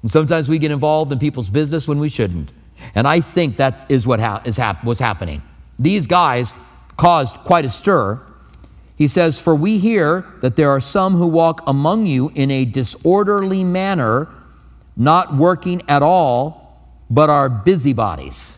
And 0.01 0.11
sometimes 0.11 0.49
we 0.49 0.57
get 0.57 0.71
involved 0.71 1.11
in 1.11 1.19
people's 1.19 1.49
business 1.49 1.87
when 1.87 1.99
we 1.99 2.09
shouldn't. 2.09 2.51
And 2.95 3.07
I 3.07 3.21
think 3.21 3.57
that 3.57 3.89
is 3.89 4.05
what 4.07 4.19
ha- 4.19 4.41
is 4.45 4.57
hap- 4.57 4.83
what's 4.83 4.99
happening. 4.99 5.41
These 5.79 6.07
guys 6.07 6.53
caused 6.97 7.35
quite 7.37 7.65
a 7.65 7.69
stir. 7.69 8.19
He 8.95 9.07
says, 9.07 9.39
For 9.39 9.55
we 9.55 9.77
hear 9.77 10.25
that 10.41 10.55
there 10.55 10.69
are 10.69 10.79
some 10.79 11.15
who 11.15 11.27
walk 11.27 11.63
among 11.67 12.05
you 12.05 12.31
in 12.35 12.51
a 12.51 12.65
disorderly 12.65 13.63
manner, 13.63 14.27
not 14.97 15.35
working 15.35 15.83
at 15.87 16.01
all, 16.01 16.81
but 17.09 17.29
are 17.29 17.49
busybodies. 17.49 18.57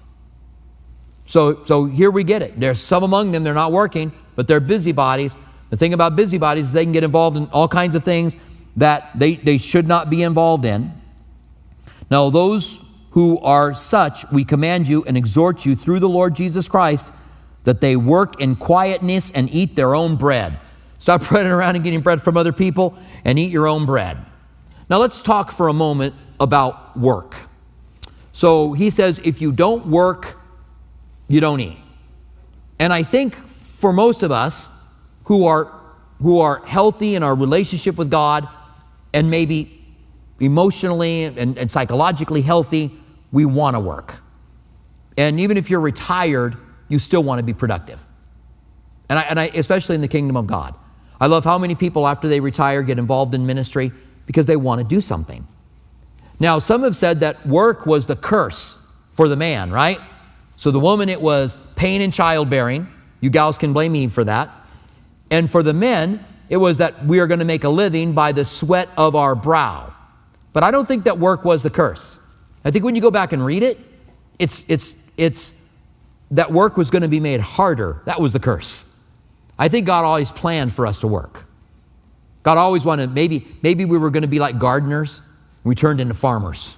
So, 1.28 1.64
so 1.66 1.86
here 1.86 2.10
we 2.10 2.24
get 2.24 2.42
it. 2.42 2.60
There's 2.60 2.80
some 2.80 3.04
among 3.04 3.32
them, 3.34 3.44
they're 3.44 3.54
not 3.54 3.72
working, 3.72 4.12
but 4.36 4.48
they're 4.48 4.60
busybodies. 4.60 5.36
The 5.70 5.78
thing 5.78 5.94
about 5.94 6.16
busybodies 6.16 6.68
is 6.68 6.74
they 6.74 6.84
can 6.84 6.94
get 6.94 7.04
involved 7.04 7.38
in 7.38 7.46
all 7.48 7.68
kinds 7.68 7.94
of 7.94 8.04
things 8.04 8.36
that 8.78 9.12
they, 9.14 9.36
they 9.36 9.58
should 9.58 9.88
not 9.88 10.10
be 10.10 10.24
involved 10.24 10.66
in. 10.66 10.92
Now, 12.10 12.30
those 12.30 12.84
who 13.12 13.38
are 13.40 13.74
such, 13.74 14.30
we 14.32 14.44
command 14.44 14.88
you 14.88 15.04
and 15.06 15.16
exhort 15.18 15.66
you 15.66 15.76
through 15.76 16.00
the 16.00 16.10
Lord 16.10 16.36
Jesus 16.36 16.68
Christ 16.68 17.14
that 17.64 17.82
they 17.82 17.96
work 17.96 18.42
in 18.42 18.56
quietness 18.56 19.30
and 19.32 19.54
eat 19.54 19.76
their 19.76 19.94
own 19.94 20.16
bread. 20.16 20.60
Stop 20.98 21.30
running 21.32 21.52
around 21.52 21.76
and 21.76 21.84
getting 21.84 22.02
bread 22.02 22.22
from 22.22 22.38
other 22.38 22.54
people 22.54 22.98
and 23.26 23.38
eat 23.38 23.52
your 23.52 23.68
own 23.68 23.86
bread. 23.86 24.18
Now, 24.90 24.98
let's 24.98 25.22
talk 25.22 25.52
for 25.52 25.68
a 25.68 25.74
moment 25.74 26.16
about 26.40 26.98
work. 26.98 27.36
So 28.32 28.74
he 28.74 28.90
says, 28.90 29.20
if 29.24 29.42
you 29.42 29.52
don't 29.52 29.88
work, 29.88 30.38
you 31.28 31.42
don't 31.42 31.60
eat. 31.60 31.78
And 32.80 32.94
I 32.94 33.04
think 33.04 33.36
for 33.36 33.92
most 33.92 34.24
of 34.24 34.32
us, 34.32 34.70
who 35.26 35.46
are, 35.46 35.72
who 36.22 36.40
are 36.40 36.66
healthy 36.66 37.16
in 37.16 37.22
our 37.22 37.36
relationship 37.36 37.98
with 37.98 38.10
God 38.10 38.48
and 39.14 39.30
maybe 39.30 39.86
emotionally 40.40 41.26
and, 41.26 41.58
and 41.58 41.70
psychologically 41.70 42.42
healthy, 42.42 42.92
we 43.32 43.46
want 43.46 43.76
to 43.76 43.80
work. 43.80 44.16
And 45.18 45.40
even 45.40 45.58
if 45.58 45.70
you're 45.70 45.82
retired, 45.82 46.58
you 46.88 46.98
still 46.98 47.22
want 47.22 47.40
to 47.40 47.44
be 47.44 47.54
productive. 47.54 48.04
And 49.10 49.20
I, 49.20 49.22
and 49.24 49.40
I, 49.40 49.46
especially 49.54 49.96
in 49.96 50.02
the 50.02 50.08
kingdom 50.08 50.36
of 50.36 50.48
God. 50.48 50.74
I 51.22 51.28
love 51.28 51.44
how 51.44 51.60
many 51.60 51.76
people 51.76 52.08
after 52.08 52.28
they 52.28 52.40
retire 52.40 52.82
get 52.82 52.98
involved 52.98 53.36
in 53.36 53.46
ministry 53.46 53.92
because 54.26 54.46
they 54.46 54.56
want 54.56 54.80
to 54.80 54.88
do 54.88 55.02
something. 55.02 55.46
Now, 56.40 56.60
some 56.60 56.84
have 56.84 56.96
said 56.96 57.20
that 57.20 57.46
work 57.46 57.86
was 57.86 58.06
the 58.06 58.16
curse 58.16 58.88
for 59.12 59.28
the 59.28 59.36
man, 59.36 59.72
right? 59.72 60.00
So 60.56 60.72
the 60.72 60.80
woman, 60.80 61.10
it 61.10 61.22
was 61.22 61.58
pain 61.76 62.02
and 62.02 62.14
childbearing. 62.14 62.88
You 63.22 63.30
gals 63.30 63.58
can 63.58 63.74
blame 63.74 63.92
me 63.92 64.08
for 64.08 64.24
that. 64.24 64.50
And 65.30 65.50
for 65.50 65.64
the 65.64 65.74
men, 65.74 66.24
it 66.48 66.58
was 66.58 66.78
that 66.78 67.06
we 67.06 67.20
are 67.20 67.28
going 67.28 67.40
to 67.40 67.46
make 67.46 67.64
a 67.64 67.70
living 67.70 68.14
by 68.14 68.32
the 68.32 68.46
sweat 68.46 68.90
of 68.98 69.16
our 69.16 69.36
brow. 69.36 69.94
But 70.54 70.64
I 70.64 70.72
don't 70.72 70.88
think 70.88 71.04
that 71.04 71.20
work 71.20 71.46
was 71.46 71.62
the 71.62 71.70
curse. 71.70 72.18
I 72.66 72.72
think 72.72 72.84
when 72.84 72.96
you 72.96 73.02
go 73.02 73.12
back 73.12 73.34
and 73.34 73.46
read 73.46 73.64
it, 73.64 73.78
it's, 74.40 74.64
it's, 74.68 74.96
it's 75.18 75.54
that 76.32 76.52
work 76.52 76.78
was 76.78 76.90
going 76.90 77.02
to 77.02 77.08
be 77.08 77.20
made 77.20 77.42
harder. 77.42 78.02
That 78.06 78.20
was 78.20 78.34
the 78.34 78.40
curse. 78.40 78.86
I 79.58 79.68
think 79.68 79.86
God 79.86 80.06
always 80.06 80.32
planned 80.32 80.74
for 80.74 80.88
us 80.88 81.00
to 81.02 81.08
work. 81.08 81.46
God 82.44 82.58
always 82.58 82.86
wanted, 82.86 83.14
maybe, 83.14 83.48
maybe 83.62 83.86
we 83.86 83.98
were 83.98 84.10
going 84.10 84.22
to 84.22 84.28
be 84.28 84.40
like 84.40 84.58
gardeners. 84.58 85.22
We 85.64 85.76
turned 85.76 86.02
into 86.02 86.14
farmers, 86.14 86.78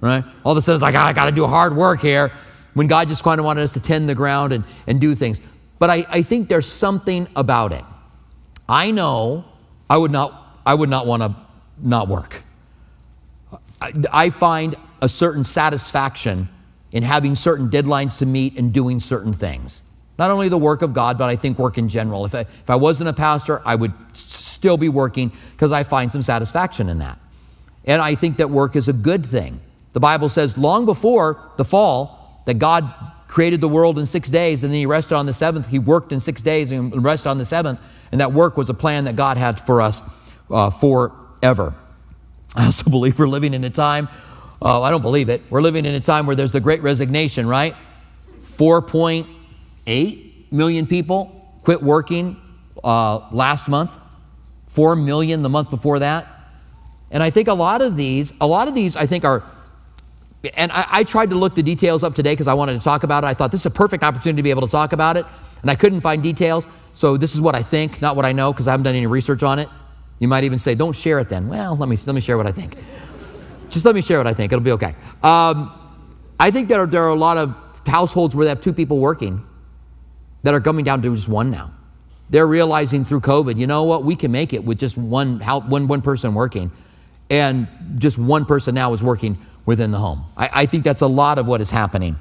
right? 0.00 0.24
All 0.44 0.52
of 0.52 0.58
a 0.58 0.62
sudden 0.62 0.76
it's 0.76 0.82
like, 0.82 0.94
ah, 0.94 1.06
I 1.06 1.12
got 1.12 1.26
to 1.26 1.32
do 1.32 1.46
hard 1.46 1.76
work 1.76 2.00
here 2.00 2.32
when 2.74 2.86
God 2.86 3.08
just 3.08 3.22
kind 3.22 3.38
of 3.38 3.44
wanted 3.44 3.62
us 3.62 3.72
to 3.74 3.80
tend 3.80 4.08
the 4.08 4.14
ground 4.14 4.52
and, 4.52 4.64
and 4.86 5.00
do 5.00 5.14
things. 5.14 5.40
But 5.78 5.90
I, 5.90 6.04
I 6.08 6.22
think 6.22 6.48
there's 6.48 6.70
something 6.70 7.28
about 7.36 7.72
it. 7.72 7.84
I 8.68 8.90
know 8.90 9.44
I 9.90 9.96
would 9.96 10.10
not, 10.10 10.60
I 10.64 10.74
would 10.74 10.88
not 10.88 11.06
want 11.06 11.22
to 11.22 11.36
not 11.80 12.08
work. 12.08 12.42
I, 13.80 13.92
I 14.12 14.30
find 14.30 14.76
a 15.00 15.08
certain 15.08 15.44
satisfaction 15.44 16.48
in 16.92 17.02
having 17.02 17.34
certain 17.34 17.68
deadlines 17.68 18.18
to 18.18 18.26
meet 18.26 18.56
and 18.58 18.72
doing 18.72 19.00
certain 19.00 19.32
things. 19.32 19.82
Not 20.18 20.30
only 20.30 20.48
the 20.48 20.58
work 20.58 20.82
of 20.82 20.92
God, 20.92 21.18
but 21.18 21.28
I 21.28 21.36
think 21.36 21.58
work 21.58 21.78
in 21.78 21.88
general. 21.88 22.24
If 22.24 22.34
I, 22.34 22.40
if 22.40 22.70
I 22.70 22.76
wasn't 22.76 23.08
a 23.08 23.12
pastor, 23.12 23.60
I 23.64 23.74
would 23.74 23.92
still 24.12 24.76
be 24.76 24.88
working 24.88 25.32
because 25.52 25.72
I 25.72 25.82
find 25.82 26.12
some 26.12 26.22
satisfaction 26.22 26.88
in 26.88 26.98
that. 26.98 27.18
And 27.84 28.00
I 28.00 28.14
think 28.14 28.38
that 28.38 28.50
work 28.50 28.76
is 28.76 28.88
a 28.88 28.92
good 28.92 29.26
thing. 29.26 29.60
The 29.92 30.00
Bible 30.00 30.28
says 30.28 30.56
long 30.56 30.86
before 30.86 31.50
the 31.56 31.64
fall 31.64 32.42
that 32.46 32.54
God 32.54 32.92
created 33.28 33.60
the 33.60 33.68
world 33.68 33.98
in 33.98 34.06
six 34.06 34.30
days 34.30 34.62
and 34.62 34.72
then 34.72 34.78
he 34.78 34.86
rested 34.86 35.14
on 35.14 35.26
the 35.26 35.32
seventh. 35.32 35.68
He 35.68 35.78
worked 35.78 36.12
in 36.12 36.20
six 36.20 36.42
days 36.42 36.70
and 36.70 37.02
rested 37.02 37.30
on 37.30 37.38
the 37.38 37.44
seventh. 37.44 37.80
And 38.10 38.20
that 38.20 38.32
work 38.32 38.56
was 38.56 38.68
a 38.68 38.74
plan 38.74 39.04
that 39.04 39.16
God 39.16 39.38
had 39.38 39.58
for 39.58 39.80
us 39.80 40.02
uh, 40.50 40.70
forever. 40.70 41.74
I 42.56 42.66
also 42.66 42.90
believe 42.90 43.18
we're 43.18 43.26
living 43.26 43.54
in 43.54 43.64
a 43.64 43.70
time, 43.70 44.08
uh, 44.60 44.82
I 44.82 44.90
don't 44.90 45.02
believe 45.02 45.30
it, 45.30 45.42
we're 45.50 45.62
living 45.62 45.86
in 45.86 45.94
a 45.94 46.00
time 46.00 46.26
where 46.26 46.36
there's 46.36 46.52
the 46.52 46.60
great 46.60 46.82
resignation, 46.82 47.46
right? 47.46 47.74
4.8 48.42 50.52
million 50.52 50.86
people 50.86 51.42
quit 51.62 51.82
working 51.82 52.36
uh, 52.84 53.30
last 53.30 53.68
month, 53.68 53.98
4 54.66 54.96
million 54.96 55.42
the 55.42 55.48
month 55.48 55.70
before 55.70 56.00
that. 56.00 56.26
And 57.12 57.22
I 57.22 57.30
think 57.30 57.46
a 57.46 57.54
lot 57.54 57.82
of 57.82 57.94
these, 57.94 58.32
a 58.40 58.46
lot 58.46 58.66
of 58.66 58.74
these, 58.74 58.96
I 58.96 59.06
think 59.06 59.24
are, 59.24 59.44
and 60.56 60.72
I, 60.72 60.86
I 60.90 61.04
tried 61.04 61.30
to 61.30 61.36
look 61.36 61.54
the 61.54 61.62
details 61.62 62.02
up 62.02 62.14
today 62.14 62.32
because 62.32 62.48
I 62.48 62.54
wanted 62.54 62.72
to 62.72 62.80
talk 62.80 63.04
about 63.04 63.22
it. 63.22 63.28
I 63.28 63.34
thought 63.34 63.52
this 63.52 63.60
is 63.60 63.66
a 63.66 63.70
perfect 63.70 64.02
opportunity 64.02 64.38
to 64.38 64.42
be 64.42 64.50
able 64.50 64.62
to 64.62 64.70
talk 64.72 64.92
about 64.92 65.16
it, 65.16 65.24
and 65.60 65.70
I 65.70 65.76
couldn't 65.76 66.00
find 66.00 66.22
details. 66.22 66.66
So 66.94 67.16
this 67.16 67.34
is 67.34 67.40
what 67.40 67.54
I 67.54 67.62
think, 67.62 68.02
not 68.02 68.16
what 68.16 68.24
I 68.24 68.32
know, 68.32 68.52
because 68.52 68.66
I 68.66 68.72
haven't 68.72 68.84
done 68.84 68.96
any 68.96 69.06
research 69.06 69.42
on 69.42 69.58
it. 69.58 69.68
You 70.18 70.26
might 70.26 70.44
even 70.44 70.58
say, 70.58 70.74
"Don't 70.74 70.96
share 70.96 71.20
it 71.20 71.28
then." 71.28 71.48
Well, 71.48 71.76
let 71.76 71.88
me 71.88 71.96
let 72.06 72.14
me 72.14 72.20
share 72.20 72.36
what 72.36 72.46
I 72.46 72.52
think. 72.52 72.76
Just 73.70 73.84
let 73.84 73.94
me 73.94 74.02
share 74.02 74.18
what 74.18 74.26
I 74.26 74.34
think. 74.34 74.52
It'll 74.52 74.64
be 74.64 74.72
okay. 74.72 74.94
Um, 75.22 75.72
I 76.38 76.50
think 76.50 76.68
there 76.68 76.82
are, 76.82 76.86
there 76.86 77.04
are 77.04 77.10
a 77.10 77.14
lot 77.14 77.38
of 77.38 77.54
households 77.86 78.34
where 78.34 78.44
they 78.44 78.48
have 78.50 78.60
two 78.60 78.72
people 78.72 78.98
working 78.98 79.44
that 80.42 80.54
are 80.54 80.60
coming 80.60 80.84
down 80.84 81.02
to 81.02 81.14
just 81.14 81.28
one 81.28 81.50
now. 81.50 81.72
They're 82.30 82.46
realizing 82.46 83.04
through 83.04 83.20
COVID, 83.20 83.58
you 83.58 83.66
know 83.66 83.84
what, 83.84 84.04
we 84.04 84.16
can 84.16 84.32
make 84.32 84.52
it 84.52 84.64
with 84.64 84.78
just 84.78 84.96
one, 84.96 85.40
one, 85.40 85.86
one 85.86 86.02
person 86.02 86.34
working. 86.34 86.70
And 87.32 87.66
just 87.96 88.18
one 88.18 88.44
person 88.44 88.74
now 88.74 88.92
is 88.92 89.02
working 89.02 89.38
within 89.64 89.90
the 89.90 89.98
home. 89.98 90.22
I, 90.36 90.50
I 90.52 90.66
think 90.66 90.84
that's 90.84 91.00
a 91.00 91.06
lot 91.06 91.38
of 91.38 91.48
what 91.48 91.62
is 91.62 91.70
happening. 91.70 92.16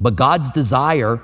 But 0.00 0.16
God's 0.16 0.50
desire 0.50 1.20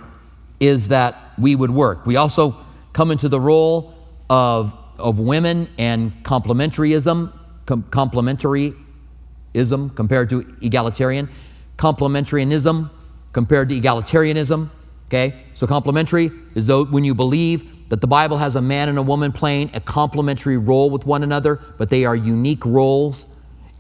is 0.60 0.88
that 0.88 1.16
we 1.38 1.56
would 1.56 1.70
work. 1.70 2.04
We 2.04 2.16
also 2.16 2.54
come 2.92 3.10
into 3.10 3.30
the 3.30 3.40
role 3.40 3.94
of, 4.28 4.76
of 4.98 5.18
women 5.18 5.70
and 5.78 6.12
complementaryism, 6.22 7.32
com- 7.64 7.84
complementaryism 7.84 9.96
compared 9.96 10.28
to 10.28 10.40
egalitarian, 10.60 11.30
complementarianism 11.78 12.90
compared 13.32 13.70
to 13.70 13.80
egalitarianism. 13.80 14.68
Okay, 15.06 15.34
so 15.54 15.66
complementary 15.66 16.30
is 16.54 16.66
though 16.66 16.84
when 16.84 17.04
you 17.04 17.14
believe 17.14 17.72
that 17.88 18.00
the 18.00 18.06
Bible 18.06 18.36
has 18.36 18.56
a 18.56 18.62
man 18.62 18.88
and 18.88 18.98
a 18.98 19.02
woman 19.02 19.32
playing 19.32 19.70
a 19.74 19.80
complementary 19.80 20.58
role 20.58 20.90
with 20.90 21.06
one 21.06 21.22
another, 21.22 21.60
but 21.78 21.88
they 21.88 22.04
are 22.04 22.14
unique 22.14 22.64
roles. 22.64 23.26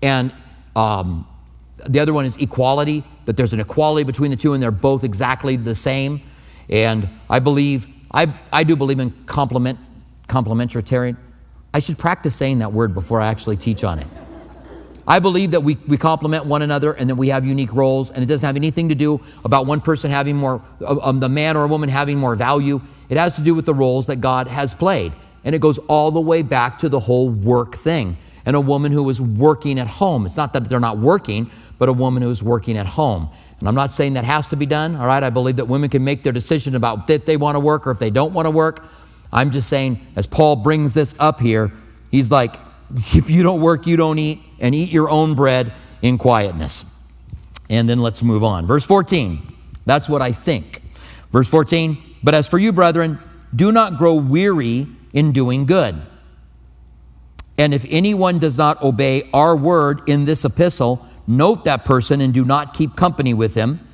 And 0.02 0.32
um, 0.76 1.26
the 1.88 2.00
other 2.00 2.12
one 2.12 2.24
is 2.24 2.36
equality, 2.36 3.04
that 3.26 3.36
there's 3.36 3.52
an 3.52 3.60
equality 3.60 4.04
between 4.04 4.30
the 4.30 4.36
two 4.36 4.54
and 4.54 4.62
they're 4.62 4.70
both 4.70 5.04
exactly 5.04 5.56
the 5.56 5.74
same. 5.74 6.22
And 6.70 7.08
I 7.28 7.38
believe, 7.38 7.86
I, 8.10 8.32
I 8.52 8.64
do 8.64 8.76
believe 8.76 8.98
in 8.98 9.10
complement, 9.26 9.78
complementarian. 10.28 11.16
I 11.74 11.80
should 11.80 11.98
practice 11.98 12.34
saying 12.34 12.60
that 12.60 12.72
word 12.72 12.94
before 12.94 13.20
I 13.20 13.28
actually 13.28 13.56
teach 13.56 13.84
on 13.84 13.98
it. 13.98 14.06
I 15.08 15.20
believe 15.20 15.52
that 15.52 15.62
we, 15.62 15.78
we 15.86 15.96
complement 15.96 16.44
one 16.44 16.60
another 16.60 16.92
and 16.92 17.08
that 17.08 17.14
we 17.14 17.28
have 17.28 17.46
unique 17.46 17.72
roles, 17.72 18.10
and 18.10 18.22
it 18.22 18.26
doesn't 18.26 18.46
have 18.46 18.56
anything 18.56 18.90
to 18.90 18.94
do 18.94 19.20
about 19.42 19.64
one 19.64 19.80
person 19.80 20.10
having 20.10 20.36
more, 20.36 20.62
um, 20.86 21.18
the 21.18 21.30
man 21.30 21.56
or 21.56 21.64
a 21.64 21.66
woman 21.66 21.88
having 21.88 22.18
more 22.18 22.36
value. 22.36 22.78
It 23.08 23.16
has 23.16 23.34
to 23.36 23.40
do 23.40 23.54
with 23.54 23.64
the 23.64 23.72
roles 23.72 24.06
that 24.08 24.16
God 24.16 24.48
has 24.48 24.74
played. 24.74 25.14
And 25.44 25.54
it 25.54 25.62
goes 25.62 25.78
all 25.88 26.10
the 26.10 26.20
way 26.20 26.42
back 26.42 26.78
to 26.80 26.90
the 26.90 27.00
whole 27.00 27.30
work 27.30 27.74
thing. 27.74 28.18
And 28.44 28.54
a 28.54 28.60
woman 28.60 28.92
who 28.92 29.08
is 29.08 29.18
working 29.18 29.78
at 29.78 29.86
home. 29.86 30.26
It's 30.26 30.36
not 30.36 30.52
that 30.52 30.68
they're 30.68 30.78
not 30.78 30.98
working, 30.98 31.50
but 31.78 31.88
a 31.88 31.92
woman 31.92 32.22
who 32.22 32.28
is 32.28 32.42
working 32.42 32.76
at 32.76 32.86
home. 32.86 33.30
And 33.60 33.68
I'm 33.68 33.74
not 33.74 33.92
saying 33.92 34.12
that 34.14 34.24
has 34.24 34.48
to 34.48 34.56
be 34.56 34.66
done, 34.66 34.94
all 34.94 35.06
right? 35.06 35.22
I 35.22 35.30
believe 35.30 35.56
that 35.56 35.64
women 35.64 35.88
can 35.88 36.04
make 36.04 36.22
their 36.22 36.34
decision 36.34 36.74
about 36.74 37.08
if 37.08 37.24
they 37.24 37.38
want 37.38 37.56
to 37.56 37.60
work 37.60 37.86
or 37.86 37.92
if 37.92 37.98
they 37.98 38.10
don't 38.10 38.34
want 38.34 38.44
to 38.44 38.50
work. 38.50 38.84
I'm 39.32 39.50
just 39.50 39.70
saying, 39.70 40.00
as 40.16 40.26
Paul 40.26 40.56
brings 40.56 40.92
this 40.92 41.14
up 41.18 41.40
here, 41.40 41.72
he's 42.10 42.30
like, 42.30 42.56
if 42.94 43.30
you 43.30 43.42
don't 43.42 43.60
work, 43.60 43.86
you 43.86 43.96
don't 43.96 44.18
eat, 44.18 44.40
and 44.60 44.74
eat 44.74 44.90
your 44.90 45.08
own 45.08 45.34
bread 45.34 45.72
in 46.02 46.18
quietness. 46.18 46.84
And 47.70 47.88
then 47.88 48.00
let's 48.00 48.22
move 48.22 48.42
on. 48.44 48.66
Verse 48.66 48.84
14, 48.84 49.40
that's 49.84 50.08
what 50.08 50.22
I 50.22 50.32
think. 50.32 50.82
Verse 51.30 51.48
14, 51.48 52.16
but 52.22 52.34
as 52.34 52.48
for 52.48 52.58
you, 52.58 52.72
brethren, 52.72 53.18
do 53.54 53.72
not 53.72 53.98
grow 53.98 54.14
weary 54.14 54.86
in 55.12 55.32
doing 55.32 55.66
good. 55.66 56.00
And 57.58 57.74
if 57.74 57.84
anyone 57.90 58.38
does 58.38 58.56
not 58.56 58.82
obey 58.82 59.28
our 59.32 59.56
word 59.56 60.02
in 60.08 60.24
this 60.24 60.44
epistle, 60.44 61.04
Note 61.30 61.64
that 61.64 61.84
person 61.84 62.22
and 62.22 62.32
do 62.32 62.42
not 62.42 62.72
keep 62.72 62.96
company 62.96 63.34
with 63.34 63.54
him, 63.54 63.86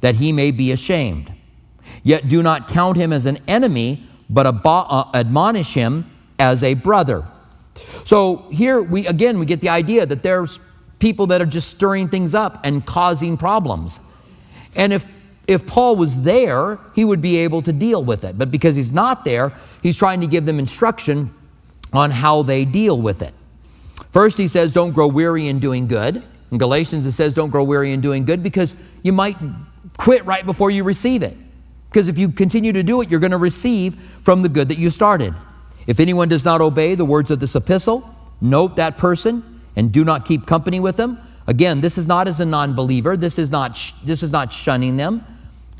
that 0.00 0.16
he 0.16 0.30
may 0.30 0.50
be 0.50 0.70
ashamed. 0.70 1.32
Yet 2.02 2.28
do 2.28 2.42
not 2.42 2.68
count 2.68 2.98
him 2.98 3.14
as 3.14 3.24
an 3.24 3.38
enemy, 3.48 4.06
but 4.28 4.46
uh, 4.46 5.10
admonish 5.14 5.72
him 5.72 6.10
as 6.38 6.62
a 6.62 6.74
brother. 6.74 7.26
So 8.04 8.48
here 8.50 8.82
we 8.82 9.06
again 9.06 9.38
we 9.38 9.46
get 9.46 9.60
the 9.60 9.68
idea 9.68 10.06
that 10.06 10.22
there's 10.22 10.60
people 10.98 11.26
that 11.28 11.40
are 11.40 11.46
just 11.46 11.68
stirring 11.68 12.08
things 12.08 12.34
up 12.34 12.64
and 12.64 12.84
causing 12.86 13.36
problems. 13.36 14.00
And 14.76 14.92
if 14.92 15.06
if 15.46 15.66
Paul 15.66 15.96
was 15.96 16.22
there, 16.22 16.78
he 16.94 17.04
would 17.04 17.20
be 17.20 17.36
able 17.38 17.62
to 17.62 17.72
deal 17.72 18.04
with 18.04 18.24
it. 18.24 18.38
But 18.38 18.50
because 18.50 18.76
he's 18.76 18.92
not 18.92 19.24
there, 19.24 19.52
he's 19.82 19.96
trying 19.96 20.20
to 20.20 20.26
give 20.26 20.44
them 20.44 20.58
instruction 20.58 21.34
on 21.92 22.10
how 22.10 22.42
they 22.42 22.64
deal 22.64 23.00
with 23.00 23.22
it. 23.22 23.34
First, 24.10 24.38
he 24.38 24.48
says, 24.48 24.72
Don't 24.72 24.92
grow 24.92 25.06
weary 25.06 25.48
in 25.48 25.58
doing 25.58 25.86
good. 25.86 26.24
In 26.50 26.58
Galatians, 26.58 27.06
it 27.06 27.12
says, 27.12 27.34
Don't 27.34 27.50
grow 27.50 27.64
weary 27.64 27.92
in 27.92 28.00
doing 28.00 28.24
good 28.24 28.42
because 28.42 28.76
you 29.02 29.12
might 29.12 29.36
quit 29.96 30.24
right 30.24 30.44
before 30.44 30.70
you 30.70 30.84
receive 30.84 31.22
it. 31.22 31.36
Because 31.88 32.08
if 32.08 32.18
you 32.18 32.30
continue 32.30 32.72
to 32.72 32.82
do 32.82 33.00
it, 33.02 33.10
you're 33.10 33.20
going 33.20 33.32
to 33.32 33.38
receive 33.38 33.96
from 33.96 34.42
the 34.42 34.48
good 34.48 34.68
that 34.68 34.78
you 34.78 34.90
started. 34.90 35.34
If 35.86 36.00
anyone 36.00 36.28
does 36.28 36.44
not 36.44 36.60
obey 36.60 36.94
the 36.94 37.04
words 37.04 37.30
of 37.30 37.40
this 37.40 37.54
epistle, 37.54 38.08
note 38.40 38.76
that 38.76 38.98
person 38.98 39.60
and 39.76 39.90
do 39.90 40.04
not 40.04 40.24
keep 40.24 40.46
company 40.46 40.80
with 40.80 40.96
them. 40.96 41.18
Again, 41.46 41.80
this 41.80 41.98
is 41.98 42.06
not 42.06 42.28
as 42.28 42.40
a 42.40 42.46
non 42.46 42.74
believer, 42.74 43.16
this, 43.16 43.38
is 43.38 43.50
not 43.50 43.78
this 44.04 44.22
is 44.22 44.30
not 44.30 44.52
shunning 44.52 44.96
them. 44.96 45.24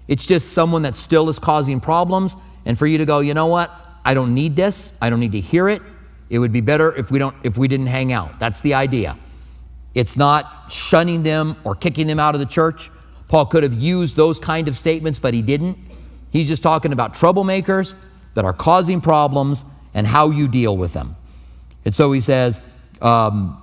It's 0.08 0.26
just 0.26 0.52
someone 0.52 0.82
that 0.82 0.96
still 0.96 1.28
is 1.28 1.38
causing 1.38 1.80
problems. 1.80 2.36
And 2.66 2.78
for 2.78 2.86
you 2.86 2.98
to 2.98 3.04
go, 3.04 3.20
you 3.20 3.34
know 3.34 3.46
what? 3.46 3.70
I 4.04 4.14
don't 4.14 4.34
need 4.34 4.56
this. 4.56 4.92
I 5.00 5.10
don't 5.10 5.20
need 5.20 5.32
to 5.32 5.40
hear 5.40 5.68
it. 5.68 5.82
It 6.30 6.38
would 6.38 6.52
be 6.52 6.60
better 6.60 6.94
if 6.96 7.10
we, 7.10 7.18
don't, 7.18 7.36
if 7.44 7.56
we 7.56 7.68
didn't 7.68 7.86
hang 7.86 8.12
out. 8.12 8.40
That's 8.40 8.60
the 8.60 8.74
idea. 8.74 9.16
It's 9.94 10.16
not 10.16 10.72
shunning 10.72 11.22
them 11.22 11.56
or 11.64 11.74
kicking 11.74 12.06
them 12.06 12.18
out 12.18 12.34
of 12.34 12.40
the 12.40 12.46
church. 12.46 12.90
Paul 13.28 13.46
could 13.46 13.62
have 13.62 13.74
used 13.74 14.16
those 14.16 14.38
kind 14.38 14.66
of 14.66 14.76
statements, 14.76 15.18
but 15.18 15.34
he 15.34 15.42
didn't. 15.42 15.78
He's 16.30 16.48
just 16.48 16.62
talking 16.62 16.92
about 16.92 17.14
troublemakers 17.14 17.94
that 18.34 18.44
are 18.44 18.52
causing 18.52 19.00
problems 19.00 19.64
and 19.94 20.06
how 20.06 20.30
you 20.30 20.48
deal 20.48 20.76
with 20.76 20.92
them. 20.92 21.16
And 21.84 21.94
so 21.94 22.12
he 22.12 22.20
says, 22.20 22.60
um, 23.00 23.58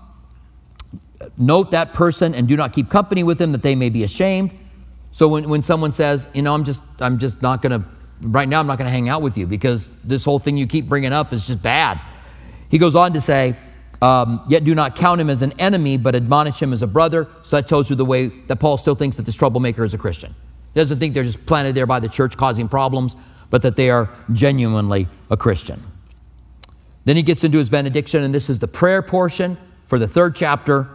Note 1.38 1.72
that 1.72 1.94
person 1.94 2.34
and 2.34 2.48
do 2.48 2.56
not 2.56 2.74
keep 2.74 2.90
company 2.90 3.24
with 3.24 3.38
them 3.38 3.52
that 3.52 3.62
they 3.62 3.76
may 3.76 3.90
be 3.90 4.04
ashamed. 4.04 4.52
So 5.12 5.28
when, 5.28 5.50
when 5.50 5.64
someone 5.64 5.92
says, 5.92 6.28
You 6.34 6.42
know, 6.42 6.54
I'm 6.54 6.64
just, 6.64 6.84
I'm 7.00 7.20
just 7.20 7.42
not 7.42 7.62
going 7.62 7.82
to, 7.82 7.88
right 8.22 8.48
now, 8.48 8.60
I'm 8.60 8.68
not 8.68 8.78
going 8.78 8.88
to 8.88 8.92
hang 8.92 9.10
out 9.10 9.22
with 9.22 9.38
you 9.38 9.48
because 9.48 9.90
this 10.04 10.26
whole 10.26 10.40
thing 10.40 10.58
you 10.58 10.68
keep 10.68 10.88
bringing 10.88 11.14
up 11.14 11.34
is 11.34 11.48
just 11.48 11.62
bad. 11.62 12.00
He 12.70 12.78
goes 12.78 12.96
on 12.96 13.14
to 13.14 13.22
say, 13.22 13.56
um, 14.02 14.42
yet 14.48 14.64
do 14.64 14.74
not 14.74 14.96
count 14.96 15.20
him 15.20 15.30
as 15.30 15.42
an 15.42 15.54
enemy, 15.60 15.98
but 15.98 16.16
admonish 16.16 16.62
him 16.62 16.72
as 16.72 16.82
a 16.82 16.88
brother. 16.88 17.28
So 17.44 17.58
that 17.58 17.68
tells 17.68 17.90
you 17.90 17.96
the 17.96 18.06
way 18.06 18.28
that 18.28 18.58
Paul 18.58 18.78
still 18.78 18.96
thinks 18.96 19.18
that 19.18 19.26
this 19.26 19.36
troublemaker 19.36 19.84
is 19.84 19.94
a 19.94 19.98
Christian. 19.98 20.34
He 20.74 20.80
doesn't 20.80 21.00
think 21.00 21.14
they're 21.14 21.24
just 21.24 21.46
planted 21.46 21.76
there 21.76 21.88
by 21.88 22.00
the 22.00 22.08
church 22.08 22.38
causing 22.38 22.70
problems, 22.70 23.16
but 23.50 23.62
that 23.64 23.76
they 23.76 23.90
are 23.90 24.10
genuinely 24.32 25.08
a 25.30 25.36
Christian. 25.36 25.82
Then 27.06 27.16
he 27.16 27.24
gets 27.24 27.44
into 27.44 27.58
his 27.58 27.70
benediction, 27.70 28.24
and 28.24 28.34
this 28.34 28.50
is 28.50 28.60
the 28.60 28.68
prayer 28.68 29.02
portion 29.02 29.58
for 29.86 29.98
the 29.98 30.08
third 30.08 30.36
chapter. 30.36 30.88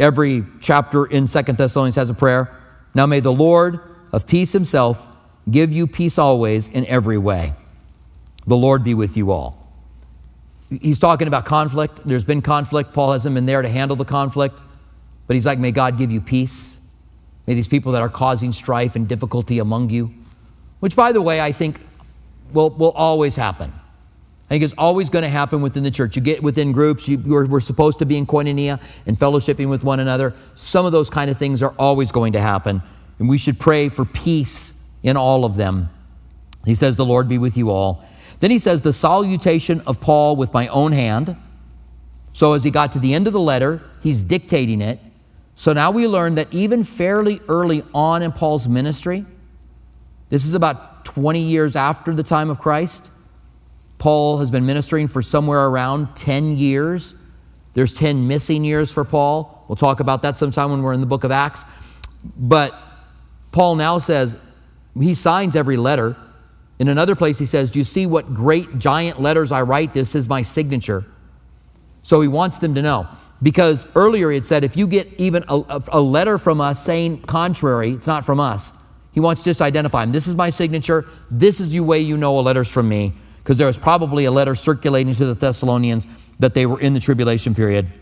Every 0.00 0.44
chapter 0.60 1.06
in 1.06 1.26
Second 1.26 1.58
Thessalonians 1.58 1.96
has 1.96 2.10
a 2.10 2.14
prayer. 2.14 2.54
Now 2.94 3.06
may 3.06 3.20
the 3.20 3.32
Lord 3.32 3.80
of 4.12 4.26
peace 4.26 4.52
himself 4.52 5.08
give 5.50 5.72
you 5.72 5.86
peace 5.86 6.18
always 6.18 6.68
in 6.68 6.86
every 6.86 7.18
way. 7.18 7.54
The 8.46 8.56
Lord 8.56 8.84
be 8.84 8.94
with 8.94 9.16
you 9.16 9.30
all. 9.30 9.58
He's 10.68 10.98
talking 10.98 11.28
about 11.28 11.44
conflict. 11.44 12.00
There's 12.04 12.24
been 12.24 12.42
conflict. 12.42 12.92
Paul 12.92 13.12
hasn't 13.12 13.34
been 13.34 13.46
there 13.46 13.62
to 13.62 13.68
handle 13.68 13.96
the 13.96 14.04
conflict. 14.04 14.58
But 15.26 15.34
he's 15.34 15.46
like, 15.46 15.58
may 15.58 15.70
God 15.70 15.98
give 15.98 16.10
you 16.10 16.20
peace. 16.20 16.78
May 17.46 17.54
these 17.54 17.68
people 17.68 17.92
that 17.92 18.02
are 18.02 18.08
causing 18.08 18.52
strife 18.52 18.96
and 18.96 19.08
difficulty 19.08 19.58
among 19.58 19.90
you, 19.90 20.12
which, 20.80 20.96
by 20.96 21.12
the 21.12 21.20
way, 21.20 21.40
I 21.40 21.52
think 21.52 21.80
will, 22.52 22.70
will 22.70 22.92
always 22.92 23.36
happen. 23.36 23.72
Think 24.52 24.64
it's 24.64 24.74
always 24.76 25.08
going 25.08 25.22
to 25.22 25.30
happen 25.30 25.62
within 25.62 25.82
the 25.82 25.90
church. 25.90 26.14
You 26.14 26.20
get 26.20 26.42
within 26.42 26.72
groups, 26.72 27.08
you, 27.08 27.16
we're, 27.16 27.46
we're 27.46 27.58
supposed 27.58 28.00
to 28.00 28.04
be 28.04 28.18
in 28.18 28.26
koinonia 28.26 28.82
and 29.06 29.16
fellowshipping 29.16 29.66
with 29.66 29.82
one 29.82 29.98
another. 29.98 30.34
Some 30.56 30.84
of 30.84 30.92
those 30.92 31.08
kind 31.08 31.30
of 31.30 31.38
things 31.38 31.62
are 31.62 31.72
always 31.78 32.12
going 32.12 32.34
to 32.34 32.38
happen. 32.38 32.82
And 33.18 33.30
we 33.30 33.38
should 33.38 33.58
pray 33.58 33.88
for 33.88 34.04
peace 34.04 34.78
in 35.02 35.16
all 35.16 35.46
of 35.46 35.56
them. 35.56 35.88
He 36.66 36.74
says, 36.74 36.96
The 36.96 37.04
Lord 37.06 37.28
be 37.28 37.38
with 37.38 37.56
you 37.56 37.70
all. 37.70 38.04
Then 38.40 38.50
he 38.50 38.58
says, 38.58 38.82
The 38.82 38.92
salutation 38.92 39.80
of 39.86 40.02
Paul 40.02 40.36
with 40.36 40.52
my 40.52 40.68
own 40.68 40.92
hand. 40.92 41.34
So 42.34 42.52
as 42.52 42.62
he 42.62 42.70
got 42.70 42.92
to 42.92 42.98
the 42.98 43.14
end 43.14 43.26
of 43.26 43.32
the 43.32 43.40
letter, 43.40 43.80
he's 44.02 44.22
dictating 44.22 44.82
it. 44.82 45.00
So 45.54 45.72
now 45.72 45.90
we 45.90 46.06
learn 46.06 46.34
that 46.34 46.52
even 46.52 46.84
fairly 46.84 47.40
early 47.48 47.84
on 47.94 48.20
in 48.20 48.32
Paul's 48.32 48.68
ministry, 48.68 49.24
this 50.28 50.44
is 50.44 50.52
about 50.52 51.06
20 51.06 51.40
years 51.40 51.74
after 51.74 52.14
the 52.14 52.22
time 52.22 52.50
of 52.50 52.58
Christ, 52.58 53.11
Paul 54.02 54.38
has 54.38 54.50
been 54.50 54.66
ministering 54.66 55.06
for 55.06 55.22
somewhere 55.22 55.64
around 55.68 56.16
10 56.16 56.56
years. 56.56 57.14
There's 57.72 57.94
10 57.94 58.26
missing 58.26 58.64
years 58.64 58.90
for 58.90 59.04
Paul. 59.04 59.64
We'll 59.68 59.76
talk 59.76 60.00
about 60.00 60.22
that 60.22 60.36
sometime 60.36 60.72
when 60.72 60.82
we're 60.82 60.92
in 60.92 61.00
the 61.00 61.06
book 61.06 61.22
of 61.22 61.30
Acts. 61.30 61.64
But 62.36 62.74
Paul 63.52 63.76
now 63.76 63.98
says, 63.98 64.36
he 64.98 65.14
signs 65.14 65.54
every 65.54 65.76
letter. 65.76 66.16
In 66.80 66.88
another 66.88 67.14
place, 67.14 67.38
he 67.38 67.44
says, 67.44 67.70
Do 67.70 67.78
you 67.78 67.84
see 67.84 68.06
what 68.06 68.34
great 68.34 68.80
giant 68.80 69.20
letters 69.20 69.52
I 69.52 69.62
write? 69.62 69.94
This 69.94 70.16
is 70.16 70.28
my 70.28 70.42
signature. 70.42 71.04
So 72.02 72.20
he 72.20 72.26
wants 72.26 72.58
them 72.58 72.74
to 72.74 72.82
know. 72.82 73.06
Because 73.40 73.86
earlier 73.94 74.30
he 74.30 74.34
had 74.34 74.44
said, 74.44 74.64
if 74.64 74.76
you 74.76 74.88
get 74.88 75.12
even 75.16 75.44
a, 75.46 75.80
a, 75.92 76.00
letter 76.00 76.38
from 76.38 76.60
us 76.60 76.84
saying 76.84 77.20
contrary, 77.20 77.92
it's 77.92 78.08
not 78.08 78.24
from 78.24 78.40
us. 78.40 78.72
He 79.12 79.20
wants 79.20 79.44
just 79.44 79.58
to 79.58 79.64
identify 79.64 80.04
them. 80.04 80.10
This 80.10 80.26
is 80.26 80.34
my 80.34 80.50
signature. 80.50 81.04
This 81.30 81.60
is 81.60 81.70
the 81.70 81.78
way 81.78 82.00
you 82.00 82.16
know 82.16 82.36
a 82.36 82.40
letter's 82.40 82.68
from 82.68 82.88
me. 82.88 83.12
Because 83.42 83.58
there 83.58 83.66
was 83.66 83.78
probably 83.78 84.24
a 84.24 84.30
letter 84.30 84.54
circulating 84.54 85.14
to 85.14 85.26
the 85.26 85.34
Thessalonians 85.34 86.06
that 86.38 86.54
they 86.54 86.66
were 86.66 86.80
in 86.80 86.92
the 86.92 87.00
tribulation 87.00 87.54
period. 87.54 87.92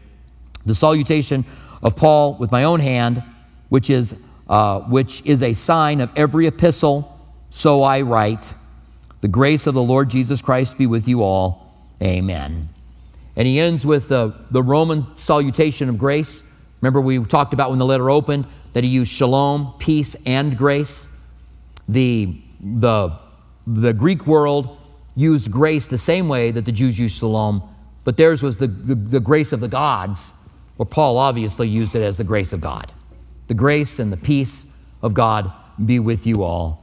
The 0.66 0.74
salutation 0.74 1.44
of 1.82 1.96
Paul 1.96 2.34
with 2.34 2.52
my 2.52 2.64
own 2.64 2.80
hand, 2.80 3.22
which 3.68 3.88
is, 3.88 4.14
uh, 4.48 4.80
which 4.80 5.22
is 5.24 5.42
a 5.42 5.54
sign 5.54 6.00
of 6.00 6.12
every 6.16 6.46
epistle, 6.46 7.18
so 7.50 7.82
I 7.82 8.02
write. 8.02 8.54
The 9.20 9.28
grace 9.28 9.66
of 9.66 9.74
the 9.74 9.82
Lord 9.82 10.10
Jesus 10.10 10.42
Christ 10.42 10.78
be 10.78 10.86
with 10.86 11.08
you 11.08 11.22
all. 11.22 11.74
Amen. 12.02 12.68
And 13.36 13.46
he 13.46 13.60
ends 13.60 13.86
with 13.86 14.08
the, 14.08 14.34
the 14.50 14.62
Roman 14.62 15.16
salutation 15.16 15.88
of 15.88 15.98
grace. 15.98 16.42
Remember, 16.80 17.00
we 17.00 17.22
talked 17.24 17.52
about 17.52 17.70
when 17.70 17.78
the 17.78 17.86
letter 17.86 18.10
opened 18.10 18.46
that 18.72 18.84
he 18.84 18.90
used 18.90 19.12
shalom, 19.12 19.74
peace, 19.78 20.16
and 20.26 20.56
grace. 20.56 21.08
The, 21.88 22.40
the, 22.60 23.18
the 23.66 23.92
Greek 23.92 24.26
world 24.26 24.79
used 25.16 25.50
grace 25.50 25.86
the 25.86 25.98
same 25.98 26.28
way 26.28 26.50
that 26.50 26.64
the 26.64 26.72
Jews 26.72 26.98
used 26.98 27.18
shalom, 27.18 27.62
but 28.04 28.16
theirs 28.16 28.42
was 28.42 28.56
the, 28.56 28.66
the, 28.66 28.94
the 28.94 29.20
grace 29.20 29.52
of 29.52 29.60
the 29.60 29.68
gods, 29.68 30.34
where 30.76 30.86
Paul 30.86 31.18
obviously 31.18 31.68
used 31.68 31.94
it 31.94 32.02
as 32.02 32.16
the 32.16 32.24
grace 32.24 32.52
of 32.52 32.60
God. 32.60 32.92
The 33.48 33.54
grace 33.54 33.98
and 33.98 34.12
the 34.12 34.16
peace 34.16 34.66
of 35.02 35.14
God 35.14 35.52
be 35.84 35.98
with 35.98 36.26
you 36.26 36.42
all. 36.42 36.82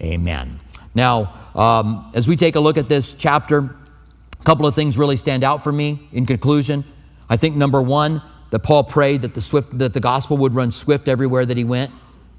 Amen. 0.00 0.60
Now, 0.94 1.34
um, 1.54 2.10
as 2.14 2.28
we 2.28 2.36
take 2.36 2.56
a 2.56 2.60
look 2.60 2.78
at 2.78 2.88
this 2.88 3.14
chapter, 3.14 3.58
a 3.58 4.44
couple 4.44 4.66
of 4.66 4.74
things 4.74 4.96
really 4.96 5.16
stand 5.16 5.44
out 5.44 5.64
for 5.64 5.72
me 5.72 6.08
in 6.12 6.26
conclusion. 6.26 6.84
I 7.28 7.36
think 7.36 7.56
number 7.56 7.82
one, 7.82 8.22
that 8.54 8.60
Paul 8.60 8.84
prayed 8.84 9.22
that 9.22 9.34
the, 9.34 9.42
swift, 9.42 9.76
that 9.78 9.94
the 9.94 10.00
gospel 10.00 10.36
would 10.36 10.54
run 10.54 10.70
swift 10.70 11.08
everywhere 11.08 11.44
that 11.44 11.56
he 11.56 11.64
went. 11.64 11.90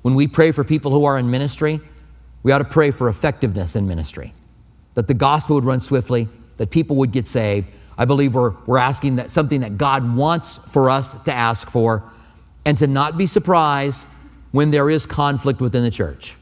When 0.02 0.16
we 0.16 0.28
pray 0.28 0.52
for 0.52 0.64
people 0.64 0.92
who 0.92 1.04
are 1.04 1.18
in 1.18 1.30
ministry, 1.30 1.82
we 2.42 2.54
ought 2.54 2.60
to 2.60 2.64
pray 2.64 2.92
for 2.92 3.10
effectiveness 3.10 3.76
in 3.76 3.86
ministry, 3.86 4.34
that 4.96 5.08
the 5.08 5.14
gospel 5.14 5.56
would 5.56 5.66
run 5.66 5.80
swiftly, 5.80 6.28
that 6.58 6.72
people 6.72 6.96
would 6.98 7.12
get 7.12 7.28
saved. 7.28 7.68
I 7.98 8.06
believe 8.06 8.36
we're, 8.36 8.54
we're 8.66 8.78
asking 8.78 9.18
that 9.18 9.32
something 9.32 9.62
that 9.62 9.78
God 9.78 10.16
wants 10.16 10.58
for 10.58 10.90
us 10.90 11.14
to 11.24 11.34
ask 11.34 11.70
for, 11.70 12.04
and 12.66 12.76
to 12.78 12.88
not 12.88 13.18
be 13.18 13.26
surprised 13.26 14.02
when 14.52 14.72
there 14.72 14.90
is 14.90 15.06
conflict 15.06 15.62
within 15.62 15.84
the 15.84 15.92
church. 15.92 16.36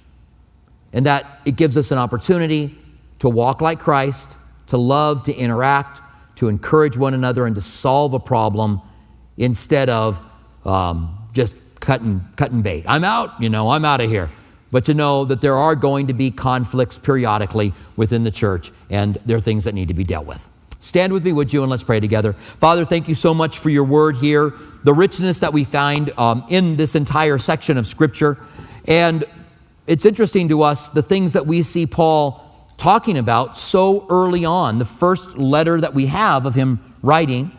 And 0.94 1.06
that 1.06 1.42
it 1.46 1.56
gives 1.56 1.76
us 1.76 1.92
an 1.92 1.98
opportunity 1.98 2.76
to 3.20 3.30
walk 3.30 3.62
like 3.62 3.80
Christ, 3.80 4.38
to 4.68 4.78
love, 4.78 5.24
to 5.24 5.36
interact, 5.36 6.02
to 6.36 6.48
encourage 6.48 6.98
one 6.98 7.14
another, 7.14 7.46
and 7.46 7.56
to 7.56 7.62
solve 7.62 8.14
a 8.14 8.20
problem 8.20 8.82
instead 9.38 9.90
of 9.90 10.22
um, 10.66 11.18
just 11.34 11.56
cutting, 11.80 12.22
cutting 12.36 12.62
bait. 12.62 12.86
I'm 12.88 13.04
out, 13.04 13.42
you 13.42 13.50
know, 13.50 13.70
I'm 13.70 13.84
out 13.84 14.02
of 14.02 14.10
here. 14.10 14.30
But 14.74 14.84
to 14.86 14.96
know 14.96 15.24
that 15.26 15.40
there 15.40 15.56
are 15.56 15.76
going 15.76 16.08
to 16.08 16.14
be 16.14 16.32
conflicts 16.32 16.98
periodically 16.98 17.74
within 17.96 18.24
the 18.24 18.32
church, 18.32 18.72
and 18.90 19.20
there 19.24 19.38
are 19.38 19.42
things 19.42 19.66
that 19.66 19.76
need 19.76 19.88
to 19.90 19.94
be 19.94 20.04
dealt 20.04 20.26
with. 20.26 20.48
Stand 20.82 21.14
with 21.14 21.24
me, 21.24 21.32
would 21.32 21.54
you, 21.54 21.62
and 21.62 21.70
let's 21.70 21.84
pray 21.84 22.00
together. 22.00 22.34
Father, 22.34 22.84
thank 22.84 23.08
you 23.08 23.14
so 23.14 23.36
much 23.36 23.60
for 23.60 23.70
your 23.70 23.84
word 23.84 24.16
here, 24.16 24.52
the 24.84 24.94
richness 24.94 25.40
that 25.42 25.54
we 25.54 25.64
find 25.64 26.10
um, 26.18 26.44
in 26.50 26.76
this 26.76 26.96
entire 26.96 27.38
section 27.38 27.78
of 27.78 27.86
Scripture. 27.86 28.40
And 28.88 29.26
it's 29.86 30.06
interesting 30.06 30.50
to 30.50 30.64
us 30.64 30.90
the 30.90 31.04
things 31.04 31.34
that 31.34 31.46
we 31.46 31.62
see 31.62 31.86
Paul 31.86 32.44
talking 32.78 33.20
about 33.20 33.56
so 33.56 34.08
early 34.10 34.44
on, 34.44 34.80
the 34.80 34.86
first 34.86 35.38
letter 35.38 35.80
that 35.80 35.94
we 35.94 36.08
have 36.08 36.48
of 36.48 36.56
him 36.56 36.80
writing. 37.04 37.52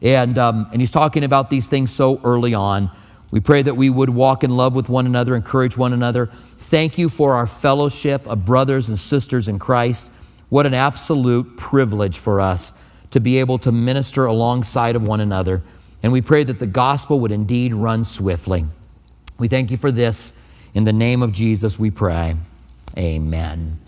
And, 0.00 0.38
um, 0.38 0.68
and 0.72 0.80
he's 0.80 0.90
talking 0.90 1.22
about 1.22 1.50
these 1.50 1.68
things 1.68 1.90
so 1.90 2.18
early 2.24 2.54
on. 2.54 2.90
We 3.30 3.40
pray 3.40 3.62
that 3.62 3.74
we 3.74 3.90
would 3.90 4.10
walk 4.10 4.44
in 4.44 4.56
love 4.56 4.74
with 4.74 4.88
one 4.88 5.06
another, 5.06 5.34
encourage 5.34 5.76
one 5.76 5.92
another. 5.92 6.26
Thank 6.26 6.96
you 6.96 7.08
for 7.08 7.34
our 7.34 7.46
fellowship 7.46 8.26
of 8.26 8.44
brothers 8.44 8.88
and 8.88 8.98
sisters 8.98 9.48
in 9.48 9.58
Christ. 9.58 10.08
What 10.48 10.66
an 10.66 10.74
absolute 10.74 11.56
privilege 11.56 12.18
for 12.18 12.40
us 12.40 12.72
to 13.10 13.20
be 13.20 13.38
able 13.38 13.58
to 13.58 13.72
minister 13.72 14.26
alongside 14.26 14.94
of 14.94 15.06
one 15.06 15.20
another. 15.20 15.62
And 16.02 16.12
we 16.12 16.20
pray 16.20 16.44
that 16.44 16.58
the 16.58 16.66
gospel 16.66 17.18
would 17.20 17.32
indeed 17.32 17.74
run 17.74 18.04
swiftly. 18.04 18.64
We 19.38 19.48
thank 19.48 19.70
you 19.70 19.76
for 19.76 19.90
this. 19.90 20.34
In 20.74 20.84
the 20.84 20.92
name 20.92 21.22
of 21.22 21.32
Jesus, 21.32 21.78
we 21.78 21.90
pray. 21.90 22.36
Amen. 22.96 23.78